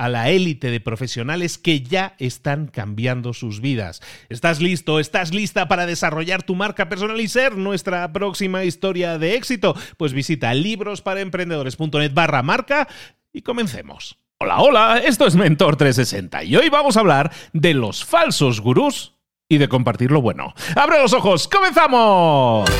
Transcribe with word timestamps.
a 0.00 0.08
la 0.08 0.30
élite 0.30 0.70
de 0.70 0.80
profesionales 0.80 1.58
que 1.58 1.82
ya 1.82 2.14
están 2.18 2.68
cambiando 2.68 3.34
sus 3.34 3.60
vidas. 3.60 4.00
¿Estás 4.30 4.62
listo? 4.62 4.98
¿Estás 4.98 5.34
lista 5.34 5.68
para 5.68 5.84
desarrollar 5.84 6.42
tu 6.42 6.54
marca 6.54 6.88
personal 6.88 7.20
y 7.20 7.28
ser 7.28 7.58
nuestra 7.58 8.10
próxima 8.10 8.64
historia 8.64 9.18
de 9.18 9.34
éxito? 9.34 9.76
Pues 9.98 10.14
visita 10.14 10.54
librosparaemprendedores.net 10.54 12.14
barra 12.14 12.42
marca 12.42 12.88
y 13.30 13.42
comencemos. 13.42 14.16
Hola, 14.38 14.60
hola, 14.60 15.02
esto 15.04 15.26
es 15.26 15.36
Mentor 15.36 15.76
360 15.76 16.44
y 16.44 16.56
hoy 16.56 16.70
vamos 16.70 16.96
a 16.96 17.00
hablar 17.00 17.30
de 17.52 17.74
los 17.74 18.02
falsos 18.02 18.62
gurús 18.62 19.16
y 19.50 19.58
de 19.58 19.68
compartir 19.68 20.12
lo 20.12 20.22
bueno. 20.22 20.54
¡Abre 20.76 20.98
los 20.98 21.12
ojos! 21.12 21.46
¡Comenzamos! 21.46 22.70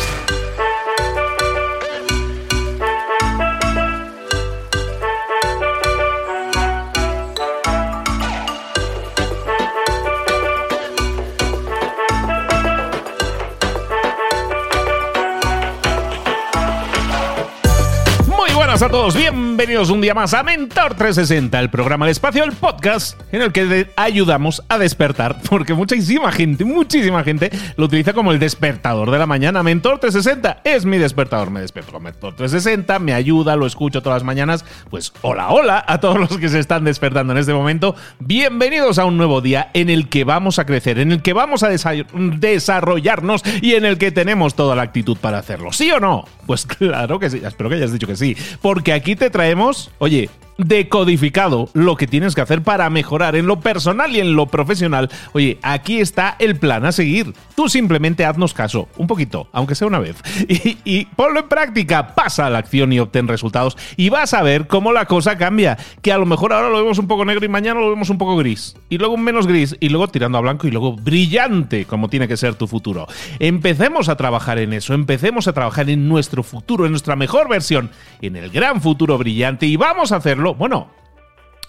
A 18.82 18.88
todos, 18.88 19.14
bienvenidos 19.14 19.91
un 19.91 20.00
día 20.00 20.14
más 20.14 20.32
a 20.32 20.42
Mentor 20.42 20.94
360, 20.94 21.60
el 21.60 21.68
programa 21.68 22.06
de 22.06 22.12
espacio, 22.12 22.44
el 22.44 22.52
podcast 22.52 23.20
en 23.30 23.42
el 23.42 23.52
que 23.52 23.91
ayudamos 23.94 24.62
a 24.70 24.78
despertar, 24.78 25.42
porque 25.50 25.74
muchísima 25.74 26.32
gente, 26.32 26.64
muchísima 26.64 27.22
gente 27.22 27.50
lo 27.76 27.86
utiliza 27.86 28.14
como 28.14 28.32
el 28.32 28.38
despertador 28.38 29.10
de 29.10 29.18
la 29.18 29.26
mañana. 29.26 29.62
Mentor 29.62 29.98
360 29.98 30.62
es 30.64 30.86
mi 30.86 30.96
despertador, 30.96 31.50
me 31.50 31.60
despierto 31.60 31.92
con 31.92 32.04
Mentor 32.04 32.36
360, 32.36 32.98
me 33.00 33.12
ayuda, 33.12 33.54
lo 33.54 33.66
escucho 33.66 34.02
todas 34.02 34.16
las 34.16 34.24
mañanas. 34.24 34.64
Pues 34.88 35.12
hola, 35.20 35.50
hola 35.50 35.84
a 35.86 36.00
todos 36.00 36.18
los 36.18 36.38
que 36.38 36.48
se 36.48 36.58
están 36.58 36.84
despertando 36.84 37.34
en 37.34 37.38
este 37.38 37.52
momento. 37.52 37.97
Bienvenidos 38.18 38.98
a 38.98 39.04
un 39.04 39.18
nuevo 39.18 39.42
día 39.42 39.70
en 39.74 39.91
el 39.91 40.08
que 40.08 40.24
vamos 40.24 40.58
a 40.58 40.64
crecer, 40.64 40.98
en 41.00 41.12
el 41.12 41.20
que 41.20 41.34
vamos 41.34 41.62
a 41.64 41.68
desarrollarnos 41.68 43.42
y 43.60 43.74
en 43.74 43.84
el 43.84 43.98
que 43.98 44.10
tenemos 44.10 44.54
toda 44.54 44.74
la 44.74 44.82
actitud 44.82 45.18
para 45.18 45.38
hacerlo. 45.38 45.70
¿Sí 45.72 45.91
o 45.91 46.00
no? 46.00 46.24
Pues 46.47 46.64
claro 46.78 47.18
que 47.18 47.28
sí, 47.28 47.42
espero 47.44 47.68
que 47.68 47.76
hayas 47.76 47.92
dicho 47.92 48.06
que 48.06 48.16
sí 48.16 48.34
porque 48.70 48.92
aquí 48.92 49.16
te 49.16 49.31
traemos, 49.31 49.91
oye, 49.98 50.31
decodificado 50.59 51.69
lo 51.72 51.97
que 51.97 52.06
tienes 52.06 52.34
que 52.34 52.41
hacer 52.41 52.62
para 52.62 52.88
mejorar 52.91 53.37
en 53.37 53.47
lo 53.47 53.61
personal 53.61 54.15
y 54.15 54.21
en 54.21 54.34
lo 54.34 54.47
profesional. 54.47 55.11
Oye, 55.33 55.59
aquí 55.62 56.00
está 56.00 56.37
el 56.38 56.56
plan 56.56 56.84
a 56.84 56.93
seguir. 56.93 57.34
Tú 57.55 57.69
simplemente 57.69 58.25
haznos 58.25 58.55
caso, 58.55 58.89
un 58.97 59.06
poquito, 59.06 59.49
aunque 59.53 59.75
sea 59.75 59.89
una 59.89 59.99
vez, 59.99 60.16
y, 60.49 61.05
ponlo 61.16 61.41
en 61.41 61.49
práctica, 61.49 62.15
pasa 62.15 62.47
a 62.47 62.50
la 62.50 62.59
acción 62.59 62.93
y 62.93 63.00
obtén 63.00 63.28
resultados 63.28 63.77
y 63.97 64.09
vas 64.09 64.34
a 64.34 64.43
ver 64.43 64.66
cómo 64.66 64.93
la 64.93 65.06
cosa 65.06 65.37
cambia. 65.37 65.78
Que 66.03 66.12
a 66.12 66.19
lo 66.19 66.27
mejor 66.27 66.53
ahora 66.53 66.71
lo 66.71 66.78
vemos 66.78 66.99
un 66.99 67.09
poco 67.09 67.25
negro 67.25 67.44
y 67.44 67.49
mañana 67.49 67.81
lo 67.81 67.91
vemos 67.91 68.10
un 68.10 68.19
poco 68.19 68.37
gris, 68.37 68.77
y 68.89 68.99
luego 68.99 69.16
menos 69.16 69.47
gris, 69.47 69.77
y 69.81 69.89
luego 69.89 70.09
tirando 70.09 70.39
a 70.39 70.41
blanco 70.41 70.66
y 70.66 70.71
luego 70.71 70.97
brillante, 70.97 71.84
como 71.84 72.09
tiene 72.09 72.28
que 72.28 72.37
ser 72.37 72.55
tu 72.55 72.66
futuro. 72.66 73.06
Empecemos 73.39 74.09
a 74.09 74.16
trabajar 74.16 74.59
en 74.59 74.72
eso, 74.72 74.94
empecemos 74.94 75.49
a 75.49 75.53
trabajar 75.53 75.91
en 75.91 76.09
nuestro 76.09 76.43
futuro, 76.43 76.87
en 76.87 76.93
nuestra 76.93 77.16
mejor 77.16 77.49
versión, 77.49 77.91
en 78.22 78.37
el 78.37 78.50
gran 78.50 78.81
futuro 78.81 79.19
brillante, 79.19 79.66
y 79.66 79.77
vamos 79.77 80.12
a 80.12 80.16
bueno, 80.55 80.91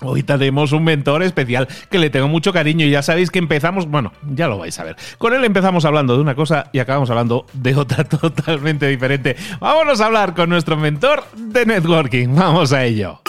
Hoy 0.04 0.24
tenemos 0.24 0.72
un 0.72 0.84
mentor 0.84 1.22
especial 1.22 1.68
que 1.92 2.00
le 2.00 2.09
tengo 2.09 2.28
mucho 2.28 2.52
cariño 2.52 2.88
y 2.88 2.90
ya 2.90 3.04
sabéis 3.04 3.30
que 3.30 3.38
empezamos, 3.38 3.86
bueno, 3.86 4.12
ya 4.34 4.48
lo 4.48 4.58
vais 4.58 4.80
a 4.80 4.84
ver. 4.84 4.96
Con 5.20 5.32
él 5.34 5.46
empezamos 5.46 5.86
hablando 5.86 6.16
de 6.16 6.22
una 6.22 6.34
cosa 6.34 6.72
y 6.74 6.80
acabamos 6.80 7.12
hablando 7.12 7.46
de 7.54 7.76
otra 7.76 8.04
totalmente 8.09 8.88
diferente. 8.88 9.36
Vámonos 9.59 10.02
a 10.02 10.08
hablar 10.08 10.34
con 10.34 10.50
nuestro 10.50 10.76
mentor 10.76 11.24
de 11.36 11.68
networking. 11.68 12.30
Vamos 12.34 12.74
a 12.74 12.84
ello. 12.84 13.22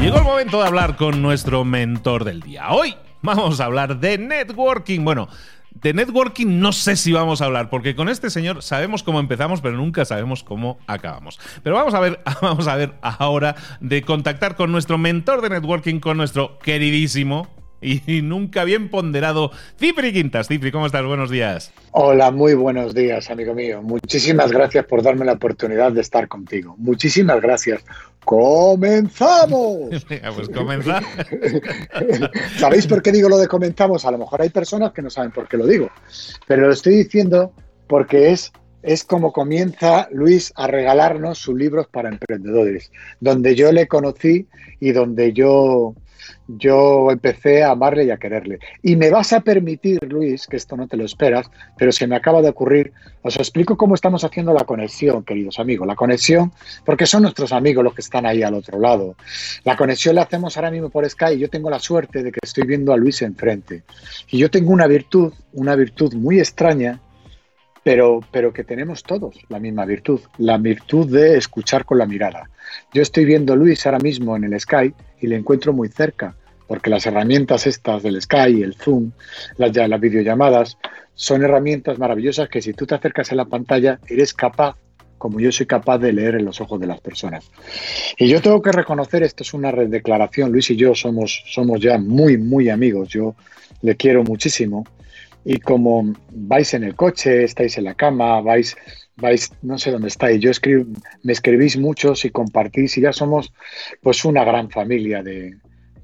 Llegó 0.00 0.16
el 0.16 0.24
momento 0.24 0.62
de 0.62 0.66
hablar 0.66 0.96
con 0.96 1.20
nuestro 1.20 1.62
mentor 1.64 2.24
del 2.24 2.40
día. 2.40 2.70
Hoy 2.70 2.94
vamos 3.20 3.60
a 3.60 3.66
hablar 3.66 4.00
de 4.00 4.16
networking. 4.16 5.04
Bueno, 5.04 5.28
de 5.74 5.94
networking 5.94 6.60
no 6.60 6.72
sé 6.72 6.96
si 6.96 7.12
vamos 7.12 7.40
a 7.40 7.46
hablar, 7.46 7.70
porque 7.70 7.94
con 7.94 8.08
este 8.08 8.30
señor 8.30 8.62
sabemos 8.62 9.02
cómo 9.02 9.20
empezamos, 9.20 9.60
pero 9.60 9.76
nunca 9.76 10.04
sabemos 10.04 10.44
cómo 10.44 10.78
acabamos. 10.86 11.38
Pero 11.62 11.76
vamos 11.76 11.94
a 11.94 12.00
ver, 12.00 12.20
vamos 12.42 12.66
a 12.68 12.76
ver 12.76 12.94
ahora 13.02 13.56
de 13.80 14.02
contactar 14.02 14.56
con 14.56 14.72
nuestro 14.72 14.98
mentor 14.98 15.40
de 15.40 15.50
networking, 15.50 16.00
con 16.00 16.16
nuestro 16.16 16.58
queridísimo 16.58 17.48
y 17.82 18.22
nunca 18.22 18.64
bien 18.64 18.88
ponderado 18.88 19.50
Cipri 19.78 20.12
Quintas. 20.12 20.48
Cipri, 20.48 20.70
¿cómo 20.72 20.86
estás? 20.86 21.04
Buenos 21.04 21.30
días. 21.30 21.72
Hola, 21.90 22.30
muy 22.30 22.54
buenos 22.54 22.94
días, 22.94 23.30
amigo 23.30 23.54
mío. 23.54 23.82
Muchísimas 23.82 24.50
gracias 24.50 24.86
por 24.86 25.02
darme 25.02 25.24
la 25.24 25.32
oportunidad 25.32 25.92
de 25.92 26.00
estar 26.00 26.28
contigo. 26.28 26.74
Muchísimas 26.78 27.40
gracias. 27.40 27.84
¡Comenzamos! 28.24 29.90
pues 30.36 30.48
comienza. 30.48 31.00
¿Sabéis 32.58 32.86
por 32.86 33.02
qué 33.02 33.12
digo 33.12 33.28
lo 33.28 33.38
de 33.38 33.48
comenzamos? 33.48 34.04
A 34.04 34.10
lo 34.10 34.18
mejor 34.18 34.42
hay 34.42 34.50
personas 34.50 34.92
que 34.92 35.02
no 35.02 35.10
saben 35.10 35.32
por 35.32 35.48
qué 35.48 35.56
lo 35.56 35.66
digo, 35.66 35.90
pero 36.46 36.66
lo 36.66 36.72
estoy 36.72 36.94
diciendo 36.94 37.52
porque 37.88 38.30
es, 38.30 38.52
es 38.82 39.04
como 39.04 39.32
comienza 39.32 40.08
Luis 40.12 40.52
a 40.56 40.68
regalarnos 40.68 41.38
sus 41.38 41.56
libros 41.56 41.88
para 41.88 42.08
emprendedores, 42.08 42.92
donde 43.20 43.54
yo 43.54 43.72
le 43.72 43.88
conocí 43.88 44.46
y 44.80 44.92
donde 44.92 45.32
yo 45.32 45.94
yo 46.58 47.10
empecé 47.10 47.62
a 47.62 47.70
amarle 47.70 48.04
y 48.04 48.10
a 48.10 48.16
quererle. 48.16 48.58
Y 48.82 48.96
me 48.96 49.10
vas 49.10 49.32
a 49.32 49.40
permitir, 49.40 49.98
Luis, 50.08 50.46
que 50.46 50.56
esto 50.56 50.76
no 50.76 50.88
te 50.88 50.96
lo 50.96 51.04
esperas, 51.04 51.50
pero 51.76 51.92
se 51.92 52.06
me 52.06 52.16
acaba 52.16 52.42
de 52.42 52.48
ocurrir, 52.48 52.92
os 53.22 53.36
explico 53.36 53.76
cómo 53.76 53.94
estamos 53.94 54.24
haciendo 54.24 54.52
la 54.52 54.64
conexión, 54.64 55.24
queridos 55.24 55.58
amigos. 55.58 55.86
La 55.86 55.96
conexión, 55.96 56.52
porque 56.84 57.06
son 57.06 57.22
nuestros 57.22 57.52
amigos 57.52 57.84
los 57.84 57.94
que 57.94 58.00
están 58.00 58.26
ahí 58.26 58.42
al 58.42 58.54
otro 58.54 58.78
lado. 58.78 59.16
La 59.64 59.76
conexión 59.76 60.14
la 60.14 60.22
hacemos 60.22 60.56
ahora 60.56 60.70
mismo 60.70 60.90
por 60.90 61.08
Skype 61.08 61.38
yo 61.38 61.48
tengo 61.48 61.70
la 61.70 61.78
suerte 61.78 62.22
de 62.22 62.32
que 62.32 62.40
estoy 62.42 62.64
viendo 62.64 62.92
a 62.92 62.96
Luis 62.96 63.22
enfrente. 63.22 63.82
Y 64.30 64.38
yo 64.38 64.50
tengo 64.50 64.72
una 64.72 64.86
virtud, 64.86 65.32
una 65.52 65.74
virtud 65.74 66.14
muy 66.14 66.38
extraña, 66.38 67.00
pero, 67.82 68.20
pero 68.30 68.52
que 68.52 68.64
tenemos 68.64 69.02
todos 69.02 69.36
la 69.48 69.58
misma 69.58 69.84
virtud, 69.84 70.20
la 70.38 70.56
virtud 70.58 71.10
de 71.10 71.36
escuchar 71.36 71.84
con 71.84 71.98
la 71.98 72.06
mirada. 72.06 72.48
Yo 72.92 73.02
estoy 73.02 73.24
viendo 73.24 73.52
a 73.52 73.56
Luis 73.56 73.84
ahora 73.86 73.98
mismo 73.98 74.36
en 74.36 74.44
el 74.44 74.58
Skype 74.60 74.96
y 75.20 75.26
le 75.26 75.36
encuentro 75.36 75.72
muy 75.72 75.88
cerca 75.88 76.36
porque 76.72 76.88
las 76.88 77.04
herramientas 77.04 77.66
estas 77.66 78.02
del 78.02 78.18
Sky, 78.22 78.62
el 78.62 78.72
Zoom, 78.72 79.10
las, 79.58 79.76
las 79.76 80.00
videollamadas, 80.00 80.78
son 81.12 81.42
herramientas 81.42 81.98
maravillosas 81.98 82.48
que 82.48 82.62
si 82.62 82.72
tú 82.72 82.86
te 82.86 82.94
acercas 82.94 83.30
a 83.30 83.34
la 83.34 83.44
pantalla 83.44 84.00
eres 84.08 84.32
capaz 84.32 84.76
como 85.18 85.38
yo 85.38 85.52
soy 85.52 85.66
capaz 85.66 85.98
de 85.98 86.14
leer 86.14 86.36
en 86.36 86.46
los 86.46 86.62
ojos 86.62 86.80
de 86.80 86.86
las 86.86 86.98
personas. 87.02 87.50
Y 88.16 88.26
yo 88.26 88.40
tengo 88.40 88.62
que 88.62 88.72
reconocer, 88.72 89.22
esto 89.22 89.42
es 89.42 89.52
una 89.52 89.70
declaración, 89.70 90.50
Luis 90.50 90.70
y 90.70 90.76
yo 90.76 90.94
somos, 90.94 91.44
somos 91.46 91.78
ya 91.78 91.98
muy, 91.98 92.38
muy 92.38 92.70
amigos, 92.70 93.10
yo 93.10 93.34
le 93.82 93.94
quiero 93.94 94.24
muchísimo, 94.24 94.86
y 95.44 95.58
como 95.58 96.14
vais 96.30 96.72
en 96.72 96.84
el 96.84 96.94
coche, 96.94 97.44
estáis 97.44 97.76
en 97.76 97.84
la 97.84 97.92
cama, 97.92 98.40
vais, 98.40 98.74
vais, 99.16 99.52
no 99.60 99.76
sé 99.76 99.90
dónde 99.90 100.08
estáis, 100.08 100.40
yo 100.40 100.50
escribo, 100.50 100.86
me 101.22 101.34
escribís 101.34 101.76
muchos 101.76 102.24
y 102.24 102.30
compartís 102.30 102.96
y 102.96 103.02
ya 103.02 103.12
somos 103.12 103.52
pues 104.00 104.24
una 104.24 104.42
gran 104.42 104.70
familia 104.70 105.22
de, 105.22 105.54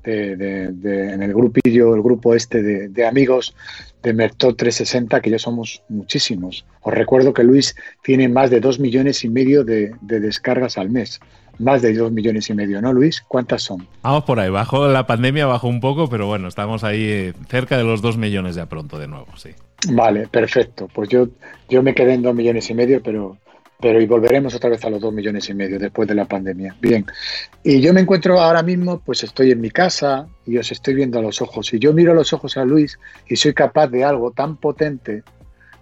en 0.05 1.23
el 1.23 1.35
grupillo, 1.35 1.95
el 1.95 2.03
grupo 2.03 2.35
este 2.35 2.63
de, 2.63 3.07
amigos 3.07 3.55
de 4.03 4.13
Mertot 4.13 4.57
360, 4.57 5.21
que 5.21 5.31
ya 5.31 5.39
somos 5.39 5.83
muchísimos. 5.89 6.65
Os 6.83 6.95
recuerdo 6.95 7.33
que 7.33 7.43
Luis 7.43 7.77
tiene 8.03 8.29
más 8.29 8.51
de 8.51 8.61
dos 8.61 8.79
millones 8.79 9.25
y 9.25 9.29
medio 9.29 9.65
de, 9.65 9.93
descargas 10.01 10.79
al 10.79 10.91
mes. 10.91 11.21
Más 11.59 11.83
de 11.83 11.93
dos 11.93 12.13
millones 12.13 12.49
y 12.51 12.55
medio, 12.55 12.81
¿no, 12.81 12.93
Luis? 12.93 13.21
¿Cuántas 13.27 13.63
son? 13.65 13.89
Vamos 14.03 14.23
por 14.23 14.39
ahí. 14.39 14.49
Bajo 14.49 14.87
la 14.87 15.09
pandemia, 15.09 15.45
bajó 15.47 15.67
un 15.67 15.81
poco, 15.81 16.09
pero 16.09 16.29
bueno, 16.29 16.47
estamos 16.47 16.85
ahí 16.85 17.03
eh, 17.03 17.33
cerca 17.49 17.77
de 17.77 17.83
los 17.83 18.01
dos 18.01 18.17
millones 18.17 18.55
ya 18.55 18.67
pronto 18.67 18.97
de 18.97 19.09
nuevo, 19.09 19.27
sí. 19.37 19.51
Vale, 19.91 20.29
perfecto. 20.29 20.89
Pues 20.93 21.09
yo, 21.09 21.29
yo 21.69 21.83
me 21.83 21.95
quedé 21.95 22.15
en 22.15 22.23
dos 22.23 22.35
millones 22.35 22.71
y 22.71 22.75
medio, 22.75 23.03
pero 23.03 23.39
pero 23.81 24.01
y 24.01 24.07
volveremos 24.07 24.55
otra 24.55 24.71
vez 24.71 24.85
a 24.85 24.91
los 24.91 25.01
dos 25.01 25.13
millones 25.13 25.49
y 25.49 25.55
medio 25.55 25.79
después 25.79 26.09
de 26.09 26.15
la 26.15 26.25
pandemia. 26.25 26.77
Bien, 26.81 27.07
y 27.63 27.81
yo 27.81 27.95
me 27.95 28.01
encuentro 28.01 28.41
ahora 28.41 28.63
mismo, 28.63 29.01
pues 29.01 29.23
estoy 29.23 29.53
en 29.53 29.61
mi 29.61 29.71
casa 29.71 30.27
y 30.45 30.59
os 30.59 30.73
estoy 30.73 30.95
viendo 30.95 31.19
a 31.19 31.23
los 31.23 31.41
ojos. 31.41 31.73
Y 31.73 31.79
yo 31.79 31.93
miro 31.93 32.13
a 32.13 32.15
los 32.15 32.33
ojos 32.33 32.57
a 32.57 32.65
Luis 32.65 32.99
y 33.29 33.37
soy 33.37 33.55
capaz 33.55 33.87
de 33.89 34.05
algo 34.05 34.33
tan 34.33 34.57
potente 34.57 35.23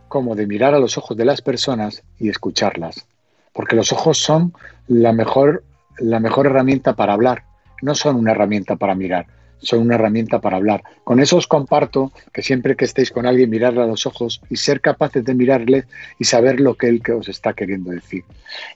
como 0.08 0.34
de 0.34 0.46
mirar 0.46 0.74
a 0.74 0.78
los 0.78 0.98
ojos 0.98 1.16
de 1.16 1.24
las 1.24 1.40
personas 1.40 2.02
y 2.18 2.28
escucharlas. 2.28 3.06
Porque 3.52 3.76
los 3.76 3.92
ojos 3.92 4.18
son 4.18 4.52
la 4.86 5.12
mejor, 5.12 5.64
la 5.98 6.20
mejor 6.20 6.46
herramienta 6.46 6.94
para 6.94 7.14
hablar, 7.14 7.44
no 7.80 7.94
son 7.94 8.16
una 8.16 8.32
herramienta 8.32 8.76
para 8.76 8.94
mirar 8.94 9.26
son 9.58 9.80
una 9.80 9.94
herramienta 9.94 10.40
para 10.40 10.56
hablar. 10.56 10.82
Con 11.04 11.20
eso 11.20 11.36
os 11.36 11.46
comparto 11.46 12.12
que 12.32 12.42
siempre 12.42 12.76
que 12.76 12.84
estéis 12.84 13.10
con 13.10 13.26
alguien, 13.26 13.50
mirarle 13.50 13.82
a 13.82 13.86
los 13.86 14.06
ojos 14.06 14.40
y 14.50 14.56
ser 14.56 14.80
capaces 14.80 15.24
de 15.24 15.34
mirarle 15.34 15.84
y 16.18 16.24
saber 16.24 16.60
lo 16.60 16.74
que 16.74 16.88
él 16.88 17.02
que 17.02 17.12
os 17.12 17.28
está 17.28 17.52
queriendo 17.52 17.90
decir. 17.90 18.24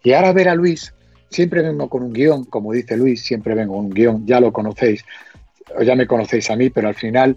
Y 0.02 0.12
ahora 0.12 0.32
ver 0.32 0.48
a 0.48 0.54
Luis, 0.54 0.94
siempre 1.28 1.62
vengo 1.62 1.88
con 1.88 2.02
un 2.02 2.12
guion, 2.12 2.44
como 2.44 2.72
dice 2.72 2.96
Luis, 2.96 3.22
siempre 3.22 3.54
vengo 3.54 3.76
con 3.76 3.86
un 3.86 3.90
guion, 3.90 4.26
ya 4.26 4.40
lo 4.40 4.52
conocéis, 4.52 5.04
o 5.76 5.82
ya 5.82 5.94
me 5.94 6.06
conocéis 6.06 6.50
a 6.50 6.56
mí, 6.56 6.70
pero 6.70 6.88
al 6.88 6.94
final 6.94 7.36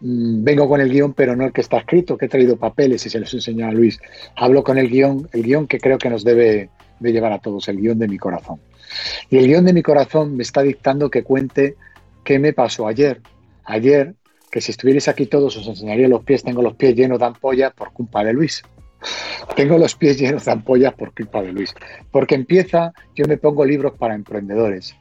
mm, 0.00 0.44
vengo 0.44 0.68
con 0.68 0.80
el 0.80 0.90
guion, 0.90 1.14
pero 1.14 1.34
no 1.36 1.46
el 1.46 1.52
que 1.52 1.62
está 1.62 1.78
escrito, 1.78 2.18
que 2.18 2.26
he 2.26 2.28
traído 2.28 2.56
papeles 2.56 3.04
y 3.06 3.10
se 3.10 3.20
los 3.20 3.32
enseño 3.32 3.66
a 3.66 3.72
Luis. 3.72 3.98
Hablo 4.36 4.62
con 4.62 4.78
el 4.78 4.88
guion, 4.88 5.28
el 5.32 5.42
guion 5.42 5.66
que 5.66 5.80
creo 5.80 5.98
que 5.98 6.10
nos 6.10 6.24
debe 6.24 6.68
de 6.98 7.12
llevar 7.12 7.32
a 7.32 7.38
todos, 7.38 7.66
el 7.68 7.78
guion 7.78 7.98
de 7.98 8.08
mi 8.08 8.18
corazón. 8.18 8.60
Y 9.30 9.38
el 9.38 9.46
guion 9.46 9.64
de 9.64 9.72
mi 9.72 9.82
corazón 9.82 10.36
me 10.36 10.42
está 10.42 10.62
dictando 10.62 11.10
que 11.10 11.22
cuente 11.22 11.76
¿Qué 12.24 12.38
me 12.38 12.52
pasó 12.52 12.86
ayer? 12.86 13.20
Ayer, 13.64 14.14
que 14.50 14.60
si 14.60 14.72
estuvierais 14.72 15.08
aquí 15.08 15.26
todos 15.26 15.56
os 15.56 15.66
enseñaría 15.66 16.08
los 16.08 16.24
pies, 16.24 16.42
tengo 16.42 16.62
los 16.62 16.74
pies 16.74 16.94
llenos 16.94 17.18
de 17.18 17.26
ampollas 17.26 17.72
por 17.72 17.92
culpa 17.92 18.24
de 18.24 18.32
Luis. 18.32 18.62
Tengo 19.56 19.78
los 19.78 19.94
pies 19.94 20.18
llenos 20.18 20.44
de 20.44 20.52
ampollas 20.52 20.92
por 20.94 21.14
culpa 21.14 21.42
de 21.42 21.52
Luis. 21.52 21.74
Porque 22.10 22.34
empieza, 22.34 22.92
yo 23.14 23.26
me 23.26 23.38
pongo 23.38 23.64
libros 23.64 23.94
para 23.98 24.14
emprendedores 24.14 24.94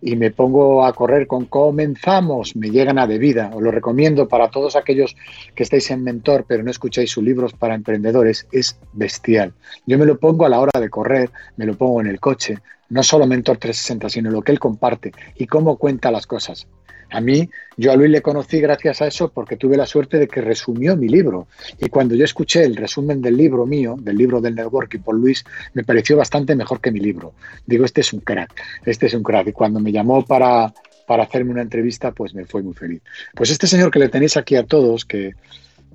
y 0.00 0.16
me 0.16 0.30
pongo 0.30 0.84
a 0.84 0.92
correr 0.92 1.26
con 1.26 1.46
comenzamos, 1.46 2.56
me 2.56 2.70
llegan 2.70 2.98
a 2.98 3.06
de 3.06 3.18
vida. 3.18 3.50
Os 3.54 3.62
lo 3.62 3.70
recomiendo 3.70 4.28
para 4.28 4.50
todos 4.50 4.76
aquellos 4.76 5.16
que 5.54 5.62
estáis 5.62 5.90
en 5.90 6.04
mentor 6.04 6.44
pero 6.46 6.62
no 6.62 6.70
escucháis 6.70 7.10
sus 7.10 7.24
libros 7.24 7.52
para 7.52 7.74
emprendedores, 7.74 8.46
es 8.52 8.78
bestial. 8.92 9.52
Yo 9.86 9.98
me 9.98 10.06
lo 10.06 10.18
pongo 10.18 10.46
a 10.46 10.48
la 10.48 10.60
hora 10.60 10.80
de 10.80 10.90
correr, 10.90 11.30
me 11.56 11.66
lo 11.66 11.74
pongo 11.74 12.00
en 12.00 12.06
el 12.08 12.20
coche, 12.20 12.58
no 12.88 13.02
solo 13.02 13.26
Mentor 13.26 13.58
360, 13.58 14.08
sino 14.08 14.30
lo 14.30 14.42
que 14.42 14.52
él 14.52 14.58
comparte 14.58 15.12
y 15.36 15.46
cómo 15.46 15.76
cuenta 15.76 16.10
las 16.10 16.26
cosas. 16.26 16.66
A 17.10 17.20
mí, 17.20 17.48
yo 17.76 17.92
a 17.92 17.96
Luis 17.96 18.10
le 18.10 18.20
conocí 18.20 18.60
gracias 18.60 19.00
a 19.00 19.06
eso 19.06 19.28
porque 19.28 19.56
tuve 19.56 19.76
la 19.76 19.86
suerte 19.86 20.18
de 20.18 20.26
que 20.26 20.40
resumió 20.40 20.96
mi 20.96 21.08
libro. 21.08 21.46
Y 21.78 21.88
cuando 21.88 22.16
yo 22.16 22.24
escuché 22.24 22.64
el 22.64 22.74
resumen 22.74 23.22
del 23.22 23.36
libro 23.36 23.64
mío, 23.64 23.96
del 23.98 24.16
libro 24.16 24.40
del 24.40 24.56
networking 24.56 25.00
por 25.00 25.14
Luis, 25.14 25.44
me 25.72 25.84
pareció 25.84 26.16
bastante 26.16 26.56
mejor 26.56 26.80
que 26.80 26.90
mi 26.90 26.98
libro. 26.98 27.34
Digo, 27.64 27.84
este 27.84 28.00
es 28.00 28.12
un 28.12 28.20
crack, 28.20 28.60
este 28.84 29.06
es 29.06 29.14
un 29.14 29.22
crack. 29.22 29.46
Y 29.46 29.52
cuando 29.66 29.80
me 29.80 29.90
llamó 29.90 30.24
para, 30.24 30.72
para 31.08 31.24
hacerme 31.24 31.50
una 31.50 31.62
entrevista, 31.62 32.12
pues 32.12 32.34
me 32.34 32.44
fue 32.44 32.62
muy 32.62 32.72
feliz. 32.72 33.02
Pues 33.34 33.50
este 33.50 33.66
señor 33.66 33.90
que 33.90 33.98
le 33.98 34.08
tenéis 34.08 34.36
aquí 34.36 34.54
a 34.54 34.64
todos, 34.64 35.04
que, 35.04 35.32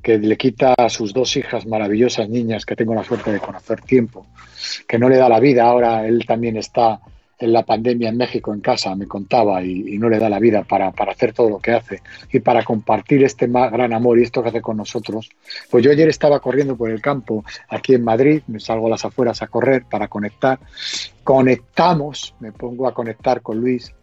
que 0.03 0.17
le 0.17 0.35
quita 0.35 0.73
a 0.77 0.89
sus 0.89 1.13
dos 1.13 1.37
hijas 1.37 1.65
maravillosas 1.65 2.27
niñas 2.27 2.65
que 2.65 2.75
tengo 2.75 2.93
la 2.93 3.05
suerte 3.05 3.31
de 3.31 3.39
conocer 3.39 3.79
tiempo, 3.79 4.27
que 4.85 4.99
no 4.99 5.07
le 5.07 5.15
da 5.15 5.29
la 5.29 5.39
vida, 5.39 5.63
ahora 5.63 6.05
él 6.05 6.25
también 6.27 6.57
está 6.57 6.99
en 7.41 7.53
la 7.53 7.63
pandemia 7.63 8.09
en 8.09 8.17
México 8.17 8.53
en 8.53 8.61
casa, 8.61 8.95
me 8.95 9.07
contaba, 9.07 9.63
y, 9.63 9.97
no 9.97 10.09
le 10.09 10.19
da 10.19 10.29
la 10.29 10.39
vida 10.39 10.63
para, 10.63 10.91
para, 10.91 11.11
hacer 11.11 11.33
todo 11.33 11.49
lo 11.49 11.59
que 11.59 11.71
hace 11.71 12.01
y 12.31 12.39
para 12.39 12.63
compartir 12.63 13.23
este 13.23 13.47
gran 13.47 13.93
amor 13.93 14.19
y 14.19 14.23
esto 14.23 14.41
que 14.41 14.49
hace 14.49 14.61
con 14.61 14.77
nosotros. 14.77 15.29
Pues 15.69 15.83
yo 15.83 15.91
ayer 15.91 16.07
estaba 16.07 16.39
corriendo 16.39 16.77
por 16.77 16.89
el 16.89 17.01
campo 17.01 17.43
aquí 17.69 17.95
en 17.95 18.03
Madrid, 18.03 18.41
me 18.47 18.59
salgo 18.59 18.87
a 18.87 18.91
las 18.91 19.05
afueras 19.05 19.41
a 19.41 19.47
correr 19.47 19.85
para 19.89 20.07
conectar. 20.07 20.59
Conectamos, 21.23 22.35
me 22.39 22.51
pongo 22.51 22.87
a 22.87 22.93
conectar 22.93 23.41
con 23.41 23.59
Luis 23.59 23.93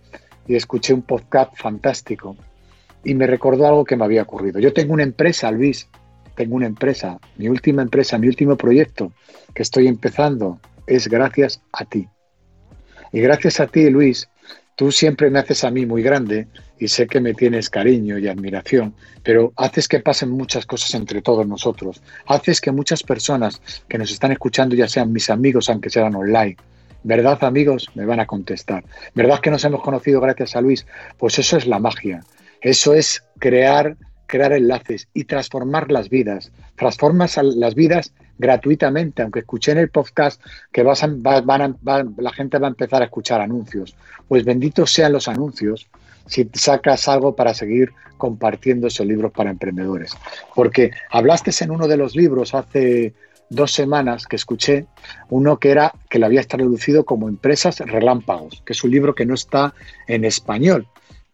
y 0.46 0.56
escuché 0.56 0.93
un 0.93 1.02
podcast 1.02 1.56
fantástico 1.56 2.37
y 3.05 3.14
me 3.14 3.26
recordó 3.26 3.67
algo 3.67 3.85
que 3.85 3.96
me 3.96 4.05
había 4.05 4.23
ocurrido. 4.23 4.58
Yo 4.58 4.73
tengo 4.73 4.94
una 4.94 5.02
empresa, 5.02 5.50
Luis, 5.50 5.88
tengo 6.35 6.56
una 6.56 6.67
empresa, 6.67 7.19
mi 7.37 7.49
última 7.49 7.82
empresa, 7.82 8.19
mi 8.19 8.29
último 8.29 8.56
proyecto 8.56 9.12
que 9.55 9.62
estoy 9.62 9.87
empezando 9.87 10.61
es 10.87 11.08
gracias 11.08 11.62
a 11.73 11.85
ti. 11.85 12.08
Y 13.12 13.20
gracias 13.20 13.60
a 13.60 13.66
ti, 13.66 13.90
Luis, 13.90 14.28
tú 14.76 14.93
siempre 14.93 15.31
me 15.31 15.38
haces 15.38 15.64
a 15.64 15.70
mí 15.70 15.87
muy 15.87 16.02
grande 16.02 16.46
y 16.78 16.88
sé 16.88 17.06
que 17.06 17.20
me 17.20 17.34
tienes 17.34 17.69
cariño 17.70 18.19
y 18.19 18.28
admiración, 18.28 18.94
pero 19.22 19.52
haces 19.56 19.88
que 19.88 20.00
pasen 20.00 20.31
muchas 20.31 20.66
cosas 20.66 20.94
entre 20.94 21.22
todos 21.22 21.46
nosotros. 21.46 22.00
Haces 22.26 22.60
que 22.60 22.70
muchas 22.70 23.02
personas 23.02 23.60
que 23.88 23.99
nos 23.99 24.10
están 24.10 24.32
escuchando, 24.32 24.76
ya 24.76 24.88
sean 24.88 25.12
mis 25.12 25.31
amigos, 25.31 25.69
aunque 25.69 25.90
sean 25.90 26.14
online, 26.14 26.56
¿verdad 27.02 27.43
amigos? 27.43 27.90
Me 27.94 28.06
van 28.06 28.20
a 28.20 28.26
contestar. 28.26 28.84
¿Verdad 29.14 29.40
que 29.40 29.50
nos 29.50 29.64
hemos 29.64 29.82
conocido 29.82 30.20
gracias 30.20 30.54
a 30.56 30.61
Luis? 30.61 30.87
Pues 31.16 31.38
eso 31.38 31.56
es 31.56 31.66
la 31.66 31.78
magia. 31.78 32.22
Eso 32.61 32.94
es 32.94 33.25
crear, 33.38 33.96
crear 34.28 34.52
enlaces 34.52 35.08
y 35.14 35.25
transformar 35.25 35.90
las 35.90 36.08
vidas. 36.08 36.52
Transformas 36.76 37.40
las 37.42 37.75
vidas 37.75 38.12
gratuitamente, 38.38 39.22
aunque 39.22 39.40
escuché 39.40 39.72
en 39.72 39.78
el 39.78 39.90
podcast 39.90 40.40
que 40.70 40.85
vas 40.85 41.02
la 41.02 42.32
gente 42.32 42.58
va 42.58 42.68
a 42.68 42.70
empezar 42.70 43.02
a 43.02 43.06
escuchar 43.06 43.40
anuncios. 43.40 43.97
Pues 44.28 44.44
benditos 44.44 44.92
sean 44.92 45.12
los 45.12 45.26
anuncios 45.26 45.88
si 46.26 46.49
sacas 46.52 47.08
algo 47.08 47.35
para 47.35 47.54
seguir 47.54 47.92
compartiendo 48.18 48.87
esos 48.87 49.06
libros 49.06 49.32
para 49.32 49.50
emprendedores. 49.50 50.12
Porque 50.54 50.90
hablaste 51.11 51.50
en 51.64 51.70
uno 51.70 51.88
de 51.88 51.97
los 51.97 52.14
libros 52.14 52.54
hace 52.54 53.14
dos 53.50 53.73
semanas 53.73 54.26
que 54.26 54.37
escuché 54.37 54.85
uno 55.30 55.58
que 55.58 55.70
era 55.70 55.94
que 56.11 56.18
lo 56.18 56.26
habías 56.26 56.47
traducido 56.47 57.04
como 57.04 57.30
Empresas 57.30 57.80
Relámpagos, 57.80 58.62
que 58.66 58.75
es 58.75 58.85
un 58.85 58.90
libro 58.90 59.14
que 59.14 59.25
no 59.25 59.32
está 59.32 59.73
en 60.06 60.26
español 60.26 60.87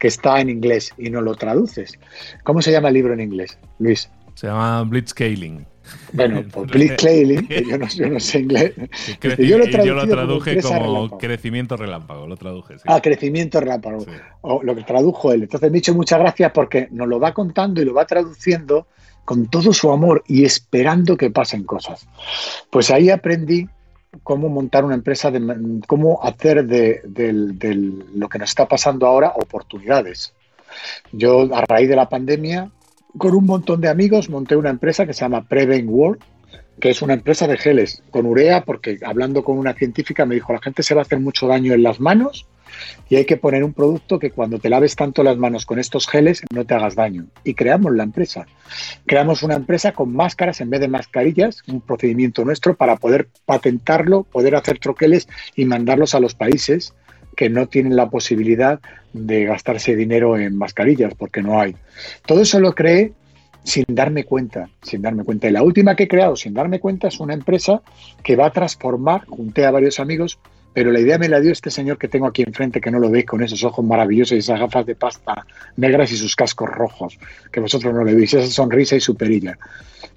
que 0.05 0.09
está 0.09 0.39
en 0.39 0.51
inglés 0.51 0.93
y 0.99 1.09
no 1.09 1.23
lo 1.23 1.35
traduces. 1.35 1.99
¿Cómo 2.43 2.61
se 2.61 2.71
llama 2.71 2.89
el 2.89 2.95
libro 2.95 3.15
en 3.15 3.21
inglés, 3.21 3.59
Luis? 3.79 4.11
Se 4.35 4.49
llama 4.49 4.83
Blitzscaling. 4.83 5.65
Bueno, 6.13 6.43
pues 6.53 6.71
Blitzscaling, 6.71 7.49
yo 7.49 7.79
no, 7.79 7.89
yo 7.89 8.11
no 8.11 8.21
sé 8.21 8.41
inglés. 8.41 8.75
yo, 9.23 9.57
lo 9.57 9.65
yo, 9.65 9.95
lo 9.95 10.07
traduje 10.07 10.61
como, 10.61 11.17
crecimiento 11.17 11.79
relámpago, 11.79 12.27
lo 12.27 12.37
traduje. 12.37 12.75
Ah, 12.85 13.01
crecimiento 13.01 13.61
relámpago. 13.61 14.05
O 14.43 14.63
lo 14.63 14.77
que 14.77 14.83
tradujo 14.83 15.33
él. 15.33 15.45
Entonces, 15.45 15.71
me 15.71 15.77
dicho 15.77 15.95
muchas 15.95 16.19
gracias 16.19 16.53
porque 16.53 16.87
nos 16.91 17.09
lo 17.09 17.19
va 17.19 17.33
contando 17.33 17.81
y 17.81 17.87
lo 17.87 17.95
va 17.95 18.05
traduciendo 18.05 18.87
con 19.25 19.47
todo 19.47 19.73
su 19.73 19.91
amor 19.91 20.23
y 20.27 20.45
esperando 20.45 21.17
que 21.17 21.31
pasen 21.31 21.65
cosas. 21.65 22.07
Pues 22.69 22.91
ahí 22.91 23.09
aprendí 23.09 23.71
cómo 24.25 24.49
montar 24.49 24.85
una 24.85 24.95
empresa, 24.95 25.31
de, 25.31 25.81
cómo 25.87 26.21
hacer 26.25 26.67
de, 26.67 27.03
lo 28.15 28.29
que 28.29 28.39
nos 28.39 28.49
está 28.49 28.67
pasando 28.67 29.07
ahora 29.07 29.35
oportunidades. 29.37 30.35
Yo, 31.13 31.55
a 31.55 31.61
raíz 31.61 31.89
de 31.89 31.95
la 31.95 32.09
pandemia, 32.09 32.71
con 33.17 33.35
un 33.35 33.47
montón 33.47 33.81
de 33.81 33.89
amigos, 33.89 34.29
monté 34.29 34.57
una 34.57 34.71
empresa 34.71 35.07
que 35.07 35.13
se 35.13 35.21
llama 35.21 35.47
Prevent 35.47 35.89
World, 35.89 36.21
que 36.81 36.91
es 36.91 37.03
una 37.03 37.15
empresa 37.15 37.47
de 37.47 37.57
geles 37.57 38.03
con 38.11 38.27
urea, 38.27 38.65
porque 38.65 38.99
hablando 39.05 39.45
con 39.45 39.59
una 39.59 39.75
científica 39.75 40.27
me 40.27 40.35
dijo, 40.35 40.53
la 40.53 40.61
gente 40.61 40.83
se 40.83 40.95
va 40.95 41.03
a 41.03 41.05
hacer 41.05 41.21
mucho 41.21 41.47
daño 41.47 41.73
en 41.73 41.85
las 41.85 42.01
manos 42.01 42.49
y 43.09 43.17
hay 43.17 43.25
que 43.25 43.37
poner 43.37 43.65
un 43.65 43.73
producto 43.73 44.19
que 44.19 44.31
cuando 44.31 44.59
te 44.59 44.69
laves 44.69 44.97
tanto 44.97 45.23
las 45.23 45.37
manos 45.37 45.67
con 45.67 45.79
estos 45.79 46.07
geles 46.07 46.43
no 46.53 46.65
te 46.65 46.75
hagas 46.75 46.95
daño. 46.95 47.27
Y 47.45 47.55
creamos 47.55 47.95
la 47.95 48.03
empresa. 48.03 48.47
Creamos 49.07 49.43
una 49.43 49.55
empresa 49.55 49.93
con 49.93 50.15
máscaras 50.15 50.61
en 50.61 50.71
vez 50.71 50.81
de 50.81 50.89
mascarillas, 50.89 51.63
un 51.67 51.81
procedimiento 51.81 52.45
nuestro 52.45 52.77
para 52.77 52.97
poder 52.97 53.29
patentarlo, 53.45 54.25
poder 54.25 54.57
hacer 54.57 54.79
troqueles 54.79 55.29
y 55.55 55.65
mandarlos 55.65 56.15
a 56.15 56.21
los 56.21 56.35
países 56.35 56.95
que 57.37 57.51
no 57.51 57.67
tienen 57.67 57.97
la 57.97 58.11
posibilidad 58.11 58.81
de 59.13 59.45
gastarse 59.45 59.97
dinero 59.97 60.37
en 60.37 60.57
mascarillas 60.57 61.15
porque 61.15 61.43
no 61.43 61.61
hay. 61.61 61.77
Todo 62.27 62.43
eso 62.43 62.61
lo 62.61 62.75
creé 62.75 63.13
sin 63.65 63.85
darme 63.89 64.25
cuenta, 64.25 64.69
sin 64.83 65.03
darme 65.03 65.25
cuenta. 65.25 65.49
Y 65.49 65.53
la 65.53 65.63
última 65.63 65.97
que 65.97 66.05
he 66.05 66.09
creado 66.09 66.37
sin 66.37 66.55
darme 66.55 66.81
cuenta 66.81 67.09
es 67.09 67.19
una 67.19 67.35
empresa 67.35 67.83
que 68.23 68.37
va 68.37 68.47
a 68.47 68.53
transformar, 68.53 69.25
junté 69.27 69.65
a 69.65 69.71
varios 69.71 69.99
amigos, 70.01 70.39
pero 70.75 70.91
la 70.91 71.01
idea 71.01 71.19
me 71.19 71.29
la 71.29 71.41
dio 71.41 71.53
este 71.53 71.71
señor 71.71 71.97
que 71.99 72.09
tengo 72.09 72.27
aquí 72.27 72.43
enfrente, 72.43 72.81
que 72.81 72.91
no 72.91 72.99
lo 72.99 73.09
veis 73.09 73.25
con 73.25 73.43
esos 73.43 73.63
ojos 73.63 73.85
maravillosos 73.85 74.33
y 74.33 74.39
esas 74.39 74.59
gafas 74.59 74.85
de 74.85 74.97
pasta 74.97 75.47
negras 75.77 76.11
y 76.13 76.17
sus 76.17 76.35
cascos 76.35 76.69
rojos, 76.69 77.19
que 77.53 77.61
vosotros 77.61 77.95
no 77.95 78.05
le 78.05 78.15
veis, 78.15 78.35
esa 78.35 78.51
sonrisa 78.51 78.97
y 78.97 79.01
su 79.01 79.17
perilla. 79.17 79.57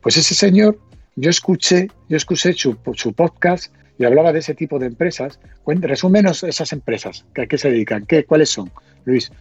Pues 0.02 0.18
ese 0.18 0.34
señor, 0.34 0.80
yo 1.16 1.30
escuché, 1.30 1.88
yo 2.10 2.18
escuché 2.18 2.54
su, 2.54 2.76
su 2.96 3.14
podcast 3.14 3.72
y 4.00 4.06
hablaba 4.06 4.34
de 4.34 4.40
ese 4.40 4.56
tipo 4.56 4.80
de 4.80 4.88
empresas. 4.88 5.40
Resúmenos 5.66 6.44
esas 6.44 6.74
empresas, 6.74 7.24
¿a 7.36 7.46
qué 7.46 7.58
se 7.58 7.70
dedican? 7.70 8.06
¿Qué, 8.06 8.26
¿Cuáles 8.26 8.50
son, 8.50 8.72
Luis? 9.06 9.32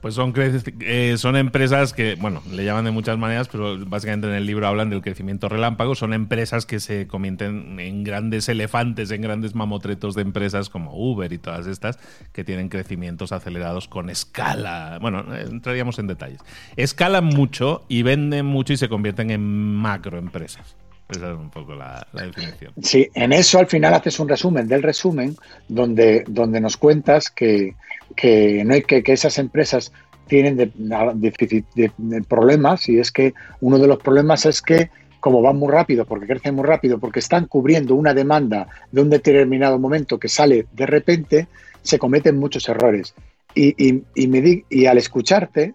Pues 0.00 0.14
son, 0.14 0.32
eh, 0.80 1.14
son 1.18 1.36
empresas 1.36 1.92
que, 1.92 2.16
bueno, 2.16 2.42
le 2.50 2.64
llaman 2.64 2.84
de 2.84 2.90
muchas 2.90 3.18
maneras, 3.18 3.48
pero 3.48 3.78
básicamente 3.86 4.26
en 4.28 4.34
el 4.34 4.46
libro 4.46 4.66
hablan 4.66 4.90
del 4.90 5.02
crecimiento 5.02 5.48
relámpago. 5.48 5.94
Son 5.94 6.12
empresas 6.12 6.66
que 6.66 6.80
se 6.80 7.06
convierten 7.06 7.80
en 7.80 8.04
grandes 8.04 8.48
elefantes, 8.48 9.10
en 9.10 9.22
grandes 9.22 9.54
mamotretos 9.54 10.14
de 10.14 10.22
empresas 10.22 10.70
como 10.70 10.92
Uber 10.94 11.32
y 11.32 11.38
todas 11.38 11.66
estas, 11.66 11.98
que 12.32 12.44
tienen 12.44 12.68
crecimientos 12.68 13.32
acelerados 13.32 13.88
con 13.88 14.10
escala. 14.10 14.98
Bueno, 15.00 15.24
entraríamos 15.34 15.98
en 15.98 16.06
detalles. 16.06 16.40
Escalan 16.76 17.24
mucho 17.24 17.84
y 17.88 18.02
venden 18.02 18.46
mucho 18.46 18.72
y 18.72 18.76
se 18.76 18.88
convierten 18.88 19.30
en 19.30 19.42
macroempresas. 19.74 20.76
Esa 21.08 21.32
es 21.32 21.38
un 21.38 21.50
poco 21.50 21.74
la, 21.74 22.06
definición. 22.12 22.72
Sí, 22.82 23.08
en 23.14 23.32
eso 23.32 23.58
al 23.58 23.66
final 23.66 23.94
haces 23.94 24.18
un 24.18 24.28
resumen 24.28 24.66
del 24.66 24.82
resumen 24.82 25.36
donde, 25.68 26.24
donde 26.26 26.60
nos 26.60 26.76
cuentas 26.76 27.30
que, 27.30 27.76
que, 28.16 28.64
no 28.64 28.74
hay, 28.74 28.82
que, 28.82 29.02
que 29.04 29.12
esas 29.12 29.38
empresas 29.38 29.92
tienen 30.26 30.56
de, 30.56 32.22
problemas 32.28 32.88
y 32.88 32.98
es 32.98 33.12
que 33.12 33.34
uno 33.60 33.78
de 33.78 33.86
los 33.86 33.98
problemas 33.98 34.46
es 34.46 34.60
que 34.60 34.90
como 35.20 35.42
van 35.42 35.56
muy 35.56 35.72
rápido, 35.72 36.04
porque 36.04 36.26
crecen 36.26 36.54
muy 36.54 36.64
rápido, 36.64 36.98
porque 36.98 37.18
están 37.18 37.46
cubriendo 37.46 37.94
una 37.94 38.14
demanda 38.14 38.68
de 38.92 39.00
un 39.00 39.10
determinado 39.10 39.78
momento 39.78 40.18
que 40.18 40.28
sale 40.28 40.66
de 40.72 40.86
repente, 40.86 41.48
se 41.82 41.98
cometen 41.98 42.36
muchos 42.36 42.68
errores. 42.68 43.14
Y, 43.54 43.74
y, 43.88 44.04
y, 44.14 44.28
me 44.28 44.64
y 44.68 44.86
al 44.86 44.98
escucharte, 44.98 45.74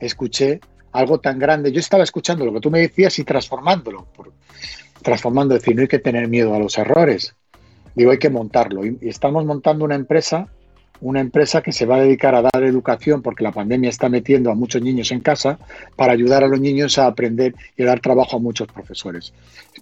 escuché 0.00 0.60
algo 0.92 1.20
tan 1.20 1.38
grande. 1.38 1.72
Yo 1.72 1.80
estaba 1.80 2.04
escuchando 2.04 2.44
lo 2.44 2.52
que 2.52 2.60
tú 2.60 2.70
me 2.70 2.80
decías 2.80 3.18
y 3.18 3.24
transformándolo. 3.24 4.06
Transformando, 5.02 5.54
decir, 5.54 5.76
no 5.76 5.82
hay 5.82 5.88
que 5.88 5.98
tener 5.98 6.28
miedo 6.28 6.54
a 6.54 6.58
los 6.58 6.76
errores. 6.78 7.34
Digo, 7.94 8.10
hay 8.10 8.18
que 8.18 8.30
montarlo. 8.30 8.84
y 8.84 8.98
estamos 9.02 9.44
montando 9.44 9.84
una 9.84 9.94
empresa 9.94 10.48
una 11.00 11.20
empresa 11.20 11.62
que 11.62 11.72
se 11.72 11.86
va 11.86 11.96
a 11.96 12.00
dedicar 12.00 12.34
a 12.34 12.42
dar 12.42 12.62
educación 12.62 13.22
porque 13.22 13.44
la 13.44 13.52
pandemia 13.52 13.90
está 13.90 14.08
metiendo 14.08 14.50
a 14.50 14.54
muchos 14.54 14.82
niños 14.82 15.10
en 15.12 15.20
casa 15.20 15.58
para 15.96 16.12
ayudar 16.12 16.44
a 16.44 16.48
los 16.48 16.60
niños 16.60 16.98
a 16.98 17.06
aprender 17.06 17.54
y 17.76 17.82
a 17.82 17.86
dar 17.86 18.00
trabajo 18.00 18.36
a 18.36 18.40
muchos 18.40 18.68
profesores. 18.68 19.32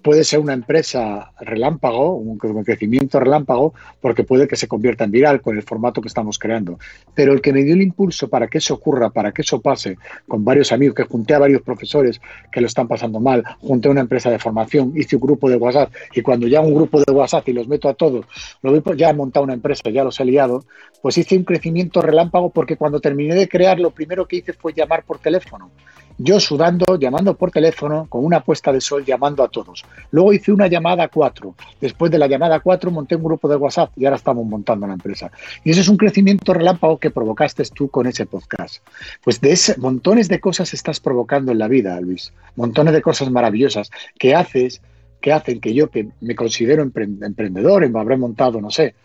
Puede 0.03 0.25
ser 0.25 0.41
una 0.41 0.53
empresa 0.53 1.33
relámpago, 1.41 2.15
un 2.15 2.39
crecimiento 2.39 3.19
relámpago, 3.19 3.75
porque 4.01 4.25
puede 4.25 4.47
que 4.47 4.57
se 4.57 4.69
convierta 4.69 5.05
en 5.05 5.11
viral 5.11 5.41
con 5.41 5.57
el 5.57 5.63
formato 5.63 6.01
que 6.01 6.09
estamos 6.09 6.39
creando. 6.39 6.79
Pero 7.15 7.33
el 7.33 7.41
que 7.41 7.53
me 7.53 7.65
dio 7.65 7.75
el 7.75 7.83
impulso 7.83 8.29
para 8.29 8.47
que 8.47 8.59
eso 8.59 8.75
ocurra, 8.75 9.11
para 9.11 9.33
que 9.33 9.43
eso 9.43 9.61
pase, 9.61 9.97
con 10.29 10.45
varios 10.45 10.73
amigos, 10.73 10.95
que 10.95 11.05
junté 11.05 11.35
a 11.35 11.39
varios 11.39 11.63
profesores 11.63 12.21
que 12.53 12.61
lo 12.61 12.67
están 12.67 12.89
pasando 12.89 13.21
mal, 13.21 13.43
junté 13.61 13.89
a 13.89 13.91
una 13.91 14.03
empresa 14.03 14.31
de 14.31 14.39
formación, 14.39 14.93
hice 14.97 15.17
un 15.17 15.23
grupo 15.23 15.49
de 15.49 15.57
WhatsApp 15.57 15.93
y 16.15 16.23
cuando 16.23 16.47
ya 16.47 16.61
un 16.61 16.75
grupo 16.75 17.01
de 17.03 17.13
WhatsApp 17.13 17.49
y 17.49 17.53
los 17.53 17.67
meto 17.67 17.89
a 17.89 17.95
todos, 17.95 18.27
lo 18.63 18.77
ya 18.95 19.11
he 19.11 19.15
montado 19.15 19.45
una 19.45 19.55
empresa, 19.55 19.91
ya 19.91 20.05
los 20.05 20.21
he 20.21 20.25
liado, 20.25 20.65
pues 21.07 21.19
hice 21.19 21.37
un 21.37 21.45
crecimiento 21.45 22.03
relámpago 22.03 22.51
porque 22.51 22.77
cuando 22.77 22.99
terminé 22.99 23.37
de 23.37 23.49
crear 23.49 23.79
lo 23.79 23.93
primero 23.93 24.27
que 24.27 24.39
hice 24.39 24.53
fue 24.53 24.73
llamar 24.73 25.05
por 25.05 25.21
teléfono. 25.21 25.71
Yo 26.19 26.41
sudando, 26.41 26.99
llamando 26.99 27.37
por 27.37 27.53
teléfono, 27.53 28.07
con 28.09 28.25
una 28.25 28.41
puesta 28.41 28.73
de 28.73 28.81
sol, 28.81 29.05
llamando 29.05 29.45
a 29.45 29.49
todos. 29.49 29.85
Luego 30.11 30.33
hice 30.33 30.51
una 30.51 30.67
llamada 30.67 31.07
4. 31.07 31.55
Después 31.81 32.11
de 32.11 32.19
la 32.19 32.27
llamada 32.27 32.59
4 32.59 32.91
monté 32.91 33.15
un 33.15 33.23
grupo 33.23 33.47
de 33.47 33.55
WhatsApp 33.55 33.93
y 33.95 34.05
ahora 34.05 34.17
estamos 34.17 34.45
montando 34.47 34.85
la 34.89 34.95
empresa. 34.95 35.31
Y 35.63 35.71
ese 35.71 35.83
es 35.83 35.89
un 35.89 35.97
crecimiento 35.97 36.53
relámpago 36.53 36.99
que 36.99 37.13
provocaste 37.13 37.63
tú 37.73 37.89
con 37.89 38.09
ese 38.09 38.27
podcast. 38.27 38.83
Pues 39.23 39.41
de 39.41 39.53
ese, 39.53 39.77
montones 39.79 40.29
de 40.29 40.41
cosas 40.41 40.75
estás 40.75 40.99
provocando 40.99 41.53
en 41.53 41.59
la 41.61 41.69
vida, 41.69 42.01
Luis. 42.01 42.33
Montones 42.57 42.93
de 42.93 43.01
cosas 43.01 43.31
maravillosas 43.31 43.93
que 44.19 44.35
haces, 44.35 44.83
que 45.21 45.33
hacen 45.33 45.61
que 45.61 45.73
yo, 45.73 45.89
que 45.89 46.09
me 46.21 46.35
considero 46.35 46.83
emprendedor, 46.83 47.89
me 47.89 48.01
habré 48.01 48.17
montado, 48.17 48.61
no 48.61 48.73
sé, 48.73 48.97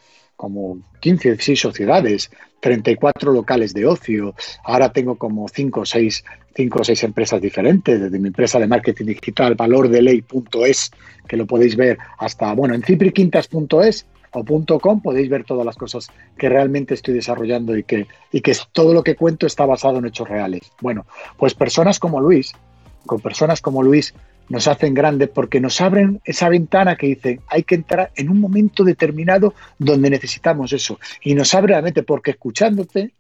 como 0.42 0.80
15, 1.02 1.34
16 1.34 1.60
sociedades, 1.60 2.32
34 2.62 3.32
locales 3.32 3.76
de 3.76 3.86
ocio. 3.86 4.34
Ahora 4.64 4.92
tengo 4.92 5.16
como 5.16 5.48
5 5.48 5.82
o 5.82 5.86
6, 5.86 6.24
5 6.56 6.80
o 6.80 6.84
6 6.84 7.04
empresas 7.04 7.40
diferentes, 7.40 8.02
desde 8.02 8.18
mi 8.18 8.30
empresa 8.30 8.58
de 8.58 8.66
marketing 8.66 9.06
digital, 9.06 9.54
valordeley.es, 9.54 10.92
que 11.28 11.38
lo 11.38 11.46
podéis 11.46 11.76
ver 11.76 12.00
hasta, 12.18 12.54
bueno, 12.54 12.74
en 12.74 12.82
cipriquintas.es 12.82 14.08
o 14.32 14.80
.com 14.80 15.00
podéis 15.00 15.30
ver 15.30 15.44
todas 15.44 15.64
las 15.64 15.76
cosas 15.76 16.08
que 16.36 16.50
realmente 16.50 16.96
estoy 16.96 17.14
desarrollando 17.14 17.78
y 17.78 17.84
que, 17.84 18.08
y 18.32 18.42
que 18.42 18.58
todo 18.72 18.96
lo 18.96 19.04
que 19.04 19.16
cuento 19.16 19.46
está 19.46 19.68
basado 19.68 20.00
en 20.00 20.08
hechos 20.08 20.28
reales. 20.28 20.62
Bueno, 20.82 21.06
pues 21.38 21.54
personas 21.54 22.00
como 22.00 22.20
Luis, 22.20 22.54
con 23.06 23.20
personas 23.20 23.62
como 23.62 23.84
Luis, 23.84 24.16
nos 24.52 24.68
hacen 24.68 24.94
grandes 24.94 25.30
porque 25.30 25.62
nos 25.62 25.80
abren 25.80 26.20
esa 26.26 26.50
ventana 26.50 26.98
que 26.98 27.08
dice 27.08 27.40
hay 27.48 27.64
que 27.64 27.76
entrar 27.76 28.12
en 28.16 28.30
un 28.30 28.40
momento 28.40 28.84
determinado 28.84 29.54
donde 29.80 30.10
necesitamos 30.10 30.74
eso. 30.74 31.00
Y 31.24 31.34
nos 31.36 31.56
abre 31.56 31.74
la 31.74 31.82
mente 31.82 32.04
porque 32.04 32.32
escuchándote 32.32 33.14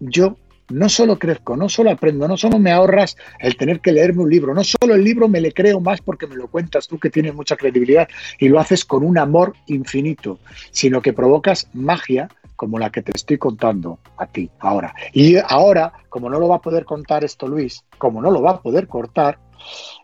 yo 0.00 0.36
no 0.70 0.88
solo 0.88 1.18
crezco, 1.18 1.56
no 1.56 1.68
solo 1.68 1.90
aprendo, 1.90 2.26
no 2.26 2.36
solo 2.36 2.58
me 2.58 2.72
ahorras 2.72 3.16
el 3.38 3.56
tener 3.56 3.80
que 3.80 3.92
leerme 3.92 4.22
un 4.22 4.30
libro, 4.30 4.54
no 4.54 4.64
solo 4.64 4.94
el 4.94 5.04
libro 5.04 5.28
me 5.28 5.40
le 5.40 5.52
creo 5.52 5.80
más 5.80 6.00
porque 6.00 6.26
me 6.26 6.34
lo 6.34 6.48
cuentas 6.48 6.88
tú 6.88 6.98
que 6.98 7.10
tienes 7.10 7.34
mucha 7.34 7.56
credibilidad 7.56 8.08
y 8.38 8.48
lo 8.48 8.58
haces 8.58 8.84
con 8.84 9.04
un 9.04 9.18
amor 9.18 9.54
infinito, 9.66 10.40
sino 10.70 11.00
que 11.00 11.12
provocas 11.12 11.68
magia 11.74 12.28
como 12.62 12.78
la 12.78 12.90
que 12.90 13.02
te 13.02 13.10
estoy 13.12 13.38
contando 13.38 13.98
a 14.16 14.26
ti 14.28 14.48
ahora. 14.60 14.94
Y 15.12 15.34
ahora, 15.36 15.92
como 16.08 16.30
no 16.30 16.38
lo 16.38 16.46
va 16.46 16.58
a 16.58 16.60
poder 16.60 16.84
contar 16.84 17.24
esto 17.24 17.48
Luis, 17.48 17.84
como 17.98 18.22
no 18.22 18.30
lo 18.30 18.40
va 18.40 18.52
a 18.52 18.60
poder 18.60 18.86
cortar, 18.86 19.40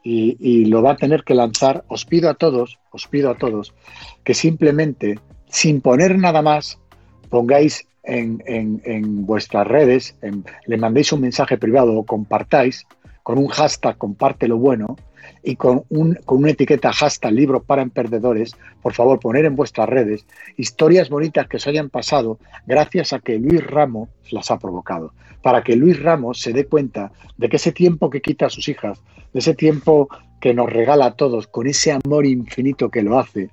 y, 0.02 0.64
lo 0.64 0.82
va 0.82 0.90
a 0.90 0.96
tener 0.96 1.22
que 1.22 1.34
lanzar, 1.34 1.84
os 1.86 2.04
pido 2.04 2.28
a 2.28 2.34
todos, 2.34 2.80
os 2.90 3.06
pido 3.06 3.30
a 3.30 3.36
todos 3.36 3.74
que 4.24 4.34
simplemente, 4.34 5.20
sin 5.46 5.80
poner 5.80 6.18
nada 6.18 6.42
más, 6.42 6.80
pongáis 7.30 7.86
en, 8.02 9.24
vuestras 9.24 9.64
redes, 9.64 10.16
le 10.66 10.76
mandéis 10.78 11.12
un 11.12 11.20
mensaje 11.20 11.58
privado 11.58 11.96
o 11.96 12.04
compartáis 12.04 12.88
con 13.22 13.38
un 13.38 13.46
hashtag 13.46 13.96
comparte 13.98 14.48
lo 14.48 14.56
bueno 14.56 14.96
y 15.48 15.56
con, 15.56 15.84
un, 15.88 16.14
con 16.26 16.40
una 16.40 16.50
etiqueta 16.50 16.92
hashtag 16.92 17.32
libros 17.32 17.62
para 17.64 17.80
emprendedores, 17.80 18.54
por 18.82 18.92
favor 18.92 19.18
poner 19.18 19.46
en 19.46 19.56
vuestras 19.56 19.88
redes 19.88 20.26
historias 20.58 21.08
bonitas 21.08 21.48
que 21.48 21.56
os 21.56 21.66
hayan 21.66 21.88
pasado 21.88 22.38
gracias 22.66 23.14
a 23.14 23.18
que 23.18 23.38
Luis 23.38 23.66
Ramos 23.66 24.10
las 24.30 24.50
ha 24.50 24.58
provocado, 24.58 25.14
para 25.40 25.64
que 25.64 25.74
Luis 25.74 26.02
Ramos 26.02 26.38
se 26.38 26.52
dé 26.52 26.66
cuenta 26.66 27.12
de 27.38 27.48
que 27.48 27.56
ese 27.56 27.72
tiempo 27.72 28.10
que 28.10 28.20
quita 28.20 28.44
a 28.44 28.50
sus 28.50 28.68
hijas, 28.68 29.00
de 29.32 29.38
ese 29.38 29.54
tiempo 29.54 30.10
que 30.38 30.52
nos 30.52 30.70
regala 30.70 31.06
a 31.06 31.14
todos, 31.14 31.46
con 31.46 31.66
ese 31.66 31.92
amor 31.92 32.26
infinito 32.26 32.90
que 32.90 33.02
lo 33.02 33.18
hace, 33.18 33.48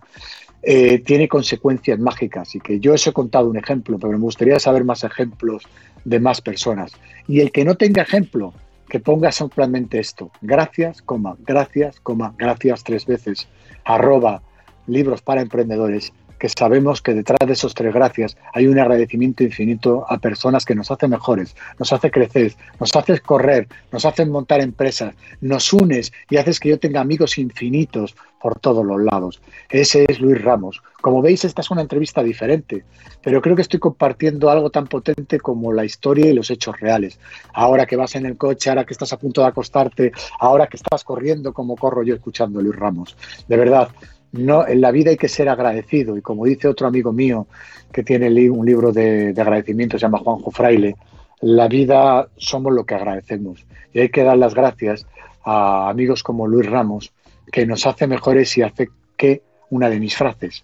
eh, 0.63 0.99
tiene 0.99 1.29
consecuencias 1.29 1.97
mágicas 1.97 2.55
y 2.55 2.59
que 2.59 2.77
yo 2.81 2.91
os 2.91 3.07
he 3.07 3.13
contado 3.13 3.49
un 3.49 3.55
ejemplo, 3.55 3.97
pero 3.97 4.11
me 4.11 4.19
gustaría 4.19 4.59
saber 4.59 4.83
más 4.83 5.05
ejemplos 5.05 5.63
de 6.03 6.19
más 6.19 6.41
personas. 6.41 6.91
Y 7.25 7.39
el 7.39 7.53
que 7.53 7.63
no 7.63 7.75
tenga 7.75 8.01
ejemplo, 8.01 8.53
que 8.95 9.01
ponga 9.01 9.29
simplemente 9.29 9.99
esto, 9.99 10.31
gracias, 10.41 11.01
coma, 11.01 11.35
gracias, 11.39 11.99
coma, 11.99 12.33
gracias 12.37 12.81
tres 12.81 13.05
veces, 13.05 13.45
arroba 13.83 14.41
libros 14.87 15.21
para 15.21 15.41
emprendedores 15.41 16.13
que 16.39 16.49
sabemos 16.49 17.01
que 17.01 17.13
detrás 17.13 17.39
de 17.45 17.53
esos 17.53 17.73
tres 17.73 17.93
gracias 17.93 18.37
hay 18.53 18.67
un 18.67 18.79
agradecimiento 18.79 19.43
infinito 19.43 20.05
a 20.09 20.17
personas 20.17 20.65
que 20.65 20.75
nos 20.75 20.91
hacen 20.91 21.11
mejores, 21.11 21.55
nos 21.79 21.93
hace 21.93 22.11
crecer, 22.11 22.53
nos 22.79 22.95
haces 22.95 23.21
correr, 23.21 23.67
nos 23.91 24.05
hacen 24.05 24.31
montar 24.31 24.61
empresas, 24.61 25.15
nos 25.41 25.71
unes 25.73 26.11
y 26.29 26.37
haces 26.37 26.59
que 26.59 26.69
yo 26.69 26.79
tenga 26.79 27.01
amigos 27.01 27.37
infinitos 27.37 28.15
por 28.45 28.59
todos 28.59 28.85
los 28.85 29.01
lados. 29.01 29.41
Ese 29.69 30.05
es 30.07 30.19
Luis 30.19 30.39
Ramos. 30.39 30.83
Como 31.01 31.21
veis, 31.21 31.45
esta 31.45 31.61
es 31.61 31.71
una 31.71 31.81
entrevista 31.81 32.21
diferente, 32.21 32.83
pero 33.23 33.41
creo 33.41 33.55
que 33.55 33.63
estoy 33.63 33.79
compartiendo 33.79 34.51
algo 34.51 34.69
tan 34.69 34.85
potente 34.85 35.39
como 35.39 35.73
la 35.73 35.83
historia 35.83 36.27
y 36.27 36.33
los 36.33 36.51
hechos 36.51 36.79
reales. 36.79 37.19
Ahora 37.53 37.87
que 37.87 37.95
vas 37.95 38.15
en 38.15 38.25
el 38.27 38.37
coche, 38.37 38.69
ahora 38.69 38.85
que 38.85 38.93
estás 38.93 39.13
a 39.13 39.17
punto 39.17 39.41
de 39.41 39.47
acostarte, 39.47 40.11
ahora 40.39 40.67
que 40.67 40.77
estás 40.77 41.03
corriendo 41.03 41.53
como 41.53 41.75
corro 41.75 42.03
yo 42.03 42.13
escuchando 42.13 42.61
Luis 42.61 42.75
Ramos. 42.75 43.17
De 43.47 43.57
verdad, 43.57 43.89
no, 44.37 44.67
en 44.67 44.81
la 44.81 44.91
vida 44.91 45.11
hay 45.11 45.17
que 45.17 45.27
ser 45.27 45.49
agradecido 45.49 46.17
y 46.17 46.21
como 46.21 46.45
dice 46.45 46.67
otro 46.67 46.87
amigo 46.87 47.11
mío 47.11 47.47
que 47.91 48.03
tiene 48.03 48.27
un 48.49 48.65
libro 48.65 48.91
de, 48.91 49.33
agradecimiento, 49.37 49.97
se 49.97 50.03
llama 50.03 50.19
Juanjo 50.19 50.51
Fraile, 50.51 50.95
la 51.41 51.67
vida 51.67 52.27
somos 52.37 52.73
lo 52.73 52.85
que 52.85 52.95
agradecemos 52.95 53.65
y 53.93 53.99
hay 53.99 54.09
que 54.09 54.23
dar 54.23 54.37
las 54.37 54.53
gracias 54.53 55.05
a 55.43 55.89
amigos 55.89 56.23
como 56.23 56.47
Luis 56.47 56.69
Ramos 56.69 57.13
que 57.51 57.65
nos 57.65 57.85
hace 57.85 58.07
mejores 58.07 58.57
y 58.57 58.61
hace 58.61 58.89
que 59.17 59.43
una 59.69 59.89
de 59.89 59.99
mis 59.99 60.15
frases, 60.15 60.63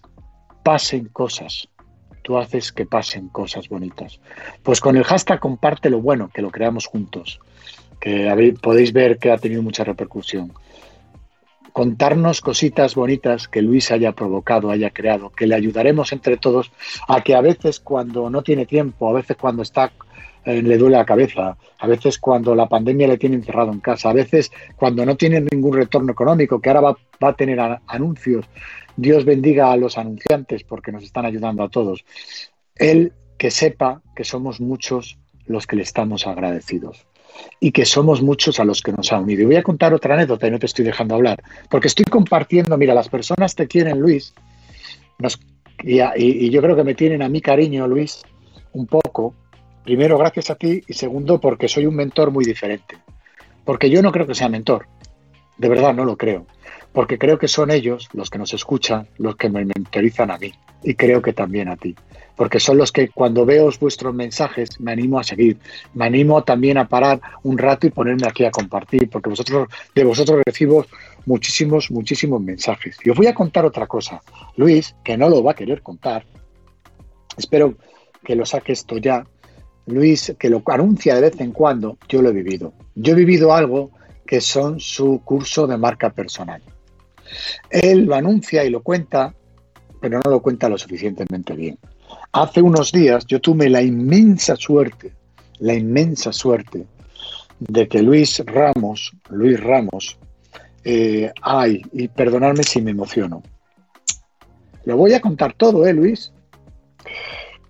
pasen 0.62 1.06
cosas, 1.06 1.68
tú 2.22 2.38
haces 2.38 2.72
que 2.72 2.86
pasen 2.86 3.28
cosas 3.28 3.68
bonitas. 3.68 4.20
Pues 4.62 4.80
con 4.80 4.96
el 4.96 5.04
hashtag 5.04 5.40
comparte 5.40 5.90
lo 5.90 6.00
bueno, 6.00 6.30
que 6.32 6.42
lo 6.42 6.50
creamos 6.50 6.86
juntos, 6.86 7.40
que 8.00 8.54
podéis 8.60 8.92
ver 8.92 9.18
que 9.18 9.30
ha 9.30 9.38
tenido 9.38 9.62
mucha 9.62 9.84
repercusión. 9.84 10.52
Contarnos 11.72 12.40
cositas 12.40 12.94
bonitas 12.94 13.48
que 13.48 13.62
Luis 13.62 13.90
haya 13.90 14.12
provocado, 14.12 14.70
haya 14.70 14.90
creado, 14.90 15.30
que 15.30 15.46
le 15.46 15.54
ayudaremos 15.54 16.12
entre 16.12 16.36
todos 16.36 16.70
a 17.08 17.22
que 17.22 17.34
a 17.34 17.40
veces 17.40 17.80
cuando 17.80 18.28
no 18.28 18.42
tiene 18.42 18.66
tiempo, 18.66 19.08
a 19.08 19.14
veces 19.14 19.36
cuando 19.36 19.62
está 19.62 19.92
eh, 20.44 20.60
le 20.60 20.76
duele 20.76 20.96
la 20.96 21.06
cabeza, 21.06 21.56
a 21.78 21.86
veces 21.86 22.18
cuando 22.18 22.54
la 22.54 22.68
pandemia 22.68 23.08
le 23.08 23.16
tiene 23.16 23.36
encerrado 23.36 23.72
en 23.72 23.80
casa, 23.80 24.10
a 24.10 24.12
veces 24.12 24.50
cuando 24.76 25.06
no 25.06 25.16
tiene 25.16 25.40
ningún 25.40 25.74
retorno 25.74 26.12
económico, 26.12 26.60
que 26.60 26.68
ahora 26.68 26.80
va, 26.80 26.98
va 27.22 27.28
a 27.28 27.36
tener 27.36 27.58
anuncios, 27.86 28.44
Dios 28.96 29.24
bendiga 29.24 29.72
a 29.72 29.76
los 29.76 29.96
anunciantes 29.96 30.64
porque 30.64 30.92
nos 30.92 31.04
están 31.04 31.24
ayudando 31.24 31.62
a 31.62 31.70
todos. 31.70 32.04
Él 32.74 33.12
que 33.38 33.50
sepa 33.50 34.02
que 34.14 34.24
somos 34.24 34.60
muchos 34.60 35.18
los 35.46 35.66
que 35.66 35.76
le 35.76 35.82
estamos 35.82 36.26
agradecidos 36.26 37.06
y 37.60 37.72
que 37.72 37.84
somos 37.84 38.22
muchos 38.22 38.60
a 38.60 38.64
los 38.64 38.82
que 38.82 38.92
nos 38.92 39.12
ha 39.12 39.18
unido. 39.18 39.42
Y 39.42 39.46
voy 39.46 39.56
a 39.56 39.62
contar 39.62 39.94
otra 39.94 40.14
anécdota 40.14 40.46
y 40.46 40.50
no 40.50 40.58
te 40.58 40.66
estoy 40.66 40.84
dejando 40.84 41.14
hablar, 41.14 41.42
porque 41.68 41.88
estoy 41.88 42.04
compartiendo, 42.04 42.76
mira, 42.76 42.94
las 42.94 43.08
personas 43.08 43.54
te 43.54 43.66
quieren, 43.66 44.00
Luis, 44.00 44.34
y, 45.82 46.00
y, 46.00 46.50
yo 46.50 46.62
creo 46.62 46.76
que 46.76 46.84
me 46.84 46.94
tienen 46.94 47.22
a 47.22 47.28
mi 47.28 47.40
cariño, 47.40 47.86
Luis, 47.86 48.22
un 48.72 48.86
poco. 48.86 49.34
Primero, 49.84 50.16
gracias 50.16 50.50
a 50.50 50.54
ti, 50.54 50.82
y 50.86 50.92
segundo, 50.92 51.40
porque 51.40 51.68
soy 51.68 51.86
un 51.86 51.96
mentor 51.96 52.30
muy 52.30 52.44
diferente. 52.44 52.96
Porque 53.64 53.90
yo 53.90 54.02
no 54.02 54.12
creo 54.12 54.26
que 54.26 54.34
sea 54.34 54.48
mentor, 54.48 54.86
de 55.58 55.68
verdad 55.68 55.94
no 55.94 56.04
lo 56.04 56.16
creo 56.16 56.46
porque 56.92 57.18
creo 57.18 57.38
que 57.38 57.48
son 57.48 57.70
ellos 57.70 58.08
los 58.12 58.30
que 58.30 58.38
nos 58.38 58.52
escuchan, 58.54 59.08
los 59.18 59.36
que 59.36 59.48
me 59.48 59.64
mentorizan 59.64 60.30
a 60.30 60.38
mí 60.38 60.52
y 60.82 60.94
creo 60.94 61.22
que 61.22 61.32
también 61.32 61.68
a 61.68 61.76
ti, 61.76 61.94
porque 62.36 62.60
son 62.60 62.78
los 62.78 62.92
que 62.92 63.08
cuando 63.08 63.44
veo 63.44 63.70
vuestros 63.80 64.14
mensajes 64.14 64.80
me 64.80 64.92
animo 64.92 65.18
a 65.18 65.24
seguir, 65.24 65.58
me 65.94 66.06
animo 66.06 66.42
también 66.44 66.78
a 66.78 66.88
parar 66.88 67.20
un 67.42 67.58
rato 67.58 67.86
y 67.86 67.90
ponerme 67.90 68.26
aquí 68.26 68.44
a 68.44 68.50
compartir, 68.50 69.08
porque 69.10 69.30
vosotros 69.30 69.68
de 69.94 70.04
vosotros 70.04 70.40
recibo 70.44 70.86
muchísimos, 71.26 71.90
muchísimos 71.90 72.40
mensajes. 72.40 72.96
Y 73.04 73.10
os 73.10 73.16
voy 73.16 73.26
a 73.26 73.34
contar 73.34 73.64
otra 73.64 73.86
cosa. 73.86 74.20
Luis, 74.56 74.94
que 75.04 75.16
no 75.16 75.28
lo 75.28 75.42
va 75.42 75.52
a 75.52 75.54
querer 75.54 75.82
contar, 75.82 76.24
espero 77.36 77.74
que 78.24 78.36
lo 78.36 78.46
saque 78.46 78.72
esto 78.72 78.98
ya. 78.98 79.26
Luis, 79.86 80.34
que 80.38 80.48
lo 80.48 80.62
anuncia 80.66 81.14
de 81.14 81.22
vez 81.22 81.40
en 81.40 81.52
cuando, 81.52 81.98
yo 82.08 82.22
lo 82.22 82.30
he 82.30 82.32
vivido. 82.32 82.72
Yo 82.94 83.12
he 83.12 83.16
vivido 83.16 83.52
algo 83.52 83.90
que 84.26 84.40
son 84.40 84.78
su 84.80 85.20
curso 85.24 85.66
de 85.66 85.76
marca 85.76 86.10
personal. 86.10 86.62
Él 87.70 88.04
lo 88.04 88.14
anuncia 88.14 88.64
y 88.64 88.70
lo 88.70 88.82
cuenta, 88.82 89.34
pero 90.00 90.20
no 90.24 90.30
lo 90.30 90.40
cuenta 90.40 90.68
lo 90.68 90.78
suficientemente 90.78 91.54
bien. 91.54 91.78
Hace 92.32 92.62
unos 92.62 92.92
días 92.92 93.26
yo 93.26 93.40
tuve 93.40 93.68
la 93.68 93.82
inmensa 93.82 94.56
suerte, 94.56 95.12
la 95.58 95.74
inmensa 95.74 96.32
suerte 96.32 96.86
de 97.58 97.88
que 97.88 98.02
Luis 98.02 98.42
Ramos, 98.46 99.12
Luis 99.28 99.60
Ramos, 99.60 100.18
eh, 100.82 101.30
ay, 101.42 101.82
y 101.92 102.08
perdonadme 102.08 102.62
si 102.62 102.80
me 102.80 102.90
emociono. 102.90 103.42
Lo 104.84 104.96
voy 104.96 105.12
a 105.12 105.20
contar 105.20 105.52
todo, 105.52 105.86
¿eh, 105.86 105.92
Luis? 105.92 106.32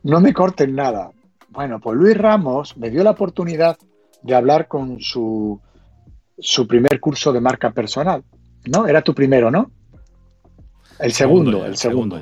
No 0.04 0.20
me 0.20 0.32
corten 0.32 0.74
nada. 0.74 1.10
Bueno, 1.48 1.80
pues 1.80 1.98
Luis 1.98 2.16
Ramos 2.16 2.76
me 2.76 2.88
dio 2.88 3.02
la 3.02 3.10
oportunidad 3.10 3.76
de 4.22 4.34
hablar 4.34 4.68
con 4.68 5.00
su, 5.00 5.60
su 6.38 6.66
primer 6.66 7.00
curso 7.00 7.32
de 7.32 7.40
marca 7.40 7.72
personal. 7.72 8.22
¿no? 8.66 8.86
Era 8.86 9.02
tu 9.02 9.14
primero, 9.14 9.50
¿no? 9.50 9.70
El 10.98 11.12
segundo, 11.12 11.66
el 11.66 11.76
segundo. 11.76 12.20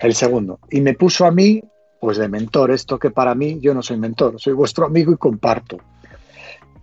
El 0.00 0.14
segundo. 0.14 0.58
Y 0.70 0.80
me 0.80 0.94
puso 0.94 1.26
a 1.26 1.30
mí, 1.30 1.62
pues 2.00 2.18
de 2.18 2.28
mentor, 2.28 2.70
esto 2.70 2.98
que 2.98 3.10
para 3.10 3.34
mí 3.34 3.58
yo 3.60 3.74
no 3.74 3.82
soy 3.82 3.96
mentor, 3.96 4.40
soy 4.40 4.52
vuestro 4.52 4.86
amigo 4.86 5.12
y 5.12 5.16
comparto. 5.16 5.78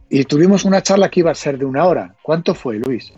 Y 0.10 0.26
tuvimos 0.26 0.66
una 0.66 0.82
charla 0.84 1.10
que 1.10 1.22
iba 1.22 1.32
a 1.32 1.36
ser 1.36 1.58
de 1.58 1.66
una 1.66 1.86
hora. 1.86 2.16
¿Cuánto 2.22 2.54
fue, 2.54 2.78
Luis? 2.78 3.14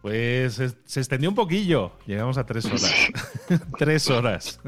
Pues 0.00 0.54
se 0.84 1.00
extendió 1.00 1.28
un 1.28 1.34
poquillo, 1.34 1.92
llegamos 2.06 2.38
a 2.38 2.46
tres 2.46 2.64
horas. 2.66 2.94
tres 3.78 4.08
horas. 4.08 4.60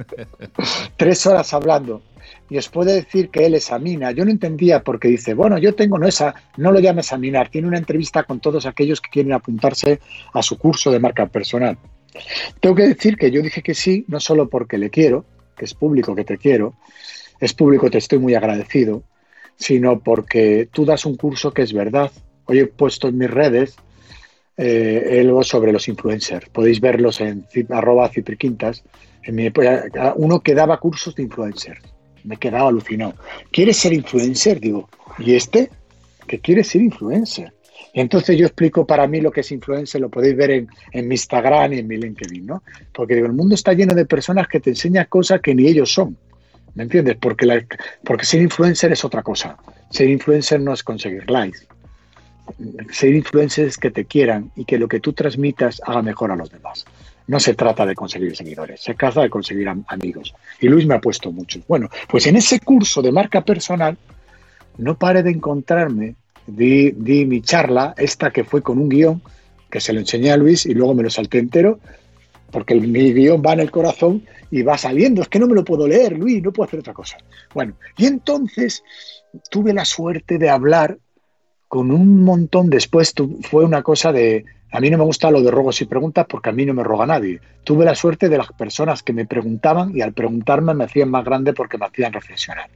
tres 0.97 1.25
horas 1.27 1.55
hablando. 1.55 2.03
Y 2.49 2.59
os 2.59 2.68
puede 2.68 2.94
decir 2.94 3.31
que 3.31 3.47
él 3.47 3.55
examina. 3.55 4.11
Yo 4.11 4.25
no 4.25 4.31
entendía 4.31 4.83
porque 4.83 5.09
dice, 5.09 5.35
bueno, 5.35 5.57
yo 5.57 5.75
tengo, 5.75 5.99
no 5.99 6.07
esa, 6.07 6.35
no 6.57 6.73
lo 6.73 6.81
llames 6.81 7.07
examinar, 7.07 7.49
tiene 7.49 7.68
una 7.68 7.79
entrevista 7.79 8.25
con 8.25 8.40
todos 8.40 8.66
aquellos 8.66 9.01
que 9.01 9.09
quieren 9.09 9.33
apuntarse 9.33 10.01
a 10.35 10.42
su 10.42 10.59
curso 10.59 10.90
de 10.90 10.99
marca 10.99 11.27
personal. 11.27 11.79
Tengo 12.61 12.75
que 12.75 12.88
decir 12.88 13.16
que 13.16 13.31
yo 13.31 13.42
dije 13.42 13.62
que 13.62 13.75
sí, 13.75 14.05
no 14.09 14.20
solo 14.20 14.49
porque 14.49 14.79
le 14.79 14.90
quiero, 14.90 15.25
que 15.57 15.64
es 15.64 15.75
público 15.75 16.14
que 16.14 16.25
te 16.25 16.38
quiero, 16.38 16.75
es 17.40 17.55
público, 17.55 17.90
te 17.90 17.99
estoy 17.99 18.18
muy 18.18 18.35
agradecido, 18.35 19.03
sino 19.57 20.01
porque 20.01 20.68
tú 20.73 20.85
das 20.85 21.05
un 21.05 21.16
curso 21.16 21.53
que 21.53 21.62
es 21.62 21.73
verdad. 21.73 22.11
Hoy 22.46 22.61
he 22.61 22.66
puesto 22.66 23.09
en 23.09 23.18
mis 23.18 23.31
redes 23.31 23.77
eh, 24.57 25.20
algo 25.20 25.42
sobre 25.42 25.73
los 25.73 25.88
influencers. 25.88 26.49
Podéis 26.49 26.81
verlos 26.81 27.20
en 27.20 27.46
arroba 27.70 28.09
cipriquintas. 28.09 28.85
En 29.23 29.35
mi, 29.35 29.51
uno 30.16 30.40
que 30.40 30.55
daba 30.55 30.79
cursos 30.79 31.14
de 31.14 31.23
influencers. 31.23 31.81
Me 32.25 32.37
quedaba 32.37 32.68
alucinado. 32.68 33.14
¿Quieres 33.51 33.79
ser 33.79 33.92
influencer? 33.92 34.61
Digo, 34.61 34.88
¿y 35.18 35.35
este? 35.35 35.70
Que 36.27 36.40
quiere 36.40 36.64
ser 36.64 36.83
influencer. 36.83 37.53
Entonces 37.93 38.37
yo 38.38 38.47
explico 38.47 38.87
para 38.87 39.07
mí 39.07 39.21
lo 39.21 39.31
que 39.31 39.40
es 39.40 39.53
influencer, 39.53 40.01
lo 40.01 40.09
podéis 40.09 40.37
ver 40.37 40.51
en, 40.51 40.69
mi 41.09 41.14
Instagram 41.14 41.73
y 41.73 41.79
en 41.79 41.88
mi 41.88 41.97
LinkedIn, 41.97 42.47
¿no? 42.47 42.62
Porque 42.93 43.14
digo, 43.14 43.27
el 43.27 43.33
mundo 43.33 43.55
está 43.55 43.73
lleno 43.73 43.95
de 43.95 44.07
personas 44.07 44.49
que 44.49 44.61
te 44.61 44.71
enseñan 44.71 45.07
cosas 45.09 45.40
que 45.40 45.55
ni 45.55 45.66
ellos 45.66 45.93
son. 45.93 46.16
¿Me 46.75 46.85
entiendes? 46.85 47.16
Porque, 47.21 47.47
ser 48.23 48.43
influencer 48.43 48.93
es 48.93 49.05
otra 49.05 49.23
cosa. 49.23 49.57
Ser 49.90 50.09
influencer 50.09 50.61
no 50.61 50.73
es 50.73 50.83
conseguir 50.85 51.29
likes 51.29 51.66
ser 52.90 53.14
influencers 53.14 53.77
que 53.77 53.90
te 53.90 54.05
quieran 54.05 54.51
y 54.57 54.64
que 54.64 54.79
lo 54.79 54.88
que 54.88 55.01
tú 55.01 55.12
transmitas 55.12 55.81
haga 55.85 56.03
mejor 56.03 56.31
a 56.31 56.37
los 56.37 56.51
demás. 56.51 56.85
No 57.27 57.38
se 57.38 57.55
trata 57.55 57.87
de 57.87 57.95
conseguir 57.95 58.35
seguidores, 58.37 58.83
se 58.83 58.95
trata 58.95 59.23
de 59.23 59.31
conseguir 59.31 59.69
amigos. 59.69 60.35
Y 60.61 60.69
Luis 60.69 60.87
me 60.87 60.95
ha 60.95 61.01
puesto 61.01 61.31
muchos. 61.31 61.66
Bueno, 61.69 61.88
pues 62.09 62.27
en 62.27 62.37
ese 62.37 62.61
curso 62.61 63.03
de 63.03 63.12
marca 63.12 63.45
personal, 63.45 63.97
no 64.79 64.99
pare 64.99 65.23
de 65.23 65.31
encontrarme, 65.31 66.16
di, 66.57 67.25
mi 67.27 67.41
charla, 67.43 67.95
esta 67.97 68.31
que 68.31 68.45
fue 68.45 68.63
con 68.63 68.79
un 68.79 68.89
guion, 68.89 69.23
que 69.71 69.81
se 69.81 69.93
lo 69.93 70.01
enseñé 70.01 70.33
a 70.33 70.37
Luis 70.37 70.67
y 70.67 70.75
luego 70.75 70.95
me 70.95 71.03
lo 71.03 71.11
salté 71.11 71.39
entero, 71.39 71.81
porque 72.51 72.75
el, 72.75 72.89
mi 72.89 73.13
guion 73.13 73.43
va 73.45 73.53
en 73.53 73.61
el 73.61 73.71
corazón 73.71 74.25
y 74.51 74.63
va 74.63 74.77
saliendo. 74.77 75.23
Es 75.23 75.29
que 75.29 75.39
no 75.39 75.47
me 75.47 75.55
lo 75.55 75.65
puedo 75.65 75.87
leer, 75.87 76.19
Luis, 76.19 76.43
no 76.43 76.53
puedo 76.53 76.67
hacer 76.67 76.81
otra 76.81 76.95
cosa. 76.95 77.19
Bueno, 77.55 77.75
y 77.97 78.07
entonces 78.07 78.83
tuve 79.51 79.73
la 79.73 79.85
suerte 79.85 80.39
de 80.39 80.51
hablar 80.51 80.99
con 81.69 81.93
un 81.93 82.25
montón 82.25 82.69
después 82.69 83.15
fue 83.43 83.65
una 83.65 83.85
cosa 83.85 84.13
de, 84.13 84.45
a 84.73 84.81
mí 84.81 84.91
no 84.91 84.99
me 84.99 85.05
gusta 85.05 85.31
lo 85.31 85.41
de 85.41 85.53
rogos 85.53 85.81
y 85.81 85.85
preguntas 85.85 86.27
porque 86.29 86.51
a 86.51 86.53
mí 86.53 86.67
no 86.67 86.75
me 86.75 86.83
roga 86.83 87.07
nadie. 87.07 87.41
Tuve 87.63 87.85
la 87.85 87.95
suerte 87.95 88.29
de 88.29 88.39
las 88.39 88.53
personas 88.53 89.05
que 89.05 89.13
me 89.13 89.25
preguntaban 89.25 89.97
y 89.97 90.01
al 90.01 90.13
preguntarme 90.13 90.75
me 90.75 90.85
hacían 90.85 91.11
más 91.11 91.25
grande 91.25 91.53
porque 91.53 91.79
me 91.79 91.87
hacían 91.87 92.13
reflexionar. 92.13 92.71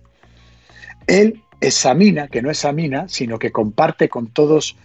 Él 1.07 1.43
examina, 1.61 2.29
que 2.29 2.43
no 2.43 2.51
examina, 2.51 3.09
sino 3.09 3.38
que 3.38 3.53
comparte 3.53 4.09
con 4.09 4.29
todos, 4.29 4.77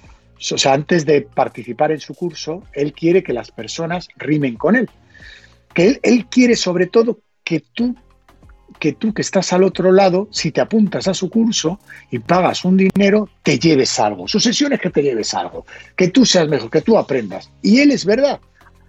o 0.51 0.57
sea, 0.57 0.73
antes 0.73 1.05
de 1.05 1.21
participar 1.21 1.91
en 1.91 1.99
su 1.99 2.13
curso, 2.15 2.63
él 2.73 2.93
quiere 2.93 3.23
que 3.23 3.33
las 3.33 3.51
personas 3.51 4.07
rimen 4.17 4.55
con 4.55 4.75
él. 4.75 4.89
Que 5.73 5.87
él, 5.87 5.99
él 6.03 6.25
quiere 6.27 6.55
sobre 6.55 6.87
todo 6.87 7.19
que 7.43 7.63
tú 7.73 7.95
que 8.79 8.93
tú 8.93 9.13
que 9.13 9.21
estás 9.21 9.51
al 9.51 9.63
otro 9.63 9.91
lado, 9.91 10.29
si 10.31 10.51
te 10.51 10.61
apuntas 10.61 11.07
a 11.07 11.13
su 11.13 11.29
curso 11.29 11.79
y 12.11 12.19
pagas 12.19 12.63
un 12.63 12.77
dinero, 12.77 13.29
te 13.43 13.59
lleves 13.59 13.99
algo. 13.99 14.27
Su 14.27 14.39
sesión 14.39 14.71
es 14.71 14.79
que 14.79 14.89
te 14.89 15.03
lleves 15.03 15.33
algo, 15.33 15.65
que 15.97 16.07
tú 16.07 16.25
seas 16.25 16.47
mejor, 16.47 16.69
que 16.69 16.81
tú 16.81 16.97
aprendas. 16.97 17.51
Y 17.61 17.79
él 17.79 17.91
es 17.91 18.05
verdad, 18.05 18.39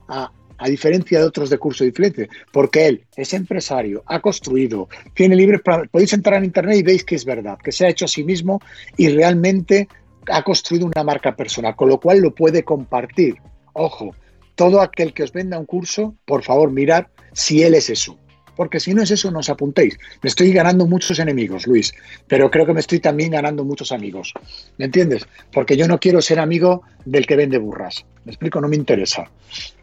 a, 0.09 0.31
diferencia 0.69 1.19
de 1.19 1.25
otros 1.25 1.51
de 1.51 1.59
curso 1.59 1.85
diferente, 1.85 2.29
porque 2.53 2.87
él 2.87 3.05
es 3.17 3.33
empresario, 3.35 4.03
ha 4.07 4.21
construido, 4.21 4.89
tiene 5.15 5.37
libre, 5.37 5.61
podéis 5.91 6.13
entrar 6.13 6.39
en 6.39 6.45
internet 6.45 6.77
y 6.79 6.83
veis 6.83 7.05
que 7.05 7.15
es 7.15 7.25
verdad, 7.25 7.59
que 7.63 7.73
se 7.73 7.87
ha 7.87 7.89
hecho 7.89 8.05
a 8.05 8.09
sí 8.09 8.25
mismo 8.25 8.61
y 8.97 9.09
realmente 9.09 9.89
ha 10.31 10.43
construido 10.43 10.87
una 10.87 11.05
marca 11.05 11.35
personal, 11.35 11.77
con 11.77 11.89
lo 11.89 11.99
cual 11.99 12.21
lo 12.21 12.35
puede 12.35 12.63
compartir. 12.63 13.37
Ojo, 13.73 14.15
todo 14.55 14.81
aquel 14.81 15.15
que 15.15 15.23
os 15.23 15.33
venda 15.33 15.59
un 15.59 15.67
curso, 15.67 16.17
por 16.25 16.43
favor, 16.43 16.71
mirad 16.71 17.07
si 17.33 17.63
él 17.63 17.75
es 17.75 17.89
eso 17.91 18.19
porque 18.61 18.79
si 18.79 18.93
no 18.93 19.03
es 19.03 19.11
eso, 19.11 19.31
no 19.31 19.39
os 19.39 19.49
apuntéis. 19.49 19.99
Me 20.23 20.29
estoy 20.29 20.53
ganando 20.53 20.87
muchos 20.87 21.19
enemigos, 21.19 21.67
Luis, 21.67 21.95
pero 22.29 22.51
creo 22.51 22.67
que 22.67 22.75
me 22.75 22.81
estoy 22.81 23.01
también 23.01 23.31
ganando 23.31 23.65
muchos 23.65 23.91
amigos. 23.91 24.35
¿Me 24.77 24.85
entiendes? 24.85 25.27
Porque 25.51 25.79
yo 25.79 25.89
no 25.89 25.99
quiero 25.99 26.21
ser 26.21 26.39
amigo 26.39 26.83
del 27.07 27.27
que 27.27 27.37
vende 27.37 27.57
burras. 27.57 28.05
¿Me 28.27 28.33
explico? 28.33 28.61
No 28.61 28.69
me 28.69 28.77
interesa. 28.77 29.31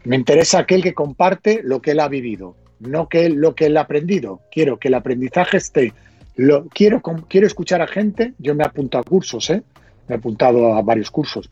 Me 0.04 0.14
interesa 0.14 0.60
aquel 0.60 0.80
que 0.80 0.94
comparte 0.94 1.60
lo 1.64 1.82
que 1.82 1.90
él 1.90 1.98
ha 1.98 2.06
vivido, 2.06 2.54
no 2.78 3.08
que 3.08 3.28
lo 3.30 3.56
que 3.56 3.66
él 3.66 3.76
ha 3.78 3.80
aprendido. 3.80 4.42
Quiero 4.52 4.78
que 4.78 4.86
el 4.86 4.94
aprendizaje 4.94 5.56
esté. 5.56 5.92
Lo, 6.36 6.68
quiero, 6.68 7.02
quiero 7.28 7.48
escuchar 7.48 7.82
a 7.82 7.88
gente, 7.88 8.34
yo 8.38 8.54
me 8.54 8.62
apunto 8.62 8.96
a 8.98 9.02
cursos, 9.02 9.50
¿eh? 9.50 9.60
me 10.06 10.14
he 10.14 10.18
apuntado 10.18 10.74
a 10.74 10.82
varios 10.82 11.10
cursos. 11.10 11.50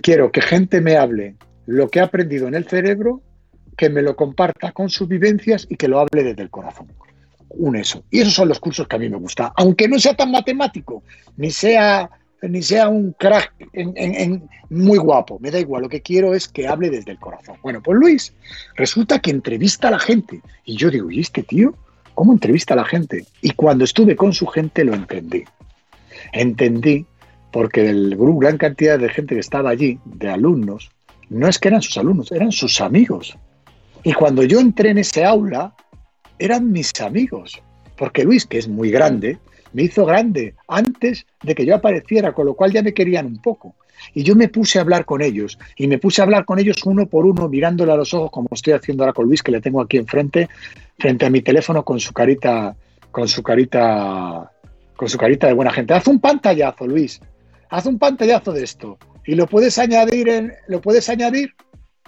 Quiero 0.00 0.32
que 0.32 0.40
gente 0.40 0.80
me 0.80 0.96
hable 0.96 1.34
lo 1.66 1.90
que 1.90 2.00
ha 2.00 2.04
aprendido 2.04 2.48
en 2.48 2.54
el 2.54 2.64
cerebro 2.64 3.20
que 3.76 3.90
me 3.90 4.02
lo 4.02 4.16
comparta 4.16 4.72
con 4.72 4.88
sus 4.88 5.06
vivencias 5.08 5.66
y 5.68 5.76
que 5.76 5.88
lo 5.88 6.00
hable 6.00 6.22
desde 6.22 6.42
el 6.42 6.50
corazón. 6.50 6.88
un 7.50 7.76
eso. 7.76 8.04
Y 8.10 8.20
esos 8.20 8.34
son 8.34 8.48
los 8.48 8.58
cursos 8.58 8.86
que 8.86 8.96
a 8.96 8.98
mí 8.98 9.08
me 9.08 9.16
gustan. 9.16 9.50
Aunque 9.56 9.88
no 9.88 9.98
sea 9.98 10.14
tan 10.14 10.30
matemático, 10.30 11.02
ni 11.36 11.50
sea, 11.50 12.10
ni 12.42 12.62
sea 12.62 12.88
un 12.88 13.12
crack 13.12 13.52
en, 13.72 14.48
muy 14.68 14.98
guapo, 14.98 15.38
me 15.38 15.50
da 15.50 15.58
igual. 15.58 15.82
Lo 15.82 15.88
que 15.88 16.02
quiero 16.02 16.34
es 16.34 16.48
que 16.48 16.66
hable 16.66 16.90
desde 16.90 17.12
el 17.12 17.18
corazón. 17.18 17.56
Bueno, 17.62 17.80
pues 17.82 17.98
Luis, 17.98 18.34
resulta 18.74 19.20
que 19.20 19.30
entrevista 19.30 19.88
a 19.88 19.92
la 19.92 19.98
gente. 19.98 20.40
Y 20.64 20.76
yo 20.76 20.90
digo, 20.90 21.10
¿y 21.10 21.20
este 21.20 21.42
tío? 21.42 21.74
¿Cómo 22.14 22.32
entrevista 22.32 22.74
a 22.74 22.78
la 22.78 22.84
gente? 22.84 23.26
Y 23.42 23.50
cuando 23.50 23.84
estuve 23.84 24.16
con 24.16 24.32
su 24.32 24.46
gente 24.46 24.84
lo 24.84 24.94
entendí. 24.94 25.44
Entendí 26.32 27.06
porque 27.52 27.88
el 27.88 28.16
grupo, 28.16 28.40
gran 28.40 28.58
cantidad 28.58 28.98
de 28.98 29.08
gente 29.08 29.34
que 29.34 29.40
estaba 29.40 29.70
allí, 29.70 29.98
de 30.04 30.28
alumnos, 30.28 30.90
no 31.28 31.48
es 31.48 31.58
que 31.58 31.68
eran 31.68 31.82
sus 31.82 31.96
alumnos, 31.96 32.30
eran 32.32 32.52
sus 32.52 32.80
amigos. 32.80 33.36
Y 34.06 34.12
cuando 34.12 34.44
yo 34.44 34.60
entré 34.60 34.90
en 34.90 34.98
ese 34.98 35.24
aula, 35.24 35.74
eran 36.38 36.70
mis 36.70 36.92
amigos. 37.00 37.60
Porque 37.96 38.22
Luis, 38.22 38.46
que 38.46 38.56
es 38.56 38.68
muy 38.68 38.88
grande, 38.88 39.40
me 39.72 39.82
hizo 39.82 40.06
grande 40.06 40.54
antes 40.68 41.26
de 41.42 41.56
que 41.56 41.66
yo 41.66 41.74
apareciera, 41.74 42.32
con 42.32 42.46
lo 42.46 42.54
cual 42.54 42.70
ya 42.70 42.84
me 42.84 42.94
querían 42.94 43.26
un 43.26 43.42
poco. 43.42 43.74
Y 44.14 44.22
yo 44.22 44.36
me 44.36 44.46
puse 44.46 44.78
a 44.78 44.82
hablar 44.82 45.06
con 45.06 45.22
ellos, 45.22 45.58
y 45.76 45.88
me 45.88 45.98
puse 45.98 46.20
a 46.20 46.24
hablar 46.24 46.44
con 46.44 46.60
ellos 46.60 46.84
uno 46.84 47.06
por 47.06 47.26
uno, 47.26 47.48
mirándole 47.48 47.90
a 47.90 47.96
los 47.96 48.14
ojos, 48.14 48.30
como 48.30 48.46
estoy 48.52 48.74
haciendo 48.74 49.02
ahora 49.02 49.12
con 49.12 49.26
Luis, 49.26 49.42
que 49.42 49.50
le 49.50 49.60
tengo 49.60 49.80
aquí 49.80 49.96
enfrente, 49.96 50.48
frente 50.96 51.26
a 51.26 51.30
mi 51.30 51.42
teléfono 51.42 51.84
con 51.84 51.98
su 51.98 52.12
carita, 52.12 52.76
con 53.10 53.26
su 53.26 53.42
carita, 53.42 54.52
con 54.94 55.08
su 55.08 55.18
carita 55.18 55.48
de 55.48 55.52
buena 55.52 55.72
gente. 55.72 55.94
Haz 55.94 56.06
un 56.06 56.20
pantallazo, 56.20 56.86
Luis. 56.86 57.20
Haz 57.70 57.86
un 57.86 57.98
pantallazo 57.98 58.52
de 58.52 58.62
esto. 58.62 58.98
Y 59.24 59.34
lo 59.34 59.48
puedes 59.48 59.78
añadir 59.78 60.28
en, 60.28 60.52
lo 60.68 60.80
puedes 60.80 61.08
añadir 61.08 61.54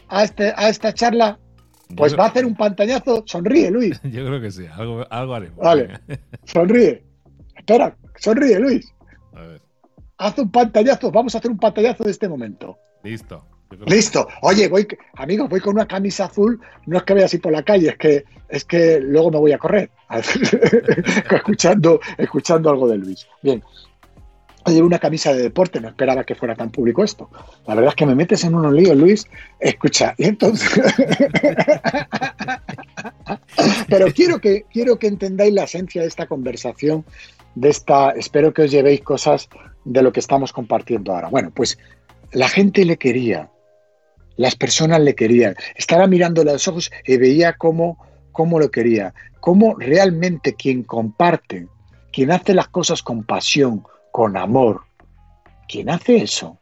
a, 0.06 0.22
este, 0.22 0.52
a 0.54 0.68
esta 0.68 0.94
charla 0.94 1.40
pues 1.96 2.18
va 2.18 2.24
a 2.24 2.28
hacer 2.28 2.44
un 2.44 2.56
pantallazo. 2.56 3.24
Sonríe, 3.26 3.70
Luis. 3.70 4.00
Yo 4.04 4.26
creo 4.26 4.40
que 4.40 4.50
sí, 4.50 4.66
algo, 4.66 5.06
algo 5.10 5.34
haremos. 5.34 5.58
Vale, 5.58 6.00
sonríe. 6.44 7.02
Espera, 7.56 7.96
sonríe, 8.16 8.58
Luis. 8.58 8.92
A 9.34 9.40
ver. 9.42 9.60
Haz 10.18 10.38
un 10.38 10.50
pantallazo, 10.50 11.10
vamos 11.10 11.34
a 11.34 11.38
hacer 11.38 11.50
un 11.50 11.58
pantallazo 11.58 12.04
de 12.04 12.10
este 12.10 12.28
momento. 12.28 12.78
Listo. 13.02 13.44
Listo. 13.86 14.26
Oye, 14.42 14.68
voy, 14.68 14.86
amigos, 15.14 15.48
voy 15.48 15.60
con 15.60 15.74
una 15.74 15.86
camisa 15.86 16.24
azul. 16.24 16.60
No 16.86 16.98
es 16.98 17.04
que 17.04 17.14
vaya 17.14 17.26
así 17.26 17.38
por 17.38 17.52
la 17.52 17.62
calle, 17.62 17.90
es 17.90 17.96
que, 17.96 18.24
es 18.48 18.64
que 18.64 18.98
luego 19.00 19.30
me 19.30 19.38
voy 19.38 19.52
a 19.52 19.58
correr. 19.58 19.90
escuchando, 21.30 22.00
escuchando 22.16 22.70
algo 22.70 22.88
de 22.88 22.98
Luis. 22.98 23.26
Bien, 23.42 23.62
llevo 24.74 24.86
una 24.86 24.98
camisa 24.98 25.32
de 25.32 25.42
deporte, 25.42 25.80
no 25.80 25.88
esperaba 25.88 26.24
que 26.24 26.34
fuera 26.34 26.54
tan 26.54 26.70
público 26.70 27.04
esto. 27.04 27.30
La 27.66 27.74
verdad 27.74 27.90
es 27.90 27.96
que 27.96 28.06
me 28.06 28.14
metes 28.14 28.44
en 28.44 28.54
unos 28.54 28.72
líos, 28.72 28.96
Luis. 28.96 29.26
Escucha, 29.60 30.14
y 30.18 30.24
entonces. 30.24 30.68
Pero 33.88 34.06
quiero 34.12 34.40
que, 34.40 34.64
quiero 34.72 34.98
que 34.98 35.06
entendáis 35.06 35.52
la 35.52 35.64
esencia 35.64 36.02
de 36.02 36.08
esta 36.08 36.26
conversación, 36.26 37.04
de 37.54 37.68
esta. 37.70 38.10
Espero 38.10 38.52
que 38.52 38.62
os 38.62 38.70
llevéis 38.70 39.00
cosas 39.02 39.48
de 39.84 40.02
lo 40.02 40.12
que 40.12 40.20
estamos 40.20 40.52
compartiendo 40.52 41.12
ahora. 41.14 41.28
Bueno, 41.28 41.50
pues 41.54 41.78
la 42.32 42.48
gente 42.48 42.84
le 42.84 42.96
quería, 42.96 43.50
las 44.36 44.54
personas 44.54 45.00
le 45.00 45.14
querían. 45.14 45.56
Estaba 45.74 46.06
mirándole 46.06 46.50
a 46.50 46.54
los 46.54 46.68
ojos 46.68 46.90
y 47.06 47.16
veía 47.16 47.54
cómo, 47.54 47.98
cómo 48.32 48.58
lo 48.58 48.70
quería, 48.70 49.14
cómo 49.40 49.74
realmente 49.78 50.54
quien 50.54 50.82
comparte, 50.82 51.68
quien 52.12 52.30
hace 52.30 52.54
las 52.54 52.68
cosas 52.68 53.02
con 53.02 53.24
pasión, 53.24 53.84
con 54.18 54.36
amor. 54.36 54.80
Quien 55.68 55.88
hace 55.90 56.16
eso, 56.16 56.58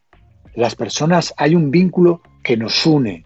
las 0.57 0.75
personas 0.75 1.33
hay 1.39 1.55
un 1.55 1.71
vínculo 1.71 2.21
que 2.45 2.55
nos 2.55 2.85
une 2.85 3.25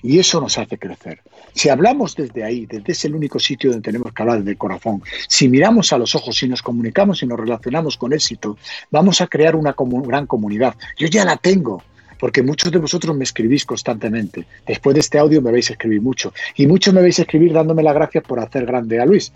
y 0.00 0.20
eso 0.20 0.40
nos 0.40 0.58
hace 0.58 0.78
crecer. 0.78 1.22
Si 1.54 1.70
hablamos 1.70 2.14
desde 2.14 2.44
ahí, 2.44 2.66
desde 2.66 2.92
ese 2.92 3.08
único 3.08 3.40
sitio 3.40 3.70
donde 3.70 3.82
tenemos 3.82 4.12
que 4.12 4.22
hablar 4.22 4.38
desde 4.38 4.52
el 4.52 4.58
corazón, 4.58 5.02
si 5.26 5.48
miramos 5.48 5.92
a 5.92 5.98
los 5.98 6.14
ojos, 6.14 6.36
si 6.36 6.46
nos 6.46 6.62
comunicamos 6.62 7.20
y 7.24 7.26
nos 7.26 7.40
relacionamos 7.40 7.96
con 7.96 8.12
éxito, 8.12 8.56
vamos 8.92 9.20
a 9.20 9.26
crear 9.26 9.56
una 9.56 9.74
gran 9.76 10.28
comunidad. 10.28 10.76
Yo 10.96 11.08
ya 11.08 11.24
la 11.24 11.36
tengo, 11.36 11.82
porque 12.20 12.44
muchos 12.44 12.70
de 12.70 12.78
vosotros 12.78 13.16
me 13.16 13.24
escribís 13.24 13.64
constantemente. 13.64 14.46
Después 14.68 14.94
de 14.94 15.00
este 15.00 15.18
audio 15.18 15.42
me 15.42 15.50
vais 15.50 15.68
a 15.70 15.72
escribir 15.72 16.00
mucho. 16.00 16.32
Y 16.54 16.68
muchos 16.68 16.94
me 16.94 17.00
vais 17.00 17.18
a 17.18 17.22
escribir 17.22 17.52
dándome 17.52 17.82
las 17.82 17.94
gracias 17.94 18.22
por 18.22 18.38
hacer 18.38 18.66
grande 18.66 19.00
a 19.00 19.04
Luis. 19.04 19.32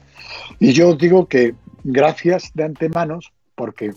Y 0.60 0.72
yo 0.74 0.90
os 0.90 0.98
digo 0.98 1.26
que 1.26 1.56
gracias 1.82 2.52
de 2.54 2.62
antemano, 2.62 3.18
porque 3.56 3.90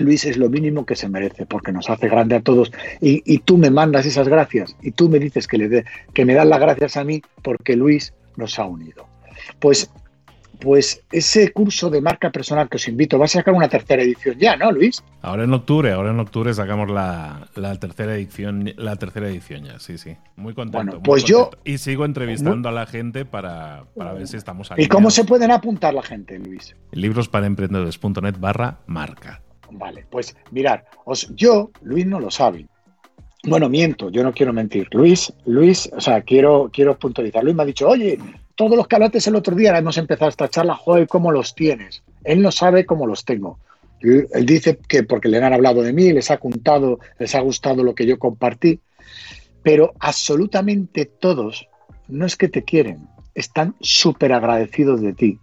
Luis 0.00 0.24
es 0.24 0.36
lo 0.36 0.48
mínimo 0.48 0.86
que 0.86 0.96
se 0.96 1.08
merece 1.08 1.46
porque 1.46 1.72
nos 1.72 1.88
hace 1.90 2.08
grande 2.08 2.36
a 2.36 2.40
todos 2.40 2.72
y, 3.00 3.38
tú 3.38 3.58
me 3.58 3.70
mandas 3.70 4.06
esas 4.06 4.28
gracias 4.28 4.76
y 4.82 4.90
tú 4.92 5.08
me 5.08 5.18
dices 5.18 5.46
que, 5.46 5.58
le 5.58 5.68
dé 5.68 5.84
que 6.14 6.24
me 6.24 6.34
das 6.34 6.46
las 6.46 6.60
gracias 6.60 6.96
a 6.96 7.04
mí 7.04 7.22
porque 7.42 7.76
Luis 7.76 8.12
nos 8.36 8.58
ha 8.58 8.64
unido. 8.64 9.06
Pues, 9.58 9.90
pues 10.60 11.02
ese 11.10 11.52
curso 11.52 11.88
de 11.88 12.02
marca 12.02 12.30
personal 12.30 12.68
que 12.68 12.76
os 12.76 12.86
invito 12.86 13.18
va 13.18 13.24
a 13.24 13.28
sacar 13.28 13.54
una 13.54 13.68
tercera 13.68 14.02
edición 14.02 14.36
ya, 14.38 14.56
¿no, 14.56 14.70
Luis? 14.70 15.02
Ahora 15.22 15.44
en 15.44 15.52
octubre, 15.54 15.90
ahora 15.92 16.10
en 16.10 16.20
octubre 16.20 16.52
sacamos 16.52 16.90
la, 16.90 17.48
tercera 17.80 18.14
edición, 18.14 18.72
la 18.76 18.96
tercera 18.96 19.28
edición 19.28 19.64
ya, 19.64 19.78
sí, 19.78 19.96
sí. 19.96 20.16
Muy 20.36 20.54
contento. 20.54 20.98
Bueno, 20.98 21.02
pues 21.02 21.24
yo 21.24 21.50
y 21.64 21.78
sigo 21.78 22.04
entrevistando 22.04 22.68
a 22.68 22.72
la 22.72 22.86
gente 22.86 23.24
para, 23.24 23.84
ver 23.96 24.26
si 24.26 24.36
estamos 24.36 24.70
¿Y 24.76 24.86
cómo 24.86 25.10
se 25.10 25.24
pueden 25.24 25.50
apuntar 25.50 25.94
la 25.94 26.02
gente, 26.02 26.38
Luis? 26.38 26.76
Librosparaemprendedores.net 26.92 28.36
barra 28.38 28.80
marca. 28.86 29.40
Vale, 29.72 30.06
pues 30.10 30.36
mirar, 30.50 30.84
os, 31.04 31.34
yo, 31.34 31.70
Luis 31.82 32.06
no 32.06 32.20
lo 32.20 32.30
sabe. 32.30 32.66
Bueno, 33.44 33.68
miento, 33.68 34.10
yo 34.10 34.22
no 34.22 34.32
quiero 34.32 34.52
mentir. 34.52 34.88
Luis, 34.92 35.32
Luis, 35.46 35.88
o 35.92 36.00
sea, 36.00 36.20
quiero, 36.22 36.70
quiero 36.72 36.98
puntualizar. 36.98 37.42
Luis 37.42 37.56
me 37.56 37.62
ha 37.62 37.66
dicho, 37.66 37.88
oye, 37.88 38.18
todos 38.54 38.76
los 38.76 38.86
que 38.86 38.96
hablaste 38.96 39.18
el 39.26 39.36
otro 39.36 39.56
día, 39.56 39.76
hemos 39.78 39.96
empezado 39.96 40.28
esta 40.28 40.48
charla, 40.48 40.74
joder, 40.74 41.08
¿cómo 41.08 41.32
los 41.32 41.54
tienes? 41.54 42.02
Él 42.24 42.42
no 42.42 42.52
sabe 42.52 42.84
cómo 42.84 43.06
los 43.06 43.24
tengo. 43.24 43.58
Él, 44.00 44.28
dice 44.44 44.78
que 44.88 45.02
porque 45.02 45.28
le 45.28 45.38
han 45.38 45.52
hablado 45.52 45.82
de 45.82 45.92
mí, 45.92 46.12
les 46.12 46.30
ha 46.30 46.38
contado, 46.38 46.98
les 47.18 47.34
ha 47.34 47.40
gustado 47.40 47.82
lo 47.82 47.94
que 47.94 48.06
yo 48.06 48.18
compartí, 48.18 48.80
pero 49.62 49.94
absolutamente 49.98 51.06
todos 51.06 51.68
no 52.08 52.26
es 52.26 52.36
que 52.36 52.48
te 52.48 52.64
quieren, 52.64 53.08
están 53.34 53.74
súper 53.80 54.32
agradecidos 54.32 55.00
de 55.00 55.12
ti. 55.12 55.38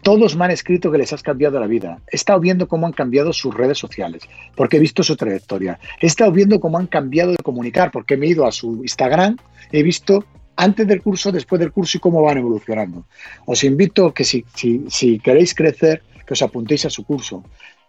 Todos 0.00 0.36
me 0.36 0.46
han 0.46 0.50
escrito 0.50 0.90
que 0.90 0.98
les 0.98 1.12
has 1.12 1.22
cambiado 1.22 1.60
la 1.60 1.66
vida. 1.66 2.00
He 2.10 2.16
estado 2.16 2.40
viendo 2.40 2.66
cómo 2.66 2.86
han 2.86 2.92
cambiado 2.92 3.32
sus 3.32 3.54
redes 3.54 3.78
sociales, 3.78 4.22
porque 4.56 4.78
he 4.78 4.80
visto 4.80 5.02
su 5.02 5.16
trayectoria. 5.16 5.78
He 6.00 6.06
estado 6.06 6.32
viendo 6.32 6.58
cómo 6.58 6.78
han 6.78 6.86
cambiado 6.86 7.32
de 7.32 7.38
comunicar, 7.38 7.90
porque 7.90 8.16
me 8.16 8.26
he 8.26 8.30
ido 8.30 8.46
a 8.46 8.52
su 8.52 8.82
Instagram, 8.82 9.36
he 9.70 9.82
visto 9.82 10.24
antes 10.56 10.86
del 10.86 11.02
curso, 11.02 11.32
después 11.32 11.60
del 11.60 11.72
curso 11.72 11.98
y 11.98 12.00
cómo 12.00 12.22
van 12.22 12.38
evolucionando. 12.38 13.04
Os 13.46 13.64
invito 13.64 14.12
que 14.12 14.24
si, 14.24 14.44
si, 14.54 15.18
queréis 15.18 15.54
crecer, 15.54 16.02
que 16.26 16.34
os 16.34 16.42
apuntéis 16.42 16.84
a 16.84 16.90
su 16.90 17.04
curso, 17.04 17.44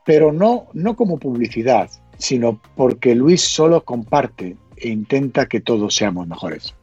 pero 0.05 0.31
no, 0.31 0.67
no 0.73 0.95
como 0.95 1.17
publicidad, 1.17 1.89
sino 2.17 2.61
porque 2.75 3.15
Luis 3.15 3.41
solo 3.41 3.83
comparte 3.83 4.57
e 4.77 4.89
intenta 4.89 5.47
que 5.47 5.61
todos 5.61 5.95
seamos 5.95 6.27
mejores. 6.27 6.75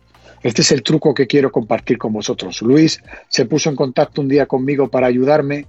Este 0.43 0.63
es 0.63 0.73
el 0.73 0.83
truco 0.83 1.15
que 1.15 1.27
quiero 1.27 1.53
compartir 1.53 1.99
con 1.99 2.13
vosotros. 2.13 2.63
Luis 2.63 3.03
se 3.29 3.47
puso 3.47 3.71
en 3.71 3.77
contacto 3.77 4.21
un 4.21 4.29
día 4.29 4.47
conmigo 4.47 4.89
para 4.89 5.07
ayudarme. 5.07 5.67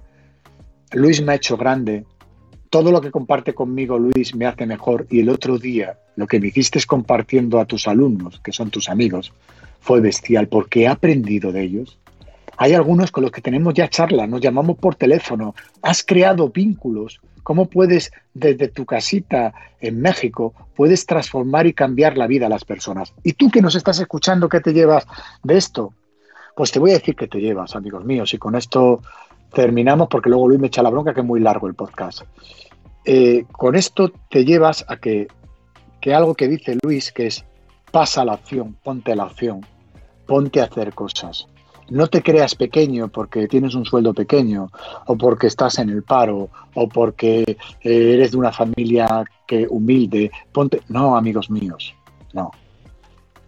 Luis 0.92 1.22
me 1.22 1.32
ha 1.32 1.36
hecho 1.36 1.56
grande. 1.56 2.04
Todo 2.70 2.90
lo 2.90 3.00
que 3.00 3.10
comparte 3.10 3.54
conmigo 3.54 3.98
Luis 3.98 4.34
me 4.34 4.46
hace 4.46 4.66
mejor. 4.66 5.06
Y 5.10 5.20
el 5.20 5.28
otro 5.28 5.58
día 5.58 5.98
lo 6.16 6.26
que 6.26 6.40
me 6.40 6.48
hiciste 6.48 6.80
compartiendo 6.86 7.60
a 7.60 7.64
tus 7.64 7.88
alumnos, 7.88 8.40
que 8.40 8.52
son 8.52 8.70
tus 8.70 8.88
amigos, 8.88 9.32
fue 9.80 10.00
bestial 10.00 10.48
porque 10.48 10.82
he 10.82 10.88
aprendido 10.88 11.52
de 11.52 11.62
ellos. 11.62 11.98
Hay 12.56 12.74
algunos 12.74 13.10
con 13.10 13.22
los 13.22 13.32
que 13.32 13.40
tenemos 13.40 13.74
ya 13.74 13.88
charlas, 13.88 14.28
nos 14.28 14.40
llamamos 14.40 14.76
por 14.78 14.94
teléfono, 14.94 15.54
has 15.80 16.04
creado 16.04 16.50
vínculos, 16.50 17.20
cómo 17.42 17.66
puedes 17.66 18.12
desde 18.34 18.68
tu 18.68 18.86
casita 18.86 19.52
en 19.80 20.00
México, 20.00 20.54
puedes 20.74 21.06
transformar 21.06 21.66
y 21.66 21.72
cambiar 21.72 22.16
la 22.16 22.26
vida 22.26 22.46
a 22.46 22.48
las 22.48 22.64
personas. 22.64 23.12
Y 23.22 23.34
tú 23.34 23.50
que 23.50 23.62
nos 23.62 23.74
estás 23.74 23.98
escuchando, 24.00 24.48
¿qué 24.48 24.60
te 24.60 24.72
llevas 24.72 25.06
de 25.42 25.56
esto? 25.56 25.92
Pues 26.56 26.70
te 26.70 26.78
voy 26.78 26.90
a 26.90 26.94
decir 26.94 27.16
que 27.16 27.28
te 27.28 27.40
llevas, 27.40 27.74
amigos 27.74 28.04
míos, 28.04 28.32
y 28.34 28.38
con 28.38 28.54
esto 28.54 29.00
terminamos 29.52 30.08
porque 30.08 30.30
luego 30.30 30.48
Luis 30.48 30.60
me 30.60 30.66
echa 30.68 30.82
la 30.82 30.90
bronca 30.90 31.14
que 31.14 31.20
es 31.20 31.26
muy 31.26 31.40
largo 31.40 31.66
el 31.66 31.74
podcast. 31.74 32.22
Eh, 33.04 33.44
con 33.50 33.74
esto 33.74 34.12
te 34.30 34.44
llevas 34.44 34.84
a 34.88 34.96
que, 34.96 35.28
que 36.00 36.14
algo 36.14 36.34
que 36.34 36.48
dice 36.48 36.78
Luis, 36.82 37.12
que 37.12 37.26
es 37.26 37.44
pasa 37.90 38.24
la 38.24 38.34
acción, 38.34 38.76
ponte 38.82 39.14
la 39.14 39.24
acción, 39.24 39.66
ponte 40.26 40.60
a 40.60 40.64
hacer 40.64 40.94
cosas. 40.94 41.46
No 41.92 42.06
te 42.06 42.22
creas 42.22 42.54
pequeño 42.54 43.08
porque 43.08 43.46
tienes 43.48 43.74
un 43.74 43.84
sueldo 43.84 44.14
pequeño 44.14 44.70
o 45.04 45.14
porque 45.18 45.46
estás 45.46 45.78
en 45.78 45.90
el 45.90 46.02
paro 46.02 46.48
o 46.72 46.88
porque 46.88 47.42
eh, 47.82 48.14
eres 48.14 48.30
de 48.30 48.38
una 48.38 48.50
familia 48.50 49.22
que 49.46 49.66
humilde. 49.68 50.30
Ponte, 50.52 50.80
no, 50.88 51.14
amigos 51.14 51.50
míos, 51.50 51.94
no. 52.32 52.50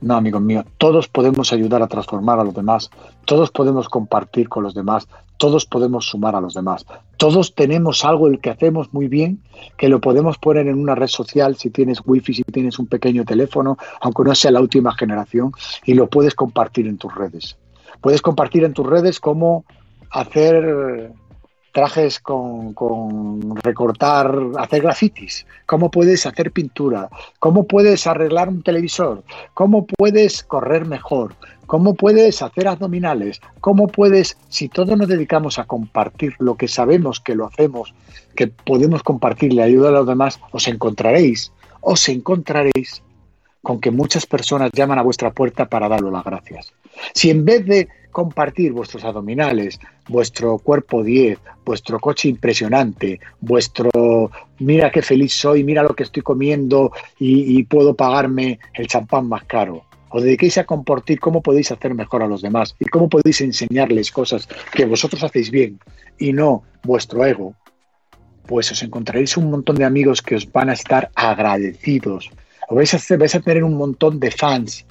No, 0.02 0.16
amigos 0.16 0.42
míos, 0.42 0.66
todos 0.76 1.08
podemos 1.08 1.54
ayudar 1.54 1.82
a 1.82 1.86
transformar 1.86 2.38
a 2.38 2.44
los 2.44 2.52
demás, 2.52 2.90
todos 3.24 3.50
podemos 3.50 3.88
compartir 3.88 4.50
con 4.50 4.62
los 4.62 4.74
demás, 4.74 5.08
todos 5.38 5.64
podemos 5.64 6.04
sumar 6.04 6.36
a 6.36 6.42
los 6.42 6.52
demás. 6.52 6.84
Todos 7.16 7.54
tenemos 7.54 8.04
algo 8.04 8.26
el 8.26 8.40
que 8.40 8.50
hacemos 8.50 8.92
muy 8.92 9.08
bien, 9.08 9.40
que 9.78 9.88
lo 9.88 10.02
podemos 10.02 10.36
poner 10.36 10.68
en 10.68 10.78
una 10.78 10.94
red 10.94 11.06
social 11.06 11.56
si 11.56 11.70
tienes 11.70 12.02
wifi, 12.04 12.34
si 12.34 12.42
tienes 12.42 12.78
un 12.78 12.88
pequeño 12.88 13.24
teléfono, 13.24 13.78
aunque 14.02 14.24
no 14.24 14.34
sea 14.34 14.50
la 14.50 14.60
última 14.60 14.94
generación, 14.94 15.52
y 15.86 15.94
lo 15.94 16.10
puedes 16.10 16.34
compartir 16.34 16.86
en 16.86 16.98
tus 16.98 17.14
redes. 17.14 17.56
Puedes 18.04 18.20
compartir 18.20 18.64
en 18.64 18.74
tus 18.74 18.86
redes 18.86 19.18
cómo 19.18 19.64
hacer 20.10 21.10
trajes 21.72 22.20
con, 22.20 22.74
con, 22.74 23.56
recortar, 23.62 24.30
hacer 24.58 24.82
grafitis, 24.82 25.46
cómo 25.64 25.90
puedes 25.90 26.26
hacer 26.26 26.52
pintura, 26.52 27.08
cómo 27.38 27.66
puedes 27.66 28.06
arreglar 28.06 28.50
un 28.50 28.62
televisor, 28.62 29.24
cómo 29.54 29.86
puedes 29.86 30.42
correr 30.42 30.84
mejor, 30.84 31.34
cómo 31.66 31.94
puedes 31.94 32.42
hacer 32.42 32.68
abdominales, 32.68 33.40
cómo 33.62 33.86
puedes, 33.86 34.36
si 34.50 34.68
todos 34.68 34.98
nos 34.98 35.08
dedicamos 35.08 35.58
a 35.58 35.64
compartir 35.64 36.34
lo 36.40 36.56
que 36.58 36.68
sabemos 36.68 37.20
que 37.20 37.34
lo 37.34 37.46
hacemos, 37.46 37.94
que 38.36 38.48
podemos 38.48 39.02
compartirle 39.02 39.62
ayuda 39.62 39.88
a 39.88 39.92
los 39.92 40.06
demás, 40.06 40.38
os 40.52 40.68
encontraréis, 40.68 41.52
os 41.80 42.06
encontraréis 42.10 43.02
con 43.64 43.80
que 43.80 43.90
muchas 43.90 44.26
personas 44.26 44.70
llaman 44.72 44.98
a 44.98 45.02
vuestra 45.02 45.32
puerta 45.32 45.64
para 45.64 45.88
daros 45.88 46.12
las 46.12 46.22
gracias. 46.22 46.72
Si 47.14 47.30
en 47.30 47.44
vez 47.44 47.64
de 47.64 47.88
compartir 48.12 48.72
vuestros 48.72 49.02
abdominales, 49.04 49.80
vuestro 50.08 50.58
cuerpo 50.58 51.02
10, 51.02 51.38
vuestro 51.64 51.98
coche 51.98 52.28
impresionante, 52.28 53.18
vuestro 53.40 54.30
mira 54.58 54.92
qué 54.92 55.02
feliz 55.02 55.32
soy, 55.32 55.64
mira 55.64 55.82
lo 55.82 55.94
que 55.96 56.04
estoy 56.04 56.22
comiendo 56.22 56.92
y, 57.18 57.58
y 57.58 57.64
puedo 57.64 57.94
pagarme 57.94 58.60
el 58.74 58.86
champán 58.86 59.28
más 59.28 59.44
caro. 59.44 59.84
Os 60.10 60.22
dediquéis 60.22 60.58
a 60.58 60.64
compartir 60.64 61.18
cómo 61.18 61.42
podéis 61.42 61.72
hacer 61.72 61.94
mejor 61.94 62.22
a 62.22 62.28
los 62.28 62.42
demás 62.42 62.76
y 62.78 62.84
cómo 62.84 63.08
podéis 63.08 63.40
enseñarles 63.40 64.12
cosas 64.12 64.46
que 64.72 64.84
vosotros 64.84 65.24
hacéis 65.24 65.50
bien 65.50 65.80
y 66.18 66.34
no 66.34 66.62
vuestro 66.84 67.24
ego, 67.24 67.54
pues 68.46 68.70
os 68.70 68.82
encontraréis 68.82 69.38
un 69.38 69.50
montón 69.50 69.76
de 69.76 69.84
amigos 69.84 70.20
que 70.20 70.36
os 70.36 70.52
van 70.52 70.68
a 70.68 70.74
estar 70.74 71.10
agradecidos 71.14 72.30
o 72.68 72.74
vais 72.74 72.92
a, 72.94 73.16
vais 73.16 73.34
a 73.34 73.40
tener 73.40 73.64
un 73.64 73.76
montón 73.76 74.20
de 74.20 74.30
fans 74.30 74.86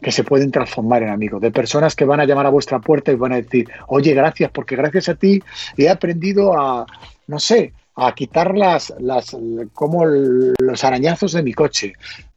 que 0.00 0.10
se 0.10 0.24
pueden 0.24 0.50
transformar 0.50 1.02
en 1.04 1.10
amigos, 1.10 1.40
de 1.40 1.52
personas 1.52 1.94
que 1.94 2.04
van 2.04 2.20
a 2.20 2.24
llamar 2.24 2.46
a 2.46 2.50
vuestra 2.50 2.80
puerta 2.80 3.12
y 3.12 3.14
van 3.14 3.32
a 3.32 3.36
decir, 3.36 3.68
oye, 3.86 4.12
gracias, 4.14 4.50
porque 4.50 4.74
gracias 4.74 5.08
a 5.08 5.14
ti 5.14 5.40
he 5.76 5.88
aprendido 5.88 6.58
a, 6.58 6.86
no 7.28 7.38
sé, 7.38 7.72
a 7.94 8.12
quitar 8.14 8.56
las, 8.56 8.92
las 8.98 9.36
como 9.72 10.04
los 10.04 10.84
arañazos 10.84 11.32
de 11.32 11.42
mi 11.42 11.52
coche, 11.52 11.92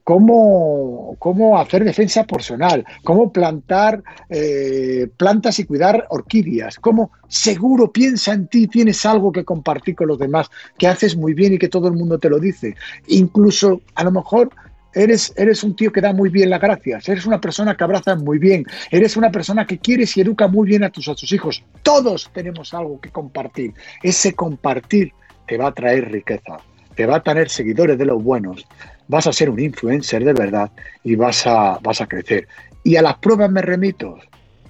cómo, 0.06 1.16
cómo 1.18 1.58
hacer 1.58 1.84
defensa 1.84 2.26
personal, 2.26 2.86
cómo 3.04 3.34
plantar 3.34 4.04
eh, 4.30 5.10
plantas 5.18 5.58
y 5.58 5.66
cuidar 5.66 6.06
orquídeas, 6.10 6.78
cómo 6.78 7.10
seguro 7.28 7.92
piensa 7.92 8.32
en 8.34 8.48
ti, 8.48 8.68
tienes 8.68 9.04
algo 9.04 9.32
que 9.32 9.44
compartir 9.44 9.96
con 9.96 10.08
los 10.08 10.20
demás, 10.20 10.50
que 10.78 10.88
haces 10.88 11.18
muy 11.18 11.34
bien 11.34 11.54
y 11.54 11.58
que 11.58 11.70
todo 11.70 11.88
el 11.88 11.96
mundo 11.96 12.20
te 12.20 12.30
lo 12.30 12.40
dice. 12.40 12.76
Incluso 13.08 13.82
a 13.96 14.06
lo 14.06 14.12
mejor 14.12 14.50
Eres, 14.98 15.34
eres, 15.36 15.62
un 15.62 15.76
tío 15.76 15.92
que 15.92 16.00
da 16.00 16.14
muy 16.14 16.30
bien 16.30 16.50
las 16.50 16.62
gracias, 16.62 17.10
eres 17.10 17.26
una 17.26 17.42
persona 17.42 17.76
que 17.76 17.84
abraza 17.84 18.16
muy 18.16 18.40
bien, 18.40 18.64
eres 18.90 19.18
una 19.18 19.30
persona 19.30 19.68
que 19.68 19.78
quieres 19.78 20.16
y 20.16 20.22
educa 20.22 20.48
muy 20.48 20.70
bien 20.70 20.86
a 20.86 20.90
tus, 20.90 21.10
a 21.10 21.16
tus 21.16 21.34
hijos. 21.34 21.62
Todos 21.84 22.32
tenemos 22.34 22.74
algo 22.74 23.02
que 23.02 23.10
compartir. 23.10 23.74
Ese 24.02 24.34
compartir 24.36 25.12
te 25.48 25.58
va 25.58 25.68
a 25.68 25.74
traer 25.74 26.10
riqueza, 26.10 26.60
te 26.96 27.06
va 27.06 27.18
a 27.18 27.24
tener 27.24 27.50
seguidores 27.50 27.98
de 27.98 28.06
los 28.06 28.24
buenos, 28.24 28.66
vas 29.08 29.28
a 29.28 29.34
ser 29.34 29.50
un 29.50 29.60
influencer 29.60 30.24
de 30.24 30.34
verdad 30.34 30.72
y 31.04 31.16
vas 31.16 31.46
a, 31.48 31.80
vas 31.82 32.02
a 32.02 32.08
crecer. 32.08 32.48
Y 32.84 32.96
a 32.96 33.02
las 33.02 33.18
pruebas 33.18 33.52
me 33.52 33.62
remito. 33.62 34.18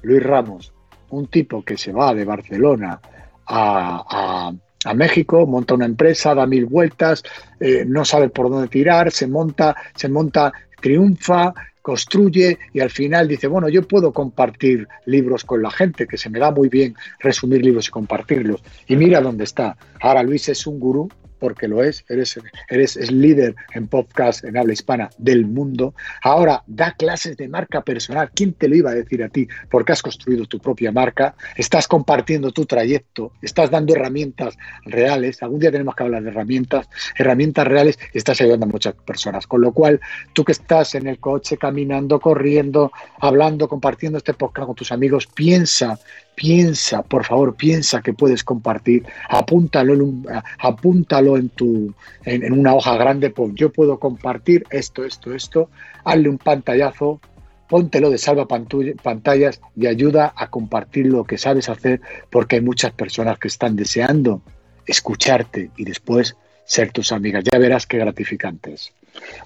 Luis 0.02 0.24
Ramos, 0.24 0.74
un 1.10 1.28
tipo 1.28 1.63
que 1.63 1.78
se 1.78 1.91
va 1.91 2.13
de 2.13 2.26
Barcelona 2.26 3.00
a, 3.48 4.52
a, 4.86 4.93
México, 4.93 5.48
monta 5.48 5.74
una 5.74 5.86
empresa, 5.86 6.36
da 6.36 6.45
mil 6.45 6.67
vueltas, 6.67 7.24
eh, 7.60 7.84
no 7.88 8.06
sabe 8.06 8.30
por 8.30 8.52
dónde 8.52 8.67
tirar, 8.67 9.12
se 9.12 9.26
monta, 9.26 9.76
se 9.95 10.08
monta, 10.08 10.54
triunfa, 10.80 11.54
construye 11.82 12.60
y 12.71 12.80
al 12.80 12.91
final 12.91 13.28
dice, 13.28 13.48
bueno, 13.48 13.67
yo 13.67 13.88
puedo 13.88 14.13
compartir 14.13 14.88
libros 15.06 15.43
con 15.43 15.63
la 15.63 15.71
gente, 15.71 16.06
que 16.08 16.17
se 16.17 16.30
me 16.30 16.39
da 16.39 16.52
muy 16.52 16.69
bien 16.69 16.95
resumir 17.19 17.63
libros 17.63 17.88
y 17.88 17.91
compartirlos. 17.91 18.63
Y 18.88 18.95
mira 18.95 19.21
dónde 19.21 19.43
está. 19.43 19.76
Ahora 20.02 20.21
Luis 20.21 20.50
es 20.50 20.67
un 20.67 20.80
gurú 20.80 21.10
porque 21.39 21.67
lo 21.67 21.84
es, 21.84 22.06
eres, 22.10 22.39
eres 22.69 23.12
líder 23.12 23.56
en 23.74 23.88
podcast 23.88 24.43
en 24.43 24.58
habla 24.58 24.74
hispana 24.74 25.10
del 25.17 25.45
mundo. 25.45 25.93
Ahora 26.21 26.63
da 26.67 26.93
clases 26.93 27.38
de 27.38 27.48
marca 27.48 27.82
personal. 27.82 28.32
¿Quién 28.34 28.54
te 28.54 28.67
lo 28.67 28.76
iba 28.76 28.91
a 28.91 28.95
decir 28.95 29.24
a 29.24 29.30
ti? 29.30 29.48
Porque 29.69 29.91
has 29.91 30.02
construido 30.02 30.45
tu 30.45 30.60
propia 30.60 30.91
marca, 30.91 31.36
estás 31.56 31.88
compartiendo 31.88 32.52
tu 32.52 32.65
trayecto, 32.65 33.32
estás 33.41 33.69
dando 33.71 33.93
herramientas 33.93 34.58
reales. 34.86 35.41
Algún 35.43 35.60
día 35.60 35.71
tenemos 35.71 35.95
que 35.95 36.04
hablar 36.04 36.24
de 36.24 36.30
herramientas, 36.30 36.88
herramientas 37.17 37.67
reales 37.67 38.00
y 38.13 38.17
estás 38.17 38.41
ayudando 38.41 38.65
a 38.65 38.69
muchas 38.69 38.93
personas. 38.95 39.48
Con 39.48 39.62
lo 39.62 39.71
cual, 39.71 40.00
tú 40.34 40.43
que 40.43 40.52
estás 40.52 40.95
en 40.95 41.08
el 41.08 41.19
coche, 41.19 41.58
caminando, 41.58 42.19
corriendo, 42.19 42.91
hablando, 43.19 43.67
compartiendo 43.67 44.17
este 44.17 44.34
podcast 44.34 44.67
con 44.67 44.76
tus 44.76 44.91
amigos, 44.91 45.28
piensa 45.28 46.00
piensa, 46.36 47.02
por 47.02 47.26
favor, 47.26 47.56
piensa 47.56 48.02
que 48.02 48.13
puedes 48.13 48.43
compartir, 48.43 49.06
apúntalo 49.30 49.93
en, 49.93 50.26
apúntalo 50.60 51.38
en, 51.38 51.50
tu, 51.50 51.93
en, 52.24 52.52
una 52.54 52.76
hoja 52.76 52.98
grande, 52.98 53.30
pon, 53.30 53.56
yo 53.56 53.71
puedo 53.71 54.00
compartir 54.00 54.65
esto, 54.69 55.04
esto, 55.04 55.34
esto, 55.34 55.69
hazle 56.04 56.30
un 56.30 56.38
pantallazo, 56.38 57.21
póntelo 57.67 58.10
de 58.10 58.17
salva 58.17 58.48
pantallas 58.48 59.62
y 59.76 59.88
ayuda 59.88 60.34
a 60.36 60.50
compartir 60.50 61.08
lo 61.08 61.24
que 61.24 61.38
sabes 61.38 61.69
hacer, 61.69 62.02
porque 62.30 62.58
hay 62.58 62.62
muchas 62.62 62.91
personas 62.91 63.39
que 63.39 63.48
están 63.48 63.76
deseando 63.76 64.41
escucharte 64.86 65.71
y 65.78 65.86
después 65.86 66.36
ser 66.65 66.91
tus 66.91 67.12
amigas. 67.12 67.43
Ya 67.52 67.58
verás 67.58 67.88
qué 67.88 67.98
gratificantes. 67.98 68.91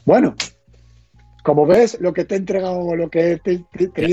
Bueno, 0.06 0.36
como 1.44 1.66
ves, 1.66 1.98
lo 2.02 2.14
que 2.14 2.26
te 2.26 2.36
he 2.36 2.38
entregado, 2.38 2.96
lo 2.96 3.10
que 3.10 3.38
te, 3.38 3.66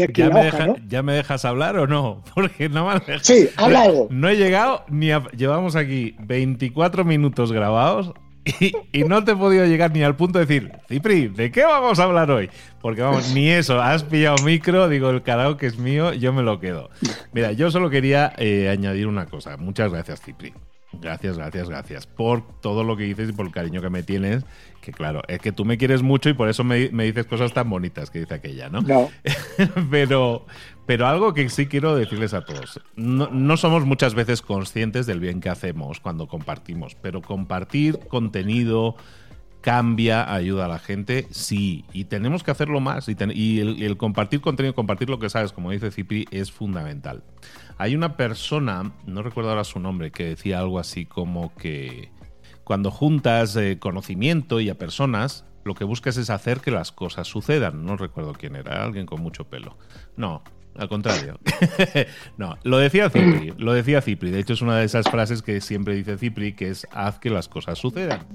aquí 0.02 0.20
ya, 0.20 0.26
en 0.26 0.34
la 0.34 0.40
hoja, 0.40 0.66
¿no? 0.66 0.76
¿Ya 0.88 1.02
me 1.02 1.12
dejas 1.14 1.44
hablar 1.44 1.76
o 1.76 1.86
no? 1.86 2.22
Porque 2.34 2.68
no 2.68 2.88
me 2.88 3.00
Sí, 3.20 3.48
habla 3.56 3.82
algo. 3.82 4.08
No 4.10 4.28
he 4.28 4.36
llegado 4.36 4.84
ni 4.88 5.10
a... 5.10 5.22
Llevamos 5.30 5.76
aquí 5.76 6.16
24 6.20 7.04
minutos 7.04 7.52
grabados 7.52 8.12
y, 8.92 9.02
no 9.04 9.24
te 9.24 9.32
he 9.32 9.36
podido 9.36 9.66
llegar 9.66 9.90
ni 9.92 10.04
al 10.04 10.14
punto 10.14 10.38
de 10.38 10.46
decir, 10.46 10.72
Cipri, 10.88 11.26
¿de 11.28 11.50
qué 11.50 11.64
vamos 11.64 11.98
a 11.98 12.04
hablar 12.04 12.30
hoy? 12.30 12.48
Porque 12.80 13.02
vamos, 13.02 13.34
ni 13.34 13.50
eso, 13.50 13.80
has 13.80 14.04
pillado 14.04 14.36
micro, 14.44 14.88
digo, 14.88 15.10
el 15.10 15.22
karaoke 15.22 15.66
es 15.66 15.78
mío, 15.78 16.12
yo 16.12 16.32
me 16.32 16.42
lo 16.42 16.60
quedo. 16.60 16.90
Mira, 17.32 17.50
yo 17.52 17.72
solo 17.72 17.90
quería 17.90 18.32
eh, 18.38 18.68
añadir 18.68 19.08
una 19.08 19.26
cosa. 19.26 19.56
Muchas 19.56 19.90
gracias, 19.90 20.20
Cipri. 20.20 20.54
Gracias, 21.00 21.36
gracias, 21.36 21.68
gracias 21.68 22.06
por 22.06 22.60
todo 22.60 22.84
lo 22.84 22.96
que 22.96 23.04
dices 23.04 23.30
y 23.30 23.32
por 23.32 23.46
el 23.46 23.52
cariño 23.52 23.80
que 23.80 23.90
me 23.90 24.02
tienes. 24.02 24.44
Que 24.80 24.92
claro, 24.92 25.22
es 25.28 25.40
que 25.40 25.52
tú 25.52 25.64
me 25.64 25.78
quieres 25.78 26.02
mucho 26.02 26.28
y 26.28 26.34
por 26.34 26.48
eso 26.48 26.64
me, 26.64 26.88
dices 26.88 27.26
cosas 27.26 27.52
tan 27.52 27.68
bonitas 27.68 28.10
que 28.10 28.20
dice 28.20 28.34
aquella, 28.34 28.68
¿no? 28.68 28.82
No. 28.82 29.10
pero, 29.90 30.46
pero 30.86 31.06
algo 31.06 31.34
que 31.34 31.48
sí 31.48 31.66
quiero 31.66 31.96
decirles 31.96 32.34
a 32.34 32.44
todos. 32.44 32.80
No, 32.94 33.28
no, 33.30 33.56
somos 33.56 33.84
muchas 33.84 34.14
veces 34.14 34.42
conscientes 34.42 35.06
del 35.06 35.20
bien 35.20 35.40
que 35.40 35.48
hacemos 35.48 36.00
cuando 36.00 36.28
compartimos, 36.28 36.94
pero 36.94 37.22
compartir 37.22 37.98
contenido 38.08 38.96
cambia, 39.66 40.32
ayuda 40.32 40.66
a 40.66 40.68
la 40.68 40.78
gente, 40.78 41.26
sí. 41.32 41.84
Y 41.92 42.04
tenemos 42.04 42.44
que 42.44 42.52
hacerlo 42.52 42.78
más. 42.78 43.08
Y, 43.08 43.58
el, 43.58 43.82
el 43.82 43.96
compartir 43.96 44.40
contenido, 44.40 44.76
compartir 44.76 45.10
lo 45.10 45.18
que 45.18 45.28
sabes, 45.28 45.50
como 45.50 45.72
dice 45.72 45.90
Cipri, 45.90 46.24
es 46.30 46.52
fundamental. 46.52 47.24
Hay 47.78 47.94
una 47.94 48.16
persona, 48.16 48.92
no 49.04 49.22
recuerdo 49.22 49.50
ahora 49.50 49.64
su 49.64 49.80
nombre, 49.80 50.10
que 50.10 50.24
decía 50.24 50.60
algo 50.60 50.78
así 50.78 51.04
como 51.04 51.54
que 51.54 52.10
cuando 52.64 52.90
juntas 52.90 53.54
eh, 53.56 53.78
conocimiento 53.78 54.60
y 54.60 54.70
a 54.70 54.78
personas, 54.78 55.44
lo 55.64 55.74
que 55.74 55.84
buscas 55.84 56.16
es 56.16 56.30
hacer 56.30 56.60
que 56.60 56.70
las 56.70 56.90
cosas 56.90 57.28
sucedan. 57.28 57.84
No 57.84 57.96
recuerdo 57.96 58.32
quién 58.32 58.56
era, 58.56 58.82
alguien 58.82 59.04
con 59.04 59.20
mucho 59.20 59.44
pelo. 59.44 59.76
No, 60.16 60.42
al 60.78 60.88
contrario. 60.88 61.38
no, 62.36 62.56
lo 62.62 62.78
decía 62.78 63.10
Cipri, 63.10 63.52
lo 63.58 63.72
decía 63.72 64.00
Cipri. 64.00 64.30
De 64.30 64.40
hecho, 64.40 64.52
es 64.52 64.62
una 64.62 64.76
de 64.76 64.84
esas 64.84 65.08
frases 65.08 65.42
que 65.42 65.60
siempre 65.60 65.94
dice 65.94 66.18
Cipri, 66.18 66.54
que 66.54 66.68
es 66.68 66.86
haz 66.92 67.18
que 67.18 67.30
las 67.30 67.48
cosas 67.48 67.78
sucedan. 67.78 68.26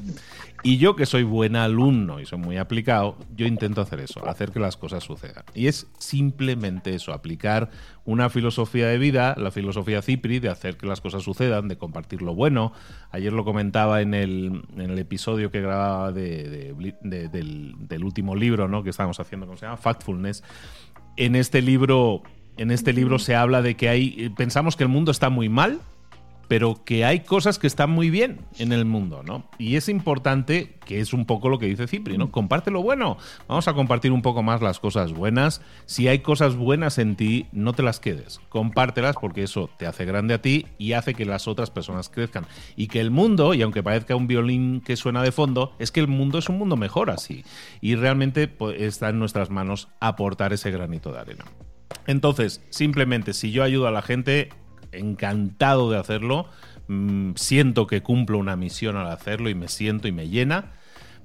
Y 0.64 0.78
yo, 0.78 0.96
que 0.96 1.06
soy 1.06 1.24
buen 1.24 1.56
alumno 1.56 2.20
y 2.20 2.26
soy 2.26 2.40
muy 2.40 2.58
aplicado, 2.58 3.18
yo 3.36 3.48
intento 3.48 3.82
hacer 3.82 4.00
eso, 4.00 4.28
hacer 4.28 4.52
que 4.52 4.60
las 4.60 4.78
cosas 4.78 5.04
sucedan. 5.04 5.44
Y 5.54 5.68
es 5.68 5.88
simplemente 5.98 6.94
eso, 6.94 7.14
aplicar 7.14 7.70
una 8.06 8.30
filosofía 8.30 8.88
de 8.88 8.98
vida, 8.98 9.36
la 9.38 9.52
filosofía 9.52 10.02
Cipri, 10.02 10.40
de 10.40 10.50
hacer 10.50 10.78
que 10.78 10.86
las 10.86 11.02
cosas 11.02 11.24
sucedan, 11.24 11.68
de 11.68 11.78
compartir 11.78 12.22
lo 12.22 12.36
bueno. 12.36 12.74
Ayer 13.12 13.34
lo 13.34 13.44
comentaba 13.44 14.02
en 14.02 14.14
el, 14.14 14.64
en 14.76 14.90
el 14.92 15.00
episodio 15.00 15.52
que 15.52 15.62
grababa 15.62 16.12
de, 16.12 16.74
del, 17.04 18.04
último 18.04 18.36
libro 18.36 18.68
¿no? 18.68 18.84
que 18.84 18.90
estábamos 18.90 19.20
haciendo, 19.20 19.46
¿cómo 19.46 19.58
se 19.58 19.66
llama? 19.66 19.78
Factfulness 19.78 20.44
en 21.18 21.36
este 21.36 21.62
libro, 21.62 22.24
en 22.58 22.72
este 22.72 22.94
libro 22.94 23.20
se 23.20 23.36
habla 23.36 23.62
de 23.62 23.76
que 23.76 23.90
hay, 23.90 24.30
pensamos 24.38 24.76
que 24.76 24.84
el 24.84 24.90
mundo 24.90 25.12
está 25.12 25.30
muy 25.30 25.50
mal, 25.50 25.80
pero 26.52 26.84
que 26.84 27.06
hay 27.06 27.22
cosas 27.22 27.60
que 27.60 27.66
están 27.66 27.92
muy 27.92 28.10
bien 28.10 28.42
en 28.60 28.74
el 28.74 28.84
mundo, 28.84 29.24
¿no? 29.24 29.46
Y 29.58 29.78
es 29.78 29.88
importante, 29.88 30.76
que 30.84 31.00
es 31.00 31.14
un 31.14 31.26
poco 31.26 31.48
lo 31.48 31.58
que 31.60 31.66
dice 31.66 31.88
Cipri, 31.88 32.18
¿no? 32.18 32.30
Comparte 32.30 32.72
lo 32.72 32.84
bueno. 32.84 33.18
Vamos 33.48 33.70
a 33.70 33.74
compartir 33.74 34.12
un 34.12 34.22
poco 34.22 34.44
más 34.44 34.62
las 34.62 34.78
cosas 34.78 35.14
buenas. 35.14 35.62
Si 35.86 36.10
hay 36.10 36.20
cosas 36.20 36.58
buenas 36.58 36.98
en 36.98 37.16
ti, 37.16 37.48
no 37.54 37.72
te 37.72 37.84
las 37.84 38.02
quedes. 38.02 38.42
Compártelas 38.50 39.16
porque 39.16 39.44
eso 39.44 39.70
te 39.78 39.88
hace 39.88 40.04
grande 40.04 40.34
a 40.34 40.42
ti 40.42 40.66
y 40.78 40.92
hace 40.92 41.14
que 41.14 41.24
las 41.24 41.48
otras 41.48 41.72
personas 41.72 42.10
crezcan. 42.10 42.46
Y 42.76 42.88
que 42.88 43.00
el 43.00 43.12
mundo, 43.12 43.54
y 43.54 43.62
aunque 43.62 43.82
parezca 43.82 44.18
un 44.18 44.28
violín 44.28 44.82
que 44.82 44.98
suena 44.98 45.24
de 45.24 45.32
fondo, 45.32 45.74
es 45.80 45.90
que 45.90 46.02
el 46.02 46.10
mundo 46.10 46.38
es 46.38 46.50
un 46.50 46.58
mundo 46.58 46.76
mejor 46.76 47.12
así. 47.12 47.46
Y 47.80 47.96
realmente 47.96 48.50
pues, 48.50 48.82
está 48.82 49.08
en 49.08 49.20
nuestras 49.20 49.52
manos 49.52 49.88
aportar 50.02 50.52
ese 50.52 50.70
granito 50.70 51.14
de 51.14 51.20
arena. 51.20 51.46
Entonces, 52.08 52.62
simplemente, 52.70 53.34
si 53.34 53.52
yo 53.52 53.64
ayudo 53.64 53.88
a 53.88 53.92
la 53.92 54.02
gente, 54.02 54.50
encantado 54.92 55.90
de 55.92 55.98
hacerlo. 55.98 56.48
Mm, 56.88 57.34
siento 57.36 57.88
que 57.88 58.02
cumplo 58.02 58.38
una 58.38 58.56
misión 58.56 58.98
al 58.98 59.08
hacerlo 59.08 59.50
y 59.50 59.56
me 59.56 59.68
siento 59.68 60.08
y 60.08 60.12
me 60.12 60.30
llena. 60.30 60.72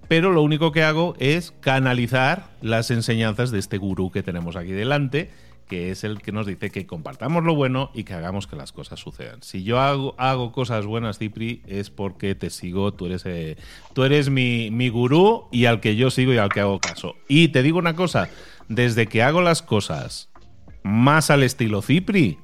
Pero 0.09 0.31
lo 0.31 0.43
único 0.43 0.71
que 0.71 0.85
hago 0.85 1.17
es 1.19 1.53
canalizar 1.61 2.51
las 2.63 2.91
enseñanzas 2.91 3.51
de 3.51 3.59
este 3.59 3.77
gurú 3.79 4.11
que 4.11 4.23
tenemos 4.23 4.57
aquí 4.57 4.71
delante 4.71 5.31
que 5.67 5.91
es 5.91 6.05
el 6.05 6.23
que 6.23 6.33
nos 6.33 6.47
dice 6.47 6.71
que 6.71 6.87
compartamos 6.87 7.45
lo 7.45 7.55
bueno 7.55 7.91
y 7.93 8.05
que 8.05 8.15
hagamos 8.15 8.47
que 8.47 8.57
las 8.57 8.73
cosas 8.73 9.01
sucedan. 9.01 9.43
Si 9.43 9.65
yo 9.65 9.81
hago, 9.81 10.53
cosas 10.53 10.87
buenas, 10.87 11.19
Cipri, 11.19 11.63
es 11.67 11.91
porque 11.91 12.35
te 12.35 12.51
sigo, 12.51 12.95
tú 12.95 13.07
eres, 13.07 13.27
eh, 13.27 13.57
tú 13.93 14.05
eres 14.05 14.31
mi, 14.31 14.71
mi 14.71 14.89
gurú 14.89 15.49
y 15.51 15.67
al 15.67 15.81
que 15.81 15.97
yo 15.97 16.11
sigo 16.11 16.33
y 16.33 16.39
al 16.39 16.51
que 16.51 16.61
hago 16.61 16.81
caso. 16.81 17.17
Y 17.29 17.49
te 17.49 17.63
digo 17.63 17.79
una 17.79 17.97
cosa, 17.97 18.29
desde 18.69 19.07
que 19.07 19.23
hago 19.23 19.43
las 19.43 19.63
cosas 19.63 20.31
más 20.83 21.31
al 21.31 21.43
estilo 21.43 21.83
Cipri, 21.83 22.39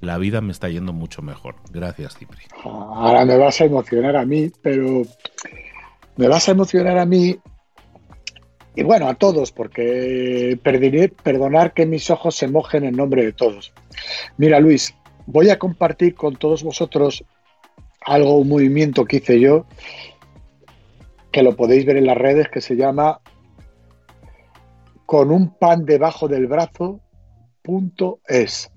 la 0.00 0.18
vida 0.18 0.40
me 0.40 0.52
está 0.52 0.68
yendo 0.68 0.92
mucho 0.92 1.22
mejor. 1.22 1.56
Gracias, 1.70 2.16
Cipri. 2.16 2.42
Ahora 2.64 3.24
me 3.24 3.36
vas 3.36 3.60
a 3.60 3.64
emocionar 3.64 4.16
a 4.16 4.24
mí, 4.24 4.50
pero 4.62 5.02
me 6.16 6.28
vas 6.28 6.48
a 6.48 6.52
emocionar 6.52 6.98
a 6.98 7.06
mí 7.06 7.38
y 8.76 8.82
bueno, 8.82 9.08
a 9.08 9.14
todos, 9.14 9.52
porque 9.52 10.58
pediré, 10.62 11.08
perdonar 11.08 11.72
que 11.72 11.86
mis 11.86 12.10
ojos 12.10 12.34
se 12.36 12.46
mojen 12.46 12.84
en 12.84 12.94
nombre 12.94 13.24
de 13.24 13.32
todos. 13.32 13.72
Mira, 14.36 14.60
Luis, 14.60 14.94
voy 15.24 15.48
a 15.48 15.58
compartir 15.58 16.14
con 16.14 16.36
todos 16.36 16.62
vosotros 16.62 17.24
algo, 18.02 18.36
un 18.36 18.48
movimiento 18.48 19.06
que 19.06 19.16
hice 19.16 19.40
yo, 19.40 19.64
que 21.32 21.42
lo 21.42 21.56
podéis 21.56 21.86
ver 21.86 21.96
en 21.96 22.06
las 22.06 22.18
redes, 22.18 22.48
que 22.50 22.60
se 22.60 22.76
llama 22.76 23.20
con 25.06 25.30
un 25.30 25.56
pan 25.56 25.86
debajo 25.86 26.28
del 26.28 26.46
brazo, 26.46 27.00
punto 27.62 28.20
es. 28.28 28.70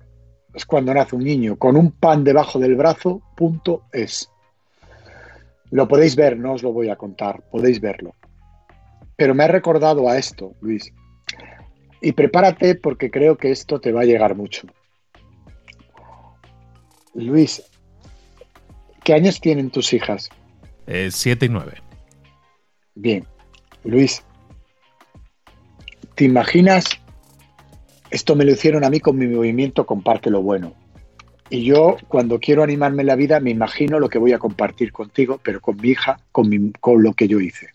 Es 0.54 0.64
cuando 0.64 0.92
nace 0.92 1.16
un 1.16 1.24
niño, 1.24 1.56
con 1.56 1.76
un 1.76 1.92
pan 1.92 2.24
debajo 2.24 2.58
del 2.58 2.76
brazo, 2.76 3.22
punto 3.36 3.82
es. 3.92 4.30
Lo 5.70 5.86
podéis 5.86 6.16
ver, 6.16 6.36
no 6.36 6.54
os 6.54 6.62
lo 6.62 6.72
voy 6.72 6.88
a 6.88 6.96
contar, 6.96 7.42
podéis 7.50 7.80
verlo. 7.80 8.14
Pero 9.16 9.34
me 9.34 9.44
ha 9.44 9.48
recordado 9.48 10.08
a 10.08 10.18
esto, 10.18 10.54
Luis. 10.60 10.92
Y 12.00 12.12
prepárate 12.12 12.74
porque 12.74 13.10
creo 13.10 13.36
que 13.36 13.50
esto 13.50 13.80
te 13.80 13.92
va 13.92 14.00
a 14.00 14.06
llegar 14.06 14.34
mucho. 14.34 14.66
Luis, 17.14 17.62
¿qué 19.04 19.14
años 19.14 19.40
tienen 19.40 19.70
tus 19.70 19.92
hijas? 19.92 20.30
Eh, 20.86 21.10
siete 21.12 21.46
y 21.46 21.48
nueve. 21.48 21.74
Bien. 22.94 23.24
Luis, 23.84 24.22
¿te 26.14 26.24
imaginas? 26.24 26.84
Esto 28.10 28.34
me 28.34 28.44
lo 28.44 28.52
hicieron 28.52 28.84
a 28.84 28.90
mí 28.90 29.00
con 29.00 29.16
mi 29.16 29.26
movimiento 29.26 29.86
Comparte 29.86 30.30
lo 30.30 30.42
bueno. 30.42 30.74
Y 31.48 31.64
yo, 31.64 31.96
cuando 32.08 32.38
quiero 32.38 32.62
animarme 32.62 33.02
en 33.02 33.08
la 33.08 33.16
vida, 33.16 33.40
me 33.40 33.50
imagino 33.50 33.98
lo 33.98 34.08
que 34.08 34.18
voy 34.18 34.32
a 34.32 34.38
compartir 34.38 34.92
contigo, 34.92 35.40
pero 35.42 35.60
con 35.60 35.76
mi 35.76 35.90
hija, 35.90 36.20
con, 36.30 36.72
con 36.80 37.02
lo 37.02 37.12
que 37.12 37.26
yo 37.26 37.40
hice. 37.40 37.70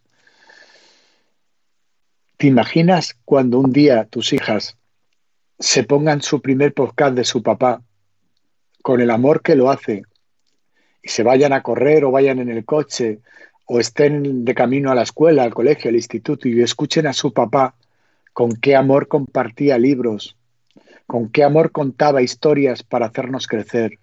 ¿Te 2.38 2.48
imaginas 2.48 3.18
cuando 3.26 3.60
un 3.60 3.72
día 3.72 4.06
tus 4.06 4.34
hijas 4.34 4.78
se 5.60 5.84
pongan 5.84 6.22
su 6.22 6.42
primer 6.42 6.74
podcast 6.74 7.16
de 7.16 7.24
su 7.24 7.42
papá 7.42 7.82
con 8.82 9.02
el 9.02 9.10
amor 9.10 9.42
que 9.42 9.56
lo 9.56 9.70
hace 9.70 10.04
y 11.02 11.10
se 11.10 11.24
vayan 11.24 11.54
a 11.54 11.62
correr 11.62 12.04
o 12.04 12.12
vayan 12.12 12.40
en 12.40 12.50
el 12.50 12.66
coche 12.66 13.20
o 13.66 13.80
estén 13.80 14.46
de 14.46 14.54
camino 14.54 14.92
a 14.92 14.96
la 14.96 15.04
escuela, 15.04 15.44
al 15.44 15.54
colegio, 15.54 15.90
al 15.90 15.96
instituto 15.96 16.48
y 16.48 16.62
escuchen 16.62 17.08
a 17.08 17.14
su 17.14 17.34
papá 17.34 17.76
con 18.36 18.52
qué 18.52 18.76
amor 18.76 19.08
compartía 19.08 19.78
libros, 19.78 20.36
con 21.08 21.30
qué 21.30 21.46
amor 21.46 21.72
contaba 21.72 22.22
historias 22.22 22.84
para 22.84 23.06
hacernos 23.06 23.48
crecer, 23.48 23.98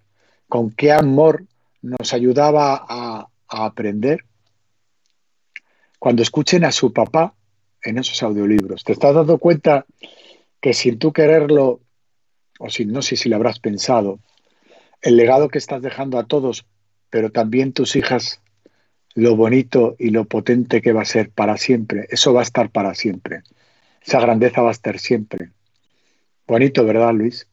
con 0.49 0.71
qué 0.71 0.91
amor 0.91 1.45
nos 1.83 2.15
ayudaba 2.15 2.83
a, 2.89 3.29
a 3.47 3.65
aprender? 3.67 4.25
Cuando 5.99 6.23
escuchen 6.23 6.65
a 6.65 6.73
su 6.73 6.95
papá 6.95 7.35
en 7.83 7.99
esos 7.99 8.23
audiolibros. 8.23 8.85
¿Te 8.85 8.95
estás 8.95 9.15
dando 9.15 9.37
cuenta 9.37 9.85
que 10.63 10.73
sin 10.73 10.99
tú 10.99 11.13
quererlo, 11.13 11.81
o 12.59 12.71
sin 12.71 12.91
no 12.91 13.03
sé 13.03 13.17
si 13.17 13.29
lo 13.29 13.37
habrás 13.37 13.59
pensado, 13.59 14.19
el 15.03 15.19
legado 15.19 15.51
que 15.51 15.59
estás 15.59 15.83
dejando 15.83 16.19
a 16.19 16.25
todos, 16.25 16.65
pero 17.11 17.31
también 17.31 17.75
tus 17.75 17.97
hijas, 17.97 18.41
lo 19.15 19.37
bonito 19.37 19.95
y 19.99 20.09
lo 20.09 20.25
potente 20.25 20.81
que 20.81 20.95
va 20.95 21.03
a 21.03 21.05
ser 21.05 21.29
para 21.29 21.59
siempre, 21.59 22.07
eso 22.09 22.33
va 22.33 22.41
a 22.41 22.45
estar 22.45 22.71
para 22.71 22.95
siempre. 22.95 23.43
Esa 24.05 24.21
grandeza 24.21 24.63
va 24.63 24.69
a 24.69 24.73
estar 24.73 24.99
siempre. 24.99 25.51
Bonito, 26.47 26.85
¿verdad, 26.85 27.13
Luis? 27.15 27.49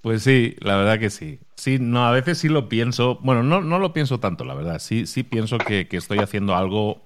Pues 0.00 0.22
sí, 0.22 0.56
la 0.60 0.76
verdad 0.76 0.98
que 0.98 1.10
sí. 1.10 1.38
Sí, 1.56 1.78
no, 1.80 2.06
a 2.06 2.10
veces 2.10 2.38
sí 2.38 2.48
lo 2.48 2.68
pienso. 2.68 3.18
Bueno, 3.22 3.42
no, 3.42 3.60
no 3.60 3.78
lo 3.78 3.92
pienso 3.92 4.18
tanto, 4.18 4.44
la 4.44 4.54
verdad. 4.54 4.80
Sí, 4.80 5.06
sí 5.06 5.22
pienso 5.22 5.58
que, 5.58 5.86
que 5.86 5.96
estoy 5.96 6.18
haciendo 6.18 6.56
algo 6.56 7.02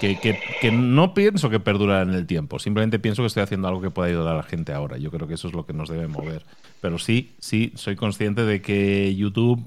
que, 0.00 0.70
no 0.72 1.14
pienso 1.14 1.50
que 1.50 1.60
perdura 1.60 2.02
en 2.02 2.10
el 2.10 2.26
tiempo, 2.26 2.58
simplemente 2.58 2.98
pienso 2.98 3.22
que 3.22 3.28
estoy 3.28 3.42
haciendo 3.42 3.68
algo 3.68 3.80
que 3.80 3.90
pueda 3.90 4.08
ayudar 4.08 4.34
a 4.34 4.36
la 4.38 4.42
gente 4.42 4.72
ahora. 4.72 4.98
Yo 4.98 5.10
creo 5.10 5.26
que 5.26 5.34
eso 5.34 5.48
es 5.48 5.54
lo 5.54 5.66
que 5.66 5.72
nos 5.72 5.88
debe 5.88 6.06
mover. 6.06 6.44
Pero 6.80 6.98
sí, 6.98 7.34
sí, 7.38 7.72
soy 7.76 7.96
consciente 7.96 8.42
de 8.42 8.60
que 8.60 9.14
YouTube 9.14 9.62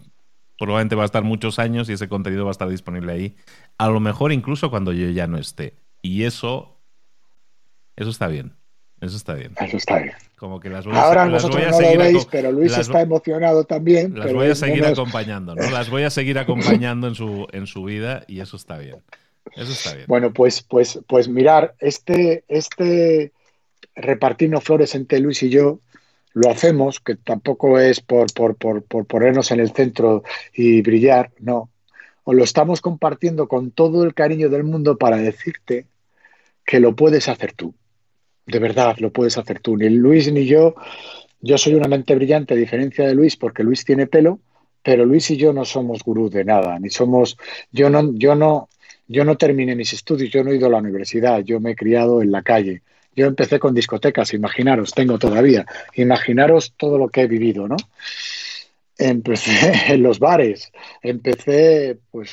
probablemente 0.58 0.96
va 0.96 1.04
a 1.04 1.06
estar 1.06 1.24
muchos 1.24 1.58
años 1.58 1.90
y 1.90 1.94
ese 1.94 2.10
contenido 2.10 2.46
va 2.46 2.52
a 2.52 2.54
estar 2.54 2.70
disponible 2.70 3.12
ahí. 3.12 3.36
A 3.78 3.90
lo 3.90 4.00
mejor 4.00 4.32
incluso 4.32 4.70
cuando 4.70 4.94
yo 4.94 5.10
ya 5.10 5.28
no 5.28 5.38
esté. 5.38 5.76
Y 6.02 6.24
eso, 6.24 6.79
eso 8.00 8.10
está 8.10 8.28
bien. 8.28 8.54
Eso 9.02 9.18
está 9.18 9.34
bien. 9.34 9.54
Eso 9.60 9.78
está 9.78 10.00
bien. 10.00 10.16
Como 10.38 10.60
que 10.60 10.70
las 10.70 10.86
voy 10.86 10.96
a, 10.96 11.02
Ahora 11.04 11.26
las 11.26 11.48
voy 11.48 11.64
a 11.64 11.72
no 11.72 11.78
seguir 11.78 11.98
lo 11.98 12.04
veis, 12.04 12.26
pero 12.26 12.52
Luis 12.52 12.78
está 12.78 13.02
emocionado 13.02 13.66
también. 13.66 14.18
Las 14.18 14.34
voy 14.34 14.48
a 14.48 14.56
seguir 14.56 14.86
acompañando, 14.86 15.54
¿no? 15.54 15.70
Las 15.70 15.90
voy 15.90 16.04
a 16.04 16.10
seguir 16.10 16.40
acompañando 16.40 17.08
en 17.08 17.16
su, 17.16 17.48
en 17.52 17.68
su 17.68 17.84
vida 17.84 18.24
y 18.28 18.40
eso 18.40 18.56
está 18.56 18.78
bien. 18.78 19.02
Eso 19.56 19.72
está 19.72 19.96
bien. 19.96 20.06
Bueno, 20.08 20.32
pues, 20.34 20.62
pues, 20.62 21.00
pues 21.08 21.28
mirar, 21.28 21.76
este, 21.80 22.46
este 22.48 23.34
repartirnos 23.96 24.64
flores 24.64 24.96
entre 24.96 25.20
Luis 25.20 25.44
y 25.44 25.50
yo 25.50 25.80
lo 26.34 26.50
hacemos, 26.50 27.02
que 27.02 27.16
tampoco 27.16 27.80
es 27.80 28.00
por, 28.00 28.32
por, 28.34 28.56
por, 28.56 28.84
por 28.84 29.06
ponernos 29.06 29.52
en 29.52 29.60
el 29.60 29.72
centro 29.72 30.24
y 30.54 30.82
brillar, 30.82 31.32
no. 31.40 31.70
O 32.24 32.34
lo 32.34 32.44
estamos 32.44 32.80
compartiendo 32.80 33.48
con 33.48 33.72
todo 33.72 34.04
el 34.04 34.14
cariño 34.14 34.50
del 34.50 34.64
mundo 34.64 34.98
para 34.98 35.18
decirte 35.18 35.88
que 36.66 36.80
lo 36.80 36.96
puedes 36.96 37.28
hacer 37.28 37.54
tú. 37.54 37.74
De 38.50 38.60
verdad, 38.60 38.98
lo 38.98 39.12
puedes 39.12 39.38
hacer 39.38 39.60
tú. 39.60 39.78
Ni 39.78 39.90
Luis 39.90 40.32
ni 40.32 40.46
yo, 40.46 40.76
yo 41.40 41.58
soy 41.58 41.76
una 41.76 41.88
mente 41.88 42.16
brillante 42.16 42.54
a 42.54 42.58
diferencia 42.58 43.08
de 43.08 43.14
Luis 43.14 43.36
porque 43.36 43.64
Luis 43.64 43.86
tiene 43.86 44.08
pelo, 44.08 44.40
pero 44.82 45.06
Luis 45.06 45.30
y 45.30 45.38
yo 45.38 45.54
no 45.54 45.66
somos 45.66 46.04
gurús 46.04 46.32
de 46.32 46.44
nada, 46.44 46.80
ni 46.80 46.90
somos, 46.90 47.38
yo 47.72 47.90
no, 47.90 48.12
yo 48.16 48.34
no, 48.34 48.70
yo 49.08 49.24
no 49.24 49.38
terminé 49.38 49.76
mis 49.76 49.94
estudios, 49.94 50.32
yo 50.32 50.44
no 50.44 50.52
he 50.52 50.56
ido 50.56 50.68
a 50.68 50.72
la 50.72 50.80
universidad, 50.80 51.42
yo 51.44 51.60
me 51.60 51.72
he 51.72 51.76
criado 51.76 52.22
en 52.22 52.32
la 52.32 52.42
calle. 52.42 52.82
Yo 53.16 53.28
empecé 53.28 53.60
con 53.60 53.76
discotecas, 53.76 54.34
imaginaros, 54.34 54.94
tengo 54.94 55.20
todavía, 55.20 55.66
imaginaros 55.96 56.74
todo 56.78 56.98
lo 56.98 57.10
que 57.10 57.22
he 57.22 57.28
vivido, 57.28 57.68
¿no? 57.68 57.76
Empecé 58.98 59.72
en 59.94 60.02
los 60.02 60.20
bares, 60.20 60.72
empecé 61.02 62.00
pues 62.12 62.32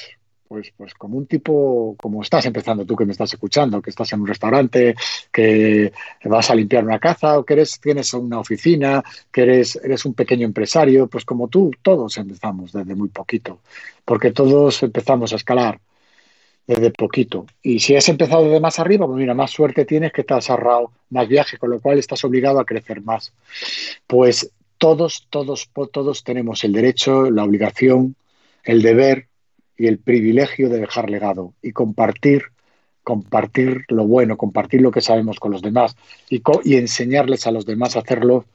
pues, 0.48 0.72
pues 0.76 0.94
como 0.94 1.18
un 1.18 1.26
tipo, 1.26 1.96
como 1.98 2.22
estás 2.22 2.46
empezando 2.46 2.85
tú 2.85 2.96
que 2.96 3.04
me 3.04 3.12
estás 3.12 3.32
escuchando, 3.32 3.82
que 3.82 3.90
estás 3.90 4.12
en 4.12 4.20
un 4.20 4.26
restaurante, 4.26 4.94
que 5.32 5.92
vas 6.24 6.50
a 6.50 6.54
limpiar 6.54 6.85
una 6.85 6.98
casa 6.98 7.38
o 7.38 7.44
que 7.44 7.54
eres, 7.54 7.80
tienes 7.80 8.12
una 8.14 8.38
oficina, 8.38 9.02
que 9.32 9.42
eres, 9.42 9.76
eres 9.76 10.04
un 10.04 10.14
pequeño 10.14 10.46
empresario, 10.46 11.06
pues 11.09 11.24
como 11.24 11.48
tú, 11.48 11.70
todos 11.82 12.16
empezamos 12.18 12.72
desde 12.72 12.94
muy 12.94 13.09
poquito, 13.09 13.61
porque 14.04 14.32
todos 14.32 14.82
empezamos 14.82 15.32
a 15.32 15.37
escalar 15.37 15.80
desde 16.66 16.90
poquito. 16.90 17.46
Y 17.62 17.80
si 17.80 17.94
has 17.94 18.09
empezado 18.09 18.48
de 18.50 18.61
más 18.61 18.78
arriba, 18.78 19.06
pues 19.06 19.18
mira, 19.18 19.35
más 19.35 19.50
suerte 19.50 19.85
tienes 19.85 20.12
que 20.12 20.24
has 20.28 20.50
ahorrado 20.50 20.90
más 21.11 21.28
viaje, 21.28 21.59
con 21.59 21.70
lo 21.70 21.80
cual 21.80 21.98
estás 21.98 22.24
obligado 22.24 22.59
a 22.59 22.64
crecer 22.64 23.02
más. 23.02 23.32
Pues 24.06 24.50
todos, 24.78 25.26
todos, 25.30 25.70
todos 25.92 26.24
tenemos 26.24 26.64
el 26.64 26.72
derecho, 26.72 27.30
la 27.30 27.44
obligación, 27.44 28.16
el 28.64 28.82
deber 28.82 29.28
y 29.77 29.87
el 29.87 29.99
privilegio 29.99 30.69
de 30.69 30.81
dejar 30.81 31.11
legado 31.11 31.55
y 31.62 31.73
compartir, 31.73 32.45
compartir 33.03 33.85
lo 33.89 34.07
bueno, 34.07 34.37
compartir 34.37 34.81
lo 34.81 34.91
que 34.91 35.01
sabemos 35.01 35.39
con 35.39 35.53
los 35.53 35.62
demás 35.62 35.97
y, 36.31 36.43
y 36.64 36.77
enseñarles 36.77 37.47
a 37.47 37.51
los 37.51 37.66
demás 37.66 37.97
a 37.97 38.01
hacerlo. 38.01 38.47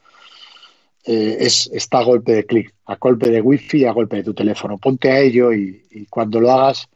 Eh, 1.03 1.37
es, 1.39 1.69
está 1.73 1.99
a 1.99 2.03
golpe 2.03 2.33
de 2.33 2.45
clic, 2.45 2.73
a 2.85 2.95
golpe 2.95 3.29
de 3.29 3.41
wifi, 3.41 3.85
a 3.85 3.91
golpe 3.91 4.17
de 4.17 4.23
tu 4.23 4.33
teléfono. 4.33 4.77
Ponte 4.77 5.11
a 5.11 5.19
ello 5.19 5.51
y 5.51 6.05
cuando 6.09 6.39
lo 6.39 6.51
hagas, 6.51 6.89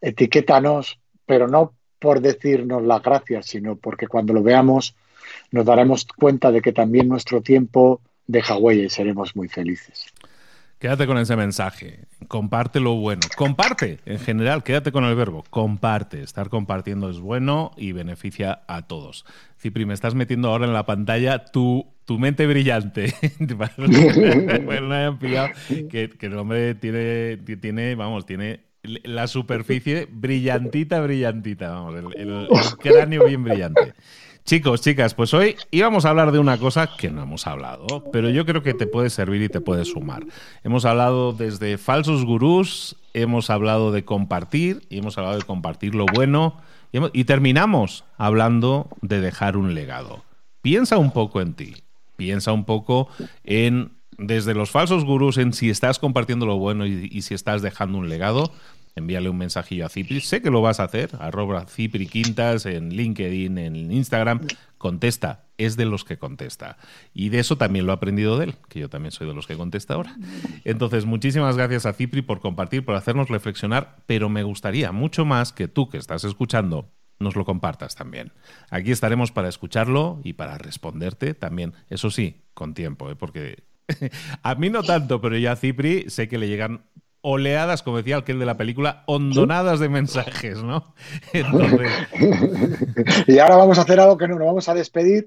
etiquétanos, 0.00 0.98
pero 1.24 1.48
no 1.48 1.72
por 1.98 2.20
decirnos 2.20 2.82
las 2.82 3.02
gracias, 3.02 3.46
sino 3.46 3.76
porque 3.76 4.06
cuando 4.06 4.32
lo 4.32 4.42
veamos 4.42 4.94
nos 5.50 5.64
daremos 5.64 6.06
cuenta 6.06 6.52
de 6.52 6.60
que 6.60 6.72
también 6.72 7.08
nuestro 7.08 7.40
tiempo 7.40 8.00
deja 8.26 8.56
huella 8.56 8.84
y 8.84 8.90
seremos 8.90 9.36
muy 9.36 9.48
felices. 9.48 10.06
Quédate 10.78 11.06
con 11.06 11.16
ese 11.16 11.36
mensaje. 11.36 12.00
Comparte 12.28 12.80
lo 12.80 12.96
bueno. 12.96 13.22
Comparte, 13.36 13.98
en 14.04 14.18
general, 14.18 14.62
quédate 14.62 14.92
con 14.92 15.04
el 15.04 15.14
verbo. 15.14 15.42
Comparte. 15.48 16.22
Estar 16.22 16.50
compartiendo 16.50 17.08
es 17.08 17.18
bueno 17.18 17.70
y 17.78 17.92
beneficia 17.92 18.60
a 18.68 18.82
todos. 18.86 19.24
Cipri, 19.58 19.86
me 19.86 19.94
estás 19.94 20.14
metiendo 20.14 20.48
ahora 20.48 20.66
en 20.66 20.74
la 20.74 20.84
pantalla 20.84 21.46
tu, 21.46 21.86
tu 22.04 22.18
mente 22.18 22.46
brillante. 22.46 23.14
no 23.38 24.94
hayan 24.94 25.18
pillado 25.18 25.48
que, 25.68 26.10
que, 26.10 26.26
el 26.26 26.36
hombre 26.36 26.74
tiene, 26.74 27.38
tiene, 27.38 27.94
vamos, 27.94 28.26
tiene 28.26 28.66
la 28.82 29.28
superficie 29.28 30.06
brillantita, 30.10 31.00
brillantita. 31.00 31.70
Vamos, 31.70 32.12
el 32.14 32.48
cráneo 32.78 33.24
bien 33.26 33.44
brillante. 33.44 33.94
Chicos, 34.46 34.80
chicas, 34.80 35.12
pues 35.12 35.34
hoy 35.34 35.56
íbamos 35.72 36.04
a 36.04 36.10
hablar 36.10 36.30
de 36.30 36.38
una 36.38 36.56
cosa 36.56 36.96
que 36.96 37.10
no 37.10 37.20
hemos 37.20 37.48
hablado, 37.48 38.04
pero 38.12 38.30
yo 38.30 38.46
creo 38.46 38.62
que 38.62 38.74
te 38.74 38.86
puede 38.86 39.10
servir 39.10 39.42
y 39.42 39.48
te 39.48 39.60
puede 39.60 39.84
sumar. 39.84 40.24
Hemos 40.62 40.84
hablado 40.84 41.32
desde 41.32 41.78
falsos 41.78 42.24
gurús, 42.24 42.94
hemos 43.12 43.50
hablado 43.50 43.90
de 43.90 44.04
compartir 44.04 44.86
y 44.88 44.98
hemos 44.98 45.18
hablado 45.18 45.36
de 45.36 45.44
compartir 45.44 45.96
lo 45.96 46.06
bueno 46.06 46.58
y, 46.92 47.24
terminamos 47.24 48.04
hablando 48.18 48.88
de 49.02 49.20
dejar 49.20 49.56
un 49.56 49.74
legado. 49.74 50.22
Piensa 50.62 50.96
un 50.96 51.10
poco 51.10 51.40
en 51.40 51.54
ti, 51.54 51.82
piensa 52.14 52.52
un 52.52 52.64
poco 52.64 53.08
en 53.42 53.96
desde 54.16 54.54
los 54.54 54.70
falsos 54.70 55.04
gurús 55.04 55.38
en 55.38 55.54
si 55.54 55.70
estás 55.70 55.98
compartiendo 55.98 56.46
lo 56.46 56.56
bueno 56.56 56.86
y 56.86 57.20
si 57.22 57.34
estás 57.34 57.62
dejando 57.62 57.98
un 57.98 58.08
legado 58.08 58.52
envíale 58.96 59.28
un 59.28 59.36
mensajillo 59.36 59.86
a 59.86 59.88
Cipri. 59.88 60.20
Sé 60.20 60.42
que 60.42 60.50
lo 60.50 60.62
vas 60.62 60.80
a 60.80 60.84
hacer, 60.84 61.10
arroba 61.20 61.66
Cipri 61.66 62.06
Quintas 62.06 62.66
en 62.66 62.88
LinkedIn, 62.88 63.58
en 63.58 63.92
Instagram. 63.92 64.40
Contesta, 64.78 65.44
es 65.58 65.76
de 65.76 65.84
los 65.84 66.04
que 66.04 66.18
contesta. 66.18 66.78
Y 67.14 67.28
de 67.28 67.38
eso 67.38 67.56
también 67.56 67.86
lo 67.86 67.92
he 67.92 67.94
aprendido 67.94 68.38
de 68.38 68.46
él, 68.46 68.54
que 68.68 68.80
yo 68.80 68.88
también 68.88 69.12
soy 69.12 69.26
de 69.26 69.34
los 69.34 69.46
que 69.46 69.56
contesta 69.56 69.94
ahora. 69.94 70.16
Entonces, 70.64 71.04
muchísimas 71.04 71.56
gracias 71.56 71.86
a 71.86 71.92
Cipri 71.92 72.22
por 72.22 72.40
compartir, 72.40 72.84
por 72.84 72.94
hacernos 72.94 73.28
reflexionar, 73.28 73.98
pero 74.06 74.28
me 74.28 74.42
gustaría 74.42 74.92
mucho 74.92 75.24
más 75.24 75.52
que 75.52 75.68
tú 75.68 75.88
que 75.88 75.98
estás 75.98 76.24
escuchando 76.24 76.90
nos 77.18 77.34
lo 77.34 77.46
compartas 77.46 77.94
también. 77.94 78.32
Aquí 78.68 78.92
estaremos 78.92 79.32
para 79.32 79.48
escucharlo 79.48 80.20
y 80.22 80.34
para 80.34 80.58
responderte 80.58 81.32
también, 81.32 81.72
eso 81.88 82.10
sí, 82.10 82.42
con 82.52 82.74
tiempo, 82.74 83.10
¿eh? 83.10 83.16
porque 83.16 83.64
a 84.42 84.54
mí 84.56 84.68
no 84.68 84.82
tanto, 84.82 85.20
pero 85.20 85.38
ya 85.38 85.52
a 85.52 85.56
Cipri 85.56 86.10
sé 86.10 86.28
que 86.28 86.36
le 86.36 86.48
llegan 86.48 86.84
oleadas, 87.28 87.82
como 87.82 87.96
decía 87.96 88.18
aquel 88.18 88.38
de 88.38 88.46
la 88.46 88.56
película, 88.56 89.02
hondonadas 89.06 89.80
de 89.80 89.88
mensajes, 89.88 90.62
¿no? 90.62 90.94
y 93.26 93.38
ahora 93.40 93.56
vamos 93.56 93.78
a 93.78 93.82
hacer 93.82 93.98
algo 93.98 94.16
que 94.16 94.28
no 94.28 94.36
nos 94.38 94.46
vamos 94.46 94.68
a 94.68 94.74
despedir. 94.74 95.26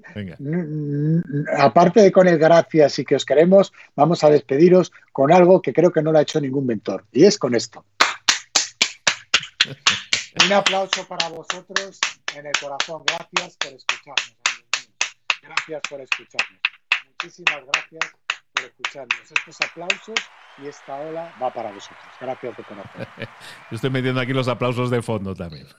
Aparte 1.58 2.00
de 2.00 2.10
con 2.10 2.26
el 2.26 2.38
gracias 2.38 2.98
y 3.00 3.04
que 3.04 3.16
os 3.16 3.26
queremos, 3.26 3.74
vamos 3.96 4.24
a 4.24 4.30
despediros 4.30 4.92
con 5.12 5.30
algo 5.30 5.60
que 5.60 5.74
creo 5.74 5.92
que 5.92 6.00
no 6.00 6.10
lo 6.10 6.18
ha 6.18 6.22
hecho 6.22 6.40
ningún 6.40 6.64
mentor. 6.64 7.04
Y 7.12 7.24
es 7.24 7.38
con 7.38 7.54
esto. 7.54 7.84
Un 10.46 10.52
aplauso 10.54 11.06
para 11.06 11.28
vosotros 11.28 12.00
en 12.34 12.46
el 12.46 12.52
corazón. 12.58 13.02
Gracias 13.06 13.58
por 13.58 13.72
escucharnos, 13.74 14.36
Gracias 15.42 15.82
por 15.90 16.00
escucharnos. 16.00 16.60
Muchísimas 17.10 17.62
gracias 17.66 18.19
por 18.60 18.70
escucharnos. 18.70 19.20
Estos 19.22 19.56
aplausos 19.68 20.18
y 20.62 20.66
esta 20.66 20.96
ola 20.96 21.32
va 21.42 21.52
para 21.52 21.72
vosotros. 21.72 21.98
Gracias 22.20 22.56
de 22.56 22.64
conocer. 22.64 23.08
Yo 23.70 23.74
estoy 23.76 23.90
metiendo 23.90 24.20
aquí 24.20 24.32
los 24.32 24.48
aplausos 24.48 24.90
de 24.90 25.02
fondo 25.02 25.34
también. 25.34 25.66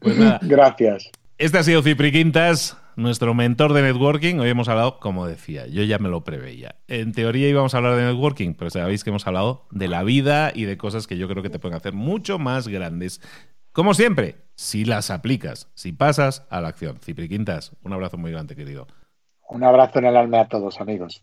pues 0.00 0.16
nada. 0.16 0.40
Gracias. 0.42 1.10
Este 1.38 1.58
ha 1.58 1.62
sido 1.62 1.82
Cipri 1.82 2.12
Quintas, 2.12 2.76
nuestro 2.94 3.34
mentor 3.34 3.72
de 3.72 3.82
networking. 3.82 4.36
Hoy 4.38 4.48
hemos 4.50 4.68
hablado, 4.68 5.00
como 5.00 5.26
decía, 5.26 5.66
yo 5.66 5.82
ya 5.82 5.98
me 5.98 6.08
lo 6.08 6.22
preveía. 6.24 6.76
En 6.88 7.12
teoría 7.12 7.48
íbamos 7.48 7.74
a 7.74 7.78
hablar 7.78 7.96
de 7.96 8.04
networking, 8.04 8.54
pero 8.54 8.70
sabéis 8.70 9.02
que 9.02 9.10
hemos 9.10 9.26
hablado 9.26 9.66
de 9.70 9.88
la 9.88 10.02
vida 10.02 10.52
y 10.54 10.64
de 10.64 10.76
cosas 10.76 11.06
que 11.06 11.16
yo 11.16 11.28
creo 11.28 11.42
que 11.42 11.50
te 11.50 11.58
pueden 11.58 11.76
hacer 11.76 11.94
mucho 11.94 12.38
más 12.38 12.68
grandes. 12.68 13.20
Como 13.72 13.94
siempre, 13.94 14.36
si 14.54 14.84
las 14.84 15.10
aplicas, 15.10 15.68
si 15.74 15.92
pasas 15.92 16.46
a 16.50 16.60
la 16.60 16.68
acción. 16.68 16.98
Cipri 17.02 17.28
Quintas, 17.28 17.72
un 17.82 17.92
abrazo 17.92 18.18
muy 18.18 18.30
grande, 18.30 18.54
querido. 18.54 18.86
Un 19.52 19.62
abrazo 19.64 19.98
en 19.98 20.06
el 20.06 20.16
alma 20.16 20.40
a 20.40 20.48
todos, 20.48 20.80
amigos. 20.80 21.22